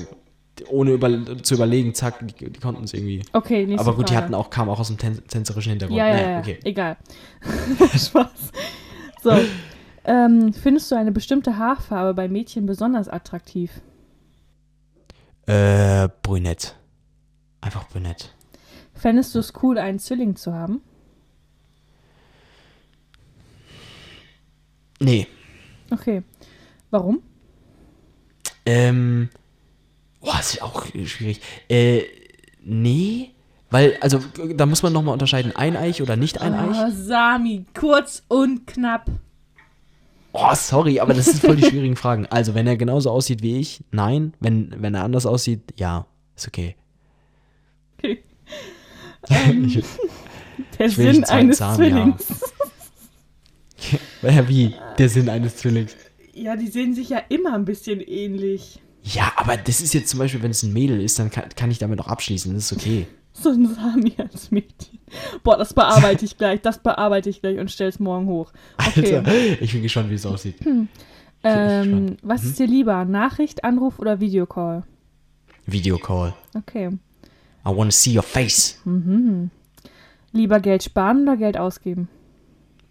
ohne 0.69 0.93
über, 0.93 1.43
zu 1.43 1.55
überlegen, 1.55 1.95
zack, 1.95 2.25
die, 2.29 2.49
die 2.49 2.61
konnten 2.61 2.85
es 2.85 2.95
irgendwie. 2.95 3.23
Okay, 3.33 3.67
nächste 3.67 3.85
Aber 3.85 3.97
gut, 3.97 4.09
die 4.09 4.13
Frage. 4.13 4.25
hatten 4.27 4.35
auch, 4.37 4.51
kamen 4.51 4.71
auch 4.71 4.79
aus 4.79 4.87
dem 4.87 4.99
tän 4.99 5.21
tänzerischen 5.27 5.71
Hintergrund. 5.71 5.99
Ja, 5.99 6.07
ja, 6.07 6.15
Naja, 6.15 6.31
ja. 6.31 6.39
okay. 6.39 6.61
Egal. 6.63 6.97
Spaß. 7.99 8.31
So. 9.21 9.33
Ähm, 10.05 10.53
findest 10.53 10.93
du 10.93 10.95
eine 10.95 11.11
bestimmte 11.11 11.59
Haarfarbe 11.59 12.15
bei 12.15 12.29
Mädchen 12.29 12.67
besonders 12.67 13.09
attraktiv? 13.09 13.73
Äh, 15.47 16.09
brünett. 16.23 16.77
Einfach 17.61 17.89
brünett. 17.89 18.35
Fändest 18.95 19.35
du 19.35 19.41
es 19.41 19.53
cool, 19.63 19.79
einen 19.79 19.99
Zwilling 19.99 20.37
zu 20.37 20.55
haben? 20.55 20.81
Nee. 25.01 25.27
Okay. 25.91 26.23
Warum? 26.91 27.23
Ähm, 28.65 29.29
boah, 30.21 30.39
ist 30.41 30.55
ja 30.55 30.63
auch 30.63 30.87
schwierig. 30.87 31.41
Äh, 31.69 32.05
nee, 32.63 33.35
weil, 33.71 33.99
also, 34.01 34.21
da 34.55 34.67
muss 34.67 34.85
man 34.85 34.93
nochmal 34.93 35.15
unterscheiden, 35.15 35.55
eineich 35.57 36.01
oder 36.01 36.15
nicht 36.15 36.41
eineich. 36.41 36.77
Oh, 36.79 36.91
Sami, 36.93 37.67
kurz 37.75 38.23
und 38.29 38.69
knapp. 38.69 39.11
Oh, 40.37 40.55
sorry, 40.55 40.99
aber 41.01 41.15
das 41.15 41.27
sind 41.27 41.41
voll 41.41 41.55
die 41.57 41.65
schwierigen 41.65 41.95
Fragen. 41.97 42.27
Also, 42.27 42.55
wenn 42.55 42.67
er 42.67 42.77
genauso 42.77 43.11
aussieht 43.11 43.41
wie 43.43 43.57
ich, 43.59 43.85
nein. 43.93 44.35
Wenn, 44.41 44.75
wenn 44.79 44.95
er 44.95 45.05
anders 45.05 45.27
aussieht, 45.27 45.61
ja, 45.77 46.07
ist 46.37 46.49
okay. 46.49 46.75
Okay. 47.99 48.23
Ähm, 49.31 49.65
Ich- 49.79 49.85
der 50.79 50.87
ich 50.87 50.95
Sinn 50.97 51.25
eines 51.25 51.61
haben. 51.61 51.77
Zwillings. 51.77 52.27
Ja, 54.23 54.49
wie? 54.49 54.75
Der 54.99 55.09
Sinn 55.11 55.29
eines 55.29 55.57
Zwillings. 55.59 55.95
Ja, 56.33 56.57
die 56.57 56.69
sehen 56.69 56.95
sich 56.95 57.11
ja 57.11 57.19
immer 57.29 57.55
ein 57.55 57.65
bisschen 57.67 58.01
ähnlich. 58.01 58.81
Ja, 59.03 59.33
aber 59.37 59.57
das 59.59 59.83
ist 59.83 59.93
jetzt 59.93 60.09
zum 60.09 60.19
Beispiel, 60.21 60.43
wenn 60.43 60.51
es 60.53 60.63
ein 60.63 60.73
Mädel 60.73 61.01
ist, 61.03 61.19
dann 61.19 61.31
kann, 61.31 61.49
kann 61.55 61.71
ich 61.71 61.79
damit 61.79 62.01
auch 62.01 62.09
abschließen. 62.09 62.55
Das 62.55 62.71
ist 62.71 62.73
okay. 62.73 63.07
So 63.37 63.51
ein 63.51 63.67
Sami 63.67 64.15
als 64.17 64.51
Mädchen. 64.53 65.01
Boah, 65.43 65.57
das 65.59 65.75
bearbeite 65.75 66.25
ich 66.25 66.39
gleich, 66.39 66.63
das 66.63 66.79
bearbeite 66.79 67.29
ich 67.31 67.41
gleich 67.41 67.59
und 67.59 67.71
stell's 67.71 67.99
morgen 67.99 68.27
hoch. 68.27 68.53
Okay. 68.79 69.17
Alter, 69.17 69.61
ich 69.61 69.73
bin 69.73 69.83
gespannt, 69.83 70.09
wie 70.11 70.15
es 70.15 70.25
aussieht. 70.25 70.57
Ähm, 70.65 70.89
spannend. 71.43 72.19
was 72.23 72.43
Mhm. 72.43 72.49
ist 72.49 72.59
dir 72.61 72.67
lieber? 72.69 73.05
Nachricht, 73.05 73.65
Anruf 73.65 73.99
oder 73.99 74.21
Videocall? 74.21 74.85
Videocall. 75.67 76.33
Okay. 76.55 76.89
I 77.67 77.69
want 77.69 77.91
to 77.91 77.97
see 77.97 78.17
your 78.17 78.23
face. 78.23 78.81
Lieber 80.33 80.61
Geld 80.61 80.83
sparen 80.85 81.23
oder 81.23 81.37
Geld 81.37 81.57
ausgeben? 81.57 82.09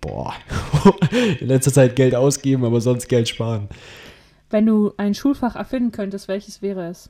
Boah. 0.01 0.33
In 1.39 1.47
letzter 1.47 1.71
Zeit 1.71 1.95
Geld 1.95 2.15
ausgeben, 2.15 2.65
aber 2.65 2.81
sonst 2.81 3.07
Geld 3.07 3.29
sparen. 3.29 3.69
Wenn 4.49 4.65
du 4.65 4.91
ein 4.97 5.13
Schulfach 5.13 5.55
erfinden 5.55 5.91
könntest, 5.91 6.27
welches 6.27 6.61
wäre 6.61 6.87
es? 6.89 7.09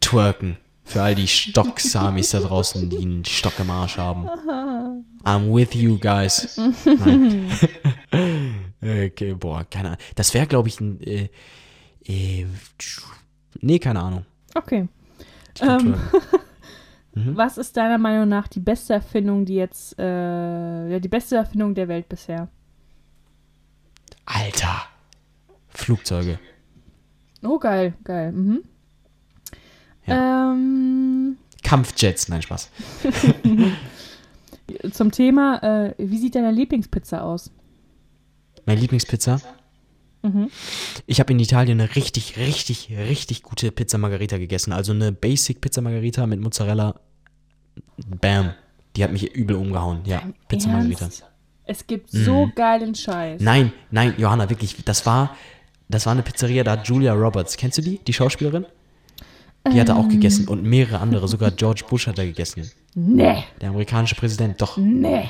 Twerken. 0.00 0.56
Für 0.86 1.02
all 1.02 1.14
die 1.16 1.26
Stock-Samis 1.26 2.30
da 2.30 2.40
draußen, 2.40 2.88
die 2.88 2.98
einen 2.98 3.24
Stock 3.24 3.54
im 3.58 3.70
Arsch 3.70 3.98
haben. 3.98 4.28
I'm 5.24 5.52
with 5.52 5.74
you 5.74 5.98
guys. 5.98 6.56
Nein. 6.56 7.50
okay, 8.80 9.34
boah, 9.34 9.64
keine 9.68 9.88
Ahnung. 9.88 10.00
Das 10.14 10.32
wäre, 10.32 10.46
glaube 10.46 10.68
ich, 10.68 10.80
ein. 10.80 11.00
Äh, 11.00 11.28
äh, 12.06 12.46
nee, 13.60 13.80
keine 13.80 14.00
Ahnung. 14.00 14.24
Okay. 14.54 14.88
Ähm. 15.60 15.78
twerken. 15.78 15.94
Was 17.34 17.56
ist 17.56 17.76
deiner 17.78 17.96
Meinung 17.96 18.28
nach 18.28 18.46
die 18.46 18.60
beste 18.60 18.92
Erfindung, 18.92 19.46
die 19.46 19.54
jetzt, 19.54 19.98
äh, 19.98 20.88
ja, 20.90 20.98
die 21.00 21.08
beste 21.08 21.36
Erfindung 21.36 21.74
der 21.74 21.88
Welt 21.88 22.08
bisher? 22.10 22.48
Alter. 24.26 24.82
Flugzeuge. 25.70 26.38
Oh, 27.42 27.58
geil, 27.58 27.94
geil. 28.04 28.32
Mhm. 28.32 28.64
Ähm, 30.06 31.36
Kampfjets, 31.62 32.28
nein, 32.28 32.42
Spaß. 32.42 32.70
zum 34.92 35.10
Thema, 35.10 35.62
äh, 35.62 35.94
wie 35.98 36.18
sieht 36.18 36.34
deine 36.34 36.50
Lieblingspizza 36.50 37.20
aus? 37.22 37.50
Meine 38.64 38.80
Lieblingspizza. 38.80 39.40
Mhm. 40.22 40.50
Ich 41.06 41.20
habe 41.20 41.32
in 41.32 41.38
Italien 41.38 41.80
eine 41.80 41.94
richtig, 41.94 42.36
richtig, 42.36 42.90
richtig 42.96 43.42
gute 43.42 43.70
Pizza 43.70 43.98
Margarita 43.98 44.38
gegessen. 44.38 44.72
Also 44.72 44.92
eine 44.92 45.12
Basic 45.12 45.60
Pizza 45.60 45.80
Margarita 45.82 46.26
mit 46.26 46.40
Mozzarella. 46.40 46.94
Bam. 48.20 48.52
Die 48.96 49.04
hat 49.04 49.12
mich 49.12 49.34
übel 49.34 49.56
umgehauen. 49.56 50.00
Ja, 50.04 50.22
Pizza 50.48 50.68
Margarita. 50.68 51.04
Ernst? 51.04 51.24
Es 51.64 51.86
gibt 51.86 52.10
so 52.10 52.46
Mhm. 52.46 52.52
geilen 52.54 52.94
Scheiß. 52.94 53.40
Nein, 53.42 53.72
nein, 53.90 54.14
Johanna, 54.18 54.48
wirklich. 54.48 54.76
Das 54.84 55.04
war, 55.04 55.36
das 55.88 56.06
war 56.06 56.12
eine 56.12 56.22
Pizzeria, 56.22 56.64
da 56.64 56.72
hat 56.72 56.88
Julia 56.88 57.12
Roberts. 57.12 57.56
Kennst 57.56 57.78
du 57.78 57.82
die? 57.82 57.98
Die 57.98 58.12
Schauspielerin? 58.12 58.66
Die 59.72 59.80
hat 59.80 59.88
er 59.88 59.96
Ähm. 59.96 60.00
auch 60.02 60.08
gegessen 60.08 60.48
und 60.48 60.62
mehrere 60.62 60.98
andere. 61.00 61.26
Sogar 61.28 61.50
George 61.50 61.82
Bush 61.88 62.06
hat 62.06 62.18
er 62.18 62.26
gegessen. 62.26 62.70
Nee, 62.94 63.44
Der 63.60 63.70
amerikanische 63.70 64.14
Präsident. 64.14 64.60
Doch, 64.60 64.76
nee. 64.76 65.28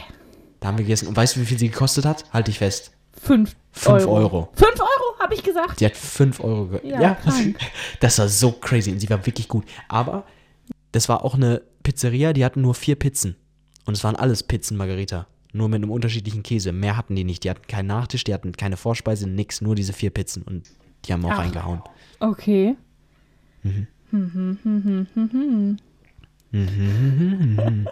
da 0.61 0.69
haben 0.69 0.79
wir 0.79 0.85
gegessen. 0.85 1.09
Und 1.09 1.17
weißt 1.17 1.37
du, 1.37 1.41
wie 1.41 1.47
viel 1.47 1.59
sie 1.59 1.69
gekostet 1.71 2.05
hat? 2.05 2.25
Halt 2.33 2.47
dich 2.49 2.59
fest. 2.59 2.93
Fünf, 3.21 3.57
Fünf 3.73 4.07
Euro. 4.07 4.15
Euro. 4.17 4.49
Fünf 4.55 4.79
Euro, 4.81 5.19
habe 5.21 5.35
ich 5.35 5.43
gesagt. 5.43 5.81
Die 5.81 5.87
hat 5.87 5.97
5 5.97 6.41
Euro. 6.41 6.67
Ge 6.67 6.81
Ja, 6.91 7.01
ja, 7.01 7.17
das, 7.25 7.41
das 8.01 8.19
war 8.19 8.29
so 8.29 8.53
crazy 8.53 8.93
und 8.93 9.01
sie 9.01 9.09
war 9.11 9.25
wirklich 9.25 9.49
gut. 9.49 9.65
Aber 9.89 10.25
das 10.93 11.09
war 11.09 11.25
auch 11.25 11.35
eine 11.35 11.63
Pizzeria, 11.83 12.33
die 12.33 12.45
hatten 12.45 12.61
nur 12.61 12.75
vier 12.75 12.97
Pizzen. 12.97 13.37
Und 13.87 13.95
es 13.97 14.05
waren 14.05 14.17
alles 14.17 14.43
Pizzen 14.43 14.77
Margarita. 14.77 15.27
Nur 15.53 15.69
mit 15.69 15.77
einem 15.83 15.91
unterschiedlichen 15.91 16.43
Käse. 16.43 16.73
Mehr 16.73 16.97
hatten 16.97 17.17
die 17.17 17.25
nicht. 17.25 17.45
Die 17.45 17.51
hatten 17.51 17.67
keinen 17.67 17.87
Nachtisch, 17.87 18.25
die 18.25 18.35
hatten 18.35 18.53
keine 18.53 18.77
Vorspeise, 18.77 19.27
nix. 19.29 19.61
Nur 19.63 19.75
diese 19.75 19.93
vier 19.95 20.11
Pizzen. 20.11 20.43
Und 20.43 20.65
die 21.07 21.13
haben 21.13 21.25
auch 21.25 21.31
Ach. 21.31 21.39
reingehauen. 21.39 21.81
Okay. 22.21 22.77
Mhm. 23.63 23.87
Hm, 24.11 24.31
hm, 24.33 24.59
hm, 24.63 25.07
hm, 25.15 25.29
hm, 26.53 27.57
hm. 27.59 27.89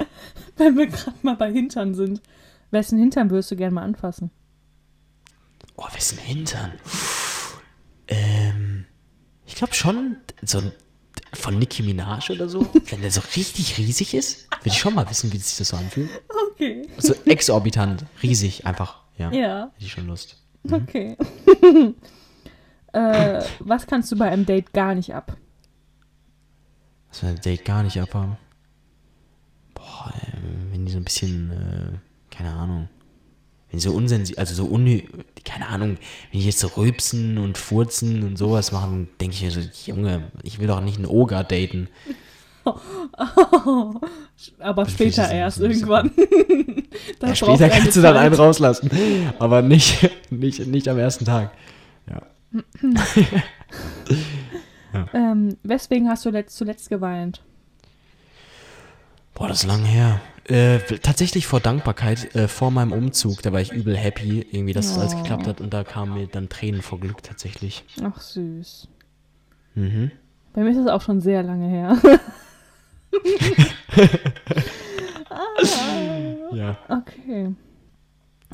Wenn 0.57 0.77
wir 0.77 0.87
gerade 0.87 1.16
mal 1.22 1.37
bei 1.37 1.53
Hintern 1.53 1.94
sind. 1.94 2.22
Wessen 2.70 2.98
Hintern 2.98 3.31
würdest 3.31 3.50
du 3.50 3.57
gerne 3.57 3.74
mal 3.74 3.83
anfassen? 3.83 4.31
Oh, 5.77 5.87
wessen 5.92 6.18
Hintern? 6.18 6.72
Ähm, 8.09 8.85
ich 9.46 9.55
glaube 9.57 9.74
schon 9.74 10.16
so 10.42 10.59
ein 10.59 10.72
von 11.33 11.59
Nicki 11.59 11.83
Minaj 11.83 12.31
oder 12.31 12.48
so. 12.48 12.66
Wenn 12.90 13.00
der 13.00 13.11
so 13.11 13.20
richtig 13.37 13.77
riesig 13.79 14.14
ist, 14.14 14.48
würde 14.50 14.68
ich 14.68 14.79
schon 14.79 14.94
mal 14.94 15.09
wissen, 15.11 15.33
wie 15.33 15.38
sich 15.38 15.57
das 15.57 15.68
so 15.68 15.77
anfühlt. 15.77 16.11
Okay. 16.53 16.88
So 16.98 17.14
exorbitant, 17.27 18.05
riesig 18.22 18.66
einfach. 18.66 19.03
Ja, 19.18 19.33
Ja, 19.33 19.70
hätte 19.74 19.85
ich 19.85 19.92
schon 19.92 20.07
Lust. 20.07 20.37
okay. 20.70 21.16
äh, 22.92 23.42
was 23.61 23.87
kannst 23.87 24.11
du 24.12 24.16
bei 24.16 24.31
einem 24.31 24.46
Date 24.46 24.72
gar 24.72 24.94
nicht 24.94 25.14
ab? 25.14 25.37
Was 27.14 27.22
wir 27.22 27.29
ein 27.29 27.40
Date 27.40 27.64
gar 27.64 27.85
nicht 27.85 28.00
abhaben. 28.00 28.37
Boah, 29.72 30.12
ähm, 30.33 30.72
wenn 30.72 30.85
die 30.85 30.90
so 30.90 30.98
ein 30.98 31.05
bisschen, 31.05 31.53
äh, 31.53 32.35
keine 32.35 32.53
Ahnung. 32.53 32.88
Wenn 33.70 33.79
die 33.79 33.85
so 33.85 33.92
unsensibel, 33.92 34.40
also 34.40 34.53
so 34.57 34.64
un, 34.68 35.00
keine 35.44 35.68
Ahnung, 35.68 35.96
wenn 36.33 36.40
die 36.40 36.46
jetzt 36.46 36.59
so 36.59 36.66
rülpsen 36.66 37.38
und 37.38 37.57
furzen 37.57 38.24
und 38.24 38.37
sowas 38.37 38.72
machen, 38.72 39.11
denke 39.20 39.37
ich 39.37 39.42
mir 39.44 39.53
so, 39.53 39.61
Junge, 39.87 40.33
ich 40.42 40.59
will 40.59 40.66
doch 40.66 40.81
nicht 40.81 40.96
einen 40.96 41.07
Oger 41.07 41.44
daten. 41.44 41.87
Aber 44.59 44.88
später 44.88 45.31
erst 45.31 45.61
irgendwann. 45.61 46.11
Ja, 47.22 47.35
später 47.35 47.68
kannst 47.68 47.96
du 47.96 48.03
dann 48.03 48.16
einen 48.16 48.35
rauslassen. 48.35 48.90
Aber 49.38 49.62
nicht, 49.62 50.11
nicht, 50.31 50.66
nicht 50.66 50.88
am 50.88 50.98
ersten 50.98 51.24
Tag. 51.24 51.53
Ja. 52.09 52.22
Ähm, 55.14 55.57
weswegen 55.62 56.09
hast 56.09 56.24
du 56.24 56.30
letzt, 56.30 56.57
zuletzt 56.57 56.88
geweint? 56.88 57.42
Boah, 59.35 59.48
das 59.48 59.59
ist 59.64 59.66
lang 59.66 59.85
her. 59.85 60.20
Äh, 60.46 60.78
tatsächlich 61.02 61.46
vor 61.46 61.61
Dankbarkeit, 61.61 62.35
äh, 62.35 62.48
vor 62.48 62.70
meinem 62.70 62.92
Umzug, 62.92 63.42
da 63.42 63.52
war 63.52 63.61
ich 63.61 63.72
übel 63.72 63.96
happy, 63.96 64.46
irgendwie, 64.52 64.74
dass 64.74 64.88
das 64.88 64.98
alles 64.98 65.14
Oh. 65.14 65.18
geklappt 65.22 65.46
hat 65.46 65.61
und 65.61 65.72
da 65.72 65.85
kamen 65.85 66.14
mir 66.14 66.26
dann 66.26 66.48
Tränen 66.48 66.83
vor 66.83 67.00
Glück 67.00 67.22
tatsächlich. 67.22 67.85
Ach 68.02 68.20
süß. 68.20 68.88
Mhm. 69.74 70.11
Bei 70.52 70.62
mir 70.62 70.70
ist 70.70 70.78
das 70.78 70.87
auch 70.87 71.00
schon 71.02 71.20
sehr 71.20 71.42
lange 71.42 71.68
her. 71.68 71.96
Ja. 76.52 76.76
Okay. 76.88 77.54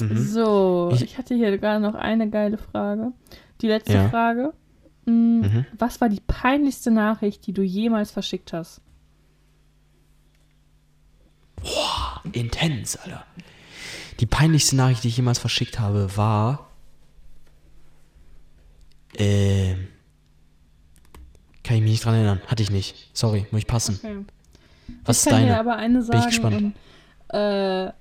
Mhm. 0.01 0.17
So, 0.17 0.91
Ich- 0.95 1.03
ich 1.03 1.19
hatte 1.19 1.35
hier 1.35 1.57
gerade 1.59 1.81
noch 1.81 1.95
eine 1.95 2.31
geile 2.31 2.57
Frage. 2.59 3.13
Die 3.61 3.69
letzte 3.69 3.93
Ja. 3.95 4.09
Frage. 4.09 4.53
Mhm. 5.11 5.67
Was 5.79 6.01
war 6.01 6.09
die 6.09 6.21
peinlichste 6.27 6.91
Nachricht, 6.91 7.47
die 7.47 7.53
du 7.53 7.63
jemals 7.63 8.11
verschickt 8.11 8.53
hast? 8.53 8.81
Intens, 12.33 12.97
Alter. 12.97 13.25
Die 14.21 14.27
peinlichste 14.27 14.77
Nachricht, 14.77 15.05
die 15.05 15.09
ich 15.09 15.17
jemals 15.17 15.39
verschickt 15.39 15.79
habe, 15.79 16.17
war. 16.17 16.71
Ähm. 19.17 19.89
Kann 21.63 21.77
ich 21.77 21.83
mich 21.83 21.91
nicht 21.93 22.05
dran 22.05 22.15
erinnern. 22.15 22.41
Hatte 22.47 22.63
ich 22.63 22.71
nicht. 22.71 23.11
Sorry, 23.13 23.47
muss 23.51 23.61
ich 23.61 23.67
passen. 23.67 23.99
Okay. 24.03 24.25
Was 25.05 25.21
ich 25.21 25.27
ist 25.27 25.31
kann 25.33 25.47
dir 25.47 25.59
aber 25.59 25.77
eine 25.77 26.01
ich 26.01 26.07
sagen. 26.07 26.27
gespannt. 26.27 26.63
Und, 26.63 26.75
äh, 27.39 27.93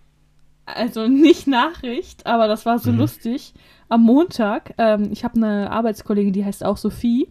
also 0.66 1.08
nicht 1.08 1.48
Nachricht, 1.48 2.26
aber 2.26 2.48
das 2.48 2.66
war 2.66 2.80
so 2.80 2.92
Mhm. 2.92 3.00
lustig. 3.00 3.54
Am 3.90 4.04
Montag, 4.04 4.74
ähm, 4.78 5.10
ich 5.12 5.24
habe 5.24 5.36
eine 5.38 5.72
Arbeitskollegin, 5.72 6.32
die 6.34 6.46
heißt 6.46 6.64
auch 6.64 6.78
Sophie. 6.78 7.28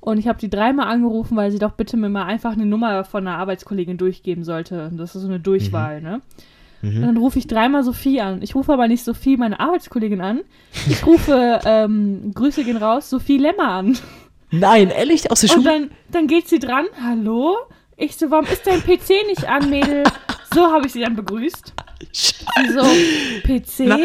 Und 0.00 0.18
ich 0.18 0.26
habe 0.26 0.38
die 0.40 0.50
dreimal 0.50 0.88
angerufen, 0.88 1.36
weil 1.36 1.52
sie 1.52 1.60
doch 1.60 1.72
bitte 1.72 1.96
mir 1.96 2.08
mal 2.08 2.24
einfach 2.24 2.52
eine 2.52 2.66
Nummer 2.66 3.04
von 3.04 3.24
einer 3.26 3.38
Arbeitskollegin 3.38 3.98
durchgeben 3.98 4.42
sollte. 4.42 4.88
Und 4.88 4.96
Das 4.98 5.14
ist 5.14 5.22
so 5.22 5.28
eine 5.28 5.38
Durchwahl, 5.38 6.00
ne? 6.02 6.20
Und 6.82 6.96
Mhm. 6.96 7.02
dann 7.02 7.16
rufe 7.16 7.38
ich 7.38 7.46
dreimal 7.46 7.84
Sophie 7.84 8.20
an. 8.20 8.42
Ich 8.42 8.56
rufe 8.56 8.72
aber 8.72 8.88
nicht 8.88 9.04
Sophie, 9.04 9.36
meine 9.36 9.60
Arbeitskollegin, 9.60 10.20
an. 10.20 10.40
Ich 10.90 11.06
rufe, 11.06 11.60
ähm, 11.64 12.32
Grüße 12.34 12.64
gehen 12.64 12.76
raus, 12.78 13.08
Sophie 13.08 13.38
Lemmer 13.38 13.68
an. 13.68 13.96
Nein, 14.50 14.90
ehrlich? 14.90 15.30
Aus 15.30 15.42
der 15.42 15.50
Und 15.50 15.62
Schule? 15.62 15.70
dann, 15.70 15.90
dann 16.10 16.26
geht 16.26 16.48
sie 16.48 16.58
dran. 16.58 16.86
Hallo? 17.00 17.56
Ich 17.96 18.16
so, 18.16 18.28
warum 18.32 18.46
ist 18.46 18.66
dein 18.66 18.80
PC 18.80 19.24
nicht 19.28 19.48
an, 19.48 19.70
Mädel? 19.70 20.02
So 20.52 20.62
habe 20.72 20.86
ich 20.86 20.92
sie 20.92 21.00
dann 21.02 21.14
begrüßt. 21.14 21.72
Sie 22.12 22.68
so, 22.72 22.80
PC? 23.46 23.86
Nein, 23.86 24.00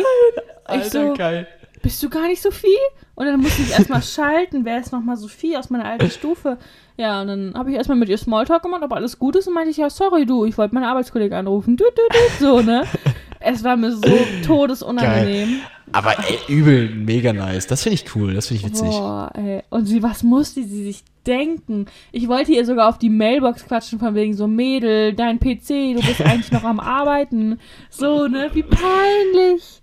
ich 0.76 0.84
so, 0.92 1.16
geil. 1.16 1.48
Bist 1.88 2.04
du 2.04 2.10
gar 2.10 2.28
nicht 2.28 2.42
Sophie? 2.42 2.68
Und 3.16 3.28
dann 3.28 3.40
musste 3.40 3.62
ich 3.62 3.72
erstmal 3.72 4.02
schalten, 4.04 4.66
wer 4.66 4.78
ist 4.78 4.92
nochmal 4.92 5.16
Sophie 5.16 5.56
aus 5.56 5.70
meiner 5.70 5.86
alten 5.86 6.12
Stufe? 6.12 6.58
Ja, 6.98 7.22
und 7.22 7.28
dann 7.28 7.54
habe 7.56 7.70
ich 7.70 7.78
erstmal 7.78 7.98
mit 7.98 8.10
ihr 8.10 8.18
Smalltalk 8.18 8.62
gemacht, 8.62 8.84
ob 8.84 8.92
alles 8.92 9.18
gut 9.18 9.38
ist. 9.38 9.48
Und 9.48 9.54
meinte 9.54 9.70
ich, 9.70 9.78
ja, 9.78 9.90
sorry, 9.90 10.26
du, 10.26 10.44
ich 10.44 10.58
wollte 10.58 10.76
meine 10.76 10.90
Arbeitskollegen 10.90 11.38
anrufen. 11.38 11.78
Du, 11.78 11.86
du, 11.86 12.02
du, 12.10 12.46
so, 12.46 12.62
ne? 12.62 12.84
Es 13.40 13.64
war 13.64 13.78
mir 13.78 13.92
so 13.94 14.02
todesunangenehm. 14.46 15.62
Aber 15.94 16.18
ey, 16.18 16.40
übel, 16.50 16.90
mega 16.90 17.32
nice. 17.32 17.68
Das 17.68 17.84
finde 17.84 17.94
ich 17.94 18.16
cool, 18.16 18.34
das 18.34 18.48
finde 18.48 18.64
ich 18.64 18.70
witzig. 18.72 18.90
Boah, 18.90 19.32
ey. 19.36 19.62
Und 19.70 19.86
sie, 19.86 20.02
was 20.04 20.24
musste 20.24 20.64
sie 20.64 20.84
sich 20.84 21.04
denken? 21.26 21.86
Ich 22.12 22.28
wollte 22.28 22.52
ihr 22.52 22.66
sogar 22.66 22.90
auf 22.90 22.98
die 22.98 23.12
Mailbox 23.12 23.66
quatschen, 23.66 24.00
von 24.00 24.16
wegen 24.16 24.34
so, 24.34 24.48
Mädel, 24.48 25.14
dein 25.14 25.40
PC, 25.40 25.96
du 25.96 26.02
bist 26.02 26.20
eigentlich 26.26 26.52
noch 26.52 26.64
am 26.64 26.80
Arbeiten. 26.80 27.60
So, 27.92 28.28
ne? 28.28 28.50
Wie 28.54 28.64
peinlich. 28.64 29.82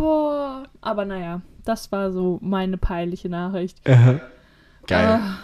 Boah. 0.00 0.62
Aber 0.80 1.04
naja, 1.04 1.42
das 1.66 1.92
war 1.92 2.10
so 2.10 2.38
meine 2.40 2.78
peinliche 2.78 3.28
Nachricht. 3.28 3.78
Aha. 3.86 4.18
Geil. 4.86 5.06
Ah, 5.06 5.38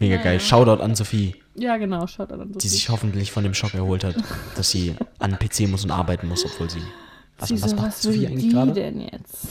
Mega 0.00 0.14
naja. 0.16 0.24
geil. 0.24 0.40
Shoutout 0.40 0.82
an 0.82 0.94
Sophie. 0.94 1.36
Ja, 1.54 1.76
genau, 1.76 2.06
schaut 2.06 2.32
an 2.32 2.50
die 2.52 2.66
sich 2.66 2.88
hoffentlich 2.88 3.30
von 3.30 3.44
dem 3.44 3.52
Schock 3.54 3.74
erholt 3.74 4.02
hat, 4.02 4.16
dass 4.56 4.70
sie 4.70 4.96
an 5.18 5.36
den 5.36 5.38
PC 5.38 5.68
muss 5.70 5.84
und 5.84 5.90
arbeiten 5.90 6.28
muss, 6.28 6.44
obwohl 6.46 6.68
sie. 6.70 6.80
Was, 7.38 7.50
Sie 7.50 7.62
was 7.62 7.70
so, 7.70 7.76
macht 7.76 7.86
was 7.88 8.02
Sophie 8.02 8.26
eigentlich 8.26 8.50
gerade? 8.52 8.72
denn 8.72 9.00
jetzt? 9.00 9.48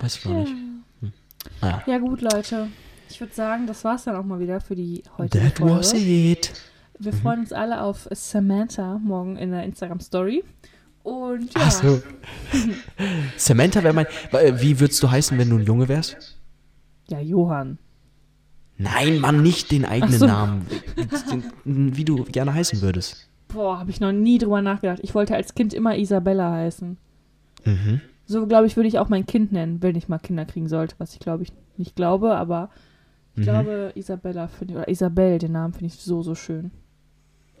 Weiß 0.00 0.16
ich 0.16 0.22
gar 0.24 0.32
nicht. 0.34 0.52
Hm. 1.00 1.12
Naja. 1.62 1.82
Ja 1.86 1.98
gut, 1.98 2.20
Leute. 2.20 2.68
Ich 3.08 3.18
würde 3.20 3.32
sagen, 3.34 3.66
das 3.66 3.82
war's 3.82 4.04
dann 4.04 4.16
auch 4.16 4.24
mal 4.24 4.40
wieder 4.40 4.60
für 4.60 4.76
die 4.76 5.02
heutige 5.16 5.44
That 5.44 5.58
Folge. 5.58 5.78
was 5.78 5.92
it. 5.94 6.52
Wir 6.98 7.12
freuen 7.12 7.40
uns 7.40 7.52
alle 7.52 7.80
auf 7.82 8.08
Samantha 8.10 8.98
morgen 9.02 9.36
in 9.36 9.50
der 9.52 9.62
Instagram 9.64 10.00
Story. 10.00 10.44
Und 11.06 11.44
ja, 11.54 11.60
Ach 11.62 11.70
so. 11.70 12.02
Samantha 13.36 13.82
wäre 13.84 13.94
mein. 13.94 14.06
äh, 14.32 14.60
Wie 14.60 14.80
würdest 14.80 15.00
du 15.02 15.10
heißen, 15.10 15.38
wenn 15.38 15.50
du 15.50 15.56
ein 15.58 15.64
Junge 15.64 15.88
wärst? 15.88 16.36
ja, 17.08 17.20
Johann. 17.20 17.78
Nein, 18.78 19.20
Mann, 19.20 19.40
nicht 19.40 19.70
den 19.70 19.84
eigenen 19.84 20.18
so. 20.18 20.26
Namen. 20.26 20.66
Wie 21.64 22.04
du 22.04 22.24
gerne 22.24 22.52
heißen 22.52 22.82
würdest. 22.82 23.28
Boah, 23.48 23.78
habe 23.78 23.90
ich 23.90 24.00
noch 24.00 24.10
nie 24.10 24.38
drüber 24.38 24.60
nachgedacht. 24.60 24.98
Ich 25.02 25.14
wollte 25.14 25.36
als 25.36 25.54
Kind 25.54 25.72
immer 25.72 25.96
Isabella 25.96 26.50
heißen. 26.52 26.96
Mhm. 27.64 28.00
So, 28.26 28.46
glaube 28.48 28.66
ich, 28.66 28.74
würde 28.76 28.88
ich 28.88 28.98
auch 28.98 29.08
mein 29.08 29.24
Kind 29.24 29.52
nennen, 29.52 29.80
wenn 29.82 29.94
ich 29.94 30.08
mal 30.08 30.18
Kinder 30.18 30.44
kriegen 30.44 30.68
sollte, 30.68 30.96
was 30.98 31.12
ich 31.14 31.20
glaube 31.20 31.44
ich 31.44 31.52
nicht 31.76 31.94
glaube, 31.94 32.34
aber 32.36 32.68
ich 33.34 33.40
Mhm. 33.40 33.44
glaube 33.44 33.92
Isabella 33.94 34.48
finde 34.48 34.74
ich, 34.74 34.78
oder 34.78 34.88
Isabel, 34.88 35.38
den 35.38 35.52
Namen 35.52 35.72
finde 35.72 35.86
ich 35.86 35.94
so, 35.94 36.22
so 36.22 36.34
schön. 36.34 36.72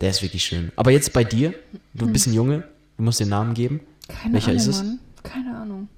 Der 0.00 0.10
ist 0.10 0.22
wirklich 0.22 0.42
schön. 0.44 0.72
Aber 0.74 0.90
jetzt 0.90 1.12
bei 1.12 1.22
dir, 1.22 1.54
du 1.94 2.10
bist 2.10 2.26
ein 2.26 2.34
Junge, 2.34 2.64
du 2.96 3.02
musst 3.02 3.20
den 3.20 3.28
Namen 3.28 3.54
geben. 3.54 3.80
Keine 4.08 4.34
Welcher 4.34 4.48
Ahnung, 4.50 4.60
ist 4.60 4.66
es? 4.66 4.82
Mann. 4.82 4.98
Keine 5.22 5.56
Ahnung. 5.56 5.88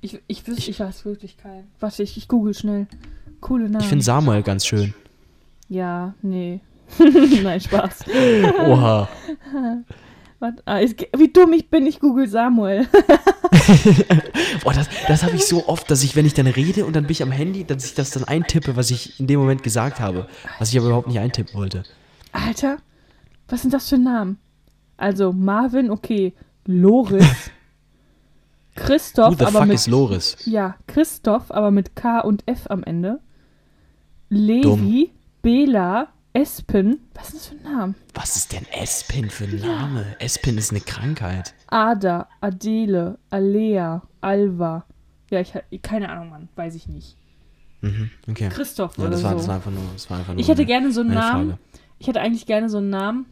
Ich, 0.00 0.20
ich, 0.26 0.46
wüsste, 0.46 0.70
ich, 0.70 0.80
weiß 0.80 1.04
wirklich 1.06 1.38
keinen. 1.38 1.68
Warte, 1.80 2.02
ich, 2.02 2.16
ich 2.18 2.28
google 2.28 2.52
schnell. 2.52 2.86
Coole 3.40 3.64
Namen. 3.64 3.80
Ich 3.80 3.86
finde 3.88 4.04
Samuel 4.04 4.42
ganz 4.42 4.66
schön. 4.66 4.92
Ja, 5.68 6.14
nee. 6.20 6.60
Nein, 7.42 7.60
Spaß. 7.60 8.04
Oha. 8.66 9.08
Warte, 10.40 10.62
ah, 10.66 10.84
ge- 10.84 11.08
wie 11.16 11.28
dumm 11.32 11.54
ich 11.54 11.70
bin, 11.70 11.86
ich 11.86 12.00
google 12.00 12.28
Samuel. 12.28 12.86
Boah, 14.62 14.74
das, 14.74 14.88
das 15.08 15.22
habe 15.22 15.36
ich 15.36 15.46
so 15.46 15.66
oft, 15.68 15.90
dass 15.90 16.02
ich, 16.02 16.16
wenn 16.16 16.26
ich 16.26 16.34
dann 16.34 16.46
rede 16.46 16.84
und 16.84 16.94
dann 16.94 17.04
bin 17.04 17.12
ich 17.12 17.22
am 17.22 17.32
Handy, 17.32 17.64
dass 17.64 17.86
ich 17.86 17.94
das 17.94 18.10
dann 18.10 18.24
eintippe, 18.24 18.76
was 18.76 18.90
ich 18.90 19.18
in 19.18 19.26
dem 19.26 19.40
Moment 19.40 19.62
gesagt 19.62 20.00
habe. 20.00 20.28
Was 20.58 20.70
ich 20.70 20.76
aber 20.76 20.88
überhaupt 20.88 21.08
nicht 21.08 21.18
eintippen 21.18 21.54
wollte. 21.54 21.84
Alter, 22.32 22.76
was 23.48 23.62
sind 23.62 23.72
das 23.72 23.88
für 23.88 23.96
Namen? 23.96 24.38
Also 24.96 25.32
Marvin, 25.32 25.90
okay. 25.90 26.32
Loris. 26.66 27.50
Christoph, 28.76 29.32
Who 29.32 29.36
the 29.38 29.44
aber 29.44 29.58
fuck 29.60 29.66
mit 29.68 29.74
is 29.76 29.86
Loris? 29.86 30.36
Ja, 30.46 30.76
Christoph, 30.88 31.50
aber 31.52 31.70
mit 31.70 31.94
K 31.94 32.20
und 32.20 32.42
F 32.46 32.66
am 32.70 32.82
Ende. 32.82 33.20
Levi, 34.30 34.62
Dumm. 34.62 35.08
Bela, 35.42 36.08
Espen. 36.32 36.98
Was 37.14 37.28
sind 37.28 37.36
das 37.36 37.46
für 37.46 37.54
Namen? 37.76 37.94
Was 38.14 38.34
ist 38.36 38.52
denn 38.52 38.66
Espin 38.72 39.30
für 39.30 39.44
ein 39.44 39.60
Name? 39.60 40.16
Espin 40.18 40.58
ist 40.58 40.72
eine 40.72 40.80
Krankheit. 40.80 41.54
Ada, 41.68 42.26
Adele, 42.40 43.18
Alea, 43.30 44.02
Alva. 44.20 44.84
Ja, 45.30 45.40
ich 45.40 45.52
keine 45.82 46.08
Ahnung, 46.08 46.30
Mann, 46.30 46.48
weiß 46.56 46.74
ich 46.74 46.88
nicht. 46.88 47.16
Mhm, 47.80 48.10
okay. 48.28 48.48
Christoph 48.48 48.96
Ja, 48.96 49.02
oder 49.04 49.12
das 49.12 49.22
war, 49.22 49.32
so. 49.32 49.36
das 49.38 49.48
war 49.48 49.54
einfach 49.56 49.70
nur. 49.70 49.82
Das 49.92 50.10
war 50.10 50.18
einfach 50.18 50.32
nur 50.32 50.40
ich 50.40 50.48
hätte 50.48 50.62
eine- 50.62 50.66
gerne 50.66 50.90
so 50.92 51.02
einen 51.02 51.14
Namen. 51.14 51.48
Frage. 51.50 51.58
Ich 52.00 52.08
hätte 52.08 52.20
eigentlich 52.20 52.46
gerne 52.46 52.68
so 52.68 52.78
einen 52.78 52.90
Namen, 52.90 53.26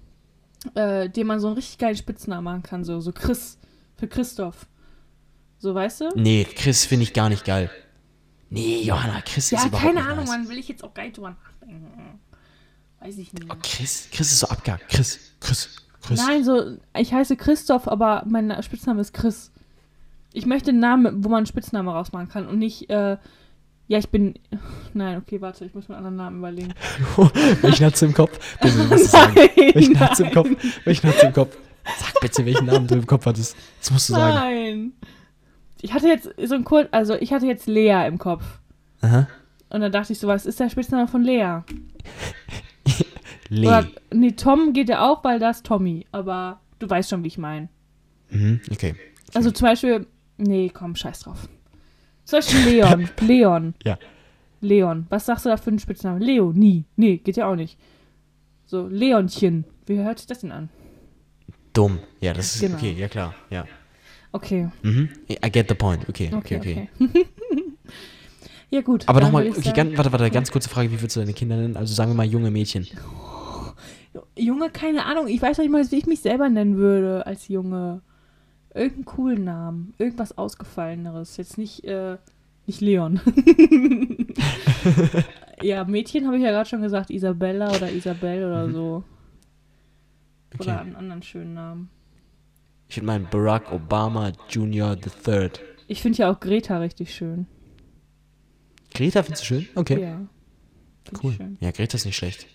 äh, 0.74 1.08
den 1.08 1.26
man 1.26 1.40
so 1.40 1.48
einen 1.48 1.56
richtig 1.56 1.78
geilen 1.78 1.96
Spitznamen 1.96 2.44
machen 2.44 2.62
kann, 2.62 2.84
so 2.84 3.00
so 3.00 3.12
Chris 3.12 3.58
für 3.96 4.08
Christoph. 4.08 4.66
So, 5.58 5.74
weißt 5.74 6.00
du? 6.00 6.08
Nee, 6.16 6.44
Chris 6.44 6.84
finde 6.84 7.04
ich 7.04 7.12
gar 7.12 7.28
nicht 7.28 7.44
geil. 7.44 7.70
Nee, 8.50 8.82
Johanna, 8.82 9.20
Chris 9.22 9.46
ist 9.46 9.52
Ja, 9.52 9.66
überhaupt 9.66 9.82
keine 9.86 10.00
nicht 10.00 10.08
Ahnung, 10.08 10.24
nice. 10.24 10.28
Mann, 10.28 10.48
will 10.48 10.58
ich 10.58 10.68
jetzt 10.68 10.82
auch 10.84 10.94
nicht 10.94 11.16
drüber 11.16 11.30
nachdenken. 11.30 12.20
Weiß 13.00 13.16
ich 13.18 13.32
nicht. 13.32 13.46
Oh, 13.50 13.56
Chris, 13.62 14.08
Chris 14.12 14.32
ist 14.32 14.40
so 14.40 14.48
abgehakt. 14.48 14.88
Chris, 14.88 15.18
Chris, 15.40 15.76
Chris. 16.02 16.20
Nein, 16.20 16.44
so, 16.44 16.76
ich 16.98 17.12
heiße 17.12 17.36
Christoph, 17.36 17.88
aber 17.88 18.24
mein 18.26 18.62
Spitzname 18.62 19.00
ist 19.00 19.12
Chris. 19.14 19.50
Ich 20.32 20.46
möchte 20.46 20.70
einen 20.70 20.80
Namen, 20.80 21.24
wo 21.24 21.28
man 21.28 21.38
einen 21.38 21.46
Spitznamen 21.46 21.88
rausmachen 21.88 22.28
kann 22.28 22.46
und 22.46 22.58
nicht, 22.58 22.90
äh, 22.90 23.16
ja, 23.92 23.98
ich 23.98 24.08
bin. 24.08 24.34
Nein, 24.94 25.18
okay, 25.18 25.38
warte, 25.42 25.66
ich 25.66 25.74
muss 25.74 25.86
mir 25.86 25.96
einen 25.96 26.06
anderen 26.06 26.16
Namen 26.16 26.38
überlegen. 26.38 26.72
Welchen 27.60 27.84
hat's 27.84 28.00
im 28.00 28.14
Kopf? 28.14 28.38
Bitte, 28.58 28.78
du 28.78 28.84
musst 28.84 29.04
es 29.04 29.10
sagen. 29.10 29.34
Nein, 29.36 29.74
Welchen 29.74 30.00
hat's 30.00 30.18
im 30.18 30.24
nein. 30.24 30.34
Kopf? 30.34 30.48
Welchen 30.84 31.08
hat's 31.10 31.22
im 31.22 31.32
Kopf? 31.34 31.56
Sag 31.98 32.20
bitte, 32.20 32.46
welchen 32.46 32.66
Namen 32.66 32.86
du 32.86 32.94
im 32.94 33.06
Kopf 33.06 33.26
hattest. 33.26 33.54
Das 33.80 33.90
musst 33.90 34.08
du 34.08 34.14
sagen. 34.14 34.34
Nein. 34.34 34.92
Ich 35.82 35.92
hatte 35.92 36.06
jetzt 36.06 36.30
so 36.42 36.54
ein 36.54 36.64
kurz, 36.64 36.88
also 36.90 37.14
ich 37.14 37.34
hatte 37.34 37.44
jetzt 37.44 37.66
Lea 37.66 38.06
im 38.06 38.16
Kopf. 38.16 38.60
Aha. 39.02 39.26
Und 39.68 39.80
dann 39.82 39.92
dachte 39.92 40.14
ich 40.14 40.18
so, 40.18 40.26
was 40.26 40.46
ist 40.46 40.58
der 40.58 40.70
Spitzname 40.70 41.06
von 41.06 41.22
Lea? 41.22 41.58
Oder, 43.50 43.86
nee, 44.10 44.32
Tom 44.32 44.72
geht 44.72 44.88
ja 44.88 45.06
auch, 45.06 45.22
weil 45.22 45.38
das 45.38 45.58
ist 45.58 45.66
Tommy. 45.66 46.06
Aber 46.12 46.60
du 46.78 46.88
weißt 46.88 47.10
schon, 47.10 47.24
wie 47.24 47.28
ich 47.28 47.36
meine. 47.36 47.68
Mhm, 48.30 48.60
okay. 48.70 48.94
Also 49.34 49.50
zum 49.50 49.66
Beispiel, 49.66 50.06
nee, 50.38 50.70
komm, 50.72 50.96
scheiß 50.96 51.20
drauf. 51.20 51.48
Zum 52.24 52.38
Beispiel 52.38 52.60
Leon. 52.60 53.08
Leon. 53.20 53.74
Ja. 53.84 53.98
Leon. 54.60 55.06
Was 55.10 55.26
sagst 55.26 55.44
du 55.44 55.48
da 55.50 55.56
für 55.56 55.70
einen 55.70 55.78
Spitznamen? 55.78 56.20
Leo, 56.20 56.52
nie. 56.52 56.84
Nee, 56.96 57.16
geht 57.18 57.36
ja 57.36 57.46
auch 57.46 57.56
nicht. 57.56 57.78
So, 58.66 58.86
Leonchen. 58.86 59.64
Wie 59.86 59.98
hört 59.98 60.18
sich 60.18 60.26
das 60.28 60.40
denn 60.40 60.52
an? 60.52 60.68
Dumm. 61.72 61.98
Ja, 62.20 62.32
das 62.32 62.54
ist 62.54 62.60
Genau. 62.60 62.76
okay, 62.76 62.92
ja 62.96 63.08
klar. 63.08 63.34
Ja. 63.50 63.64
Okay. 64.30 64.68
Mhm. 64.82 65.08
I 65.28 65.50
get 65.50 65.68
the 65.68 65.74
point. 65.74 66.08
Okay, 66.08 66.30
okay, 66.32 66.56
Okay, 66.56 66.88
okay. 66.98 67.10
ja, 68.70 68.80
gut. 68.80 69.08
Aber 69.08 69.20
nochmal, 69.20 69.48
okay, 69.50 69.72
ganz, 69.74 69.96
warte, 69.96 70.12
warte, 70.12 70.30
ganz 70.30 70.50
kurze 70.50 70.68
Frage, 70.68 70.90
wie 70.90 71.00
würdest 71.00 71.16
du 71.16 71.20
deine 71.20 71.32
Kinder 71.34 71.56
nennen? 71.56 71.76
Also 71.76 71.92
sagen 71.94 72.12
wir 72.12 72.14
mal 72.14 72.26
junge 72.26 72.50
Mädchen. 72.50 72.86
Junge, 74.38 74.68
keine 74.70 75.06
Ahnung. 75.06 75.26
Ich 75.28 75.40
weiß 75.40 75.56
noch 75.58 75.64
nicht 75.64 75.72
mal, 75.72 75.90
wie 75.90 75.96
ich 75.96 76.06
mich 76.06 76.20
selber 76.20 76.48
nennen 76.48 76.76
würde 76.76 77.26
als 77.26 77.48
Junge. 77.48 78.02
Irgendeinen 78.74 79.04
coolen 79.04 79.44
Namen. 79.44 79.94
Irgendwas 79.98 80.36
Ausgefalleneres. 80.38 81.36
Jetzt 81.36 81.58
nicht, 81.58 81.84
äh, 81.84 82.16
nicht 82.66 82.80
Leon. 82.80 83.20
ja, 85.62 85.84
Mädchen 85.84 86.26
habe 86.26 86.36
ich 86.36 86.42
ja 86.42 86.50
gerade 86.50 86.68
schon 86.68 86.82
gesagt. 86.82 87.10
Isabella 87.10 87.74
oder 87.74 87.90
Isabel 87.90 88.44
oder 88.44 88.70
so. 88.70 89.04
Oder 90.54 90.60
Okay. 90.60 90.70
einen 90.70 90.96
anderen 90.96 91.22
schönen 91.22 91.54
Namen. 91.54 91.90
Ich 92.88 92.96
würde 92.96 93.06
meinen 93.06 93.26
Barack 93.30 93.72
Obama 93.72 94.32
Jr. 94.50 94.96
the 95.02 95.10
Third. 95.24 95.60
Ich 95.88 96.02
finde 96.02 96.18
ja 96.18 96.30
auch 96.30 96.40
Greta 96.40 96.78
richtig 96.78 97.14
schön. 97.14 97.46
Greta 98.94 99.22
findest 99.22 99.42
du 99.42 99.46
schön? 99.46 99.68
Okay. 99.74 100.02
Ja. 100.02 100.20
Cool. 101.22 101.32
Schön. 101.32 101.56
Ja, 101.60 101.70
Greta 101.70 101.96
ist 101.96 102.04
nicht 102.04 102.16
schlecht. 102.16 102.46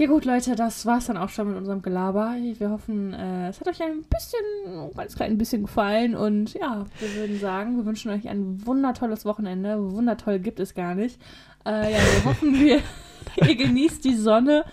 Ja 0.00 0.06
gut, 0.06 0.24
Leute, 0.24 0.56
das 0.56 0.86
war's 0.86 1.08
dann 1.08 1.18
auch 1.18 1.28
schon 1.28 1.48
mit 1.48 1.58
unserem 1.58 1.82
Gelaber. 1.82 2.34
Wir 2.56 2.70
hoffen, 2.70 3.12
äh, 3.12 3.50
es 3.50 3.60
hat 3.60 3.68
euch 3.68 3.82
ein 3.82 4.02
bisschen, 4.04 4.40
ein 4.66 4.94
ganz 4.96 5.14
klein 5.14 5.36
bisschen 5.36 5.60
gefallen. 5.64 6.14
Und 6.16 6.54
ja, 6.54 6.86
wir 6.98 7.14
würden 7.16 7.38
sagen, 7.38 7.76
wir 7.76 7.84
wünschen 7.84 8.10
euch 8.10 8.26
ein 8.26 8.66
wundertolles 8.66 9.26
Wochenende. 9.26 9.92
Wundertoll 9.92 10.38
gibt 10.38 10.58
es 10.58 10.72
gar 10.72 10.94
nicht. 10.94 11.20
Äh, 11.66 11.92
ja, 11.92 11.98
wir 11.98 12.24
hoffen, 12.24 12.54
wir, 12.54 12.80
ihr 13.46 13.54
genießt 13.56 14.02
die 14.02 14.14
Sonne. 14.14 14.64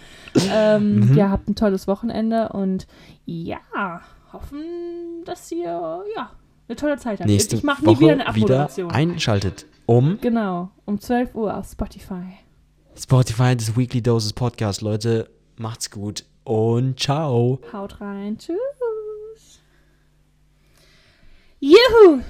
Ähm, 0.49 1.09
Mhm. 1.09 1.17
Ihr 1.17 1.29
habt 1.29 1.49
ein 1.49 1.55
tolles 1.55 1.89
Wochenende 1.89 2.47
und 2.53 2.87
ja, 3.25 3.57
hoffen, 4.31 5.25
dass 5.25 5.51
ihr 5.51 6.03
ja 6.15 6.31
eine 6.69 6.75
tolle 6.77 6.95
Zeit 6.99 7.19
habt. 7.19 7.29
Nächste 7.29 7.57
ich 7.57 7.63
mache 7.63 7.81
nie 7.81 7.87
Woche 7.87 7.99
wieder 7.99 8.11
eine 8.13 8.21
wieder 8.21 8.29
Abmoderation. 8.29 8.91
einschaltet 8.91 9.65
um 9.87 10.19
genau, 10.21 10.69
um 10.85 11.01
12 11.01 11.35
Uhr 11.35 11.57
auf 11.57 11.69
Spotify. 11.69 12.37
Spotify, 12.99 13.55
das 13.55 13.77
Weekly 13.77 14.01
Doses 14.01 14.33
Podcast. 14.33 14.81
Leute, 14.81 15.29
macht's 15.57 15.91
gut 15.91 16.25
und 16.43 16.99
ciao. 16.99 17.59
Haut 17.71 18.01
rein. 18.01 18.37
Tschüss. 18.37 18.57
Juhu! 21.59 22.21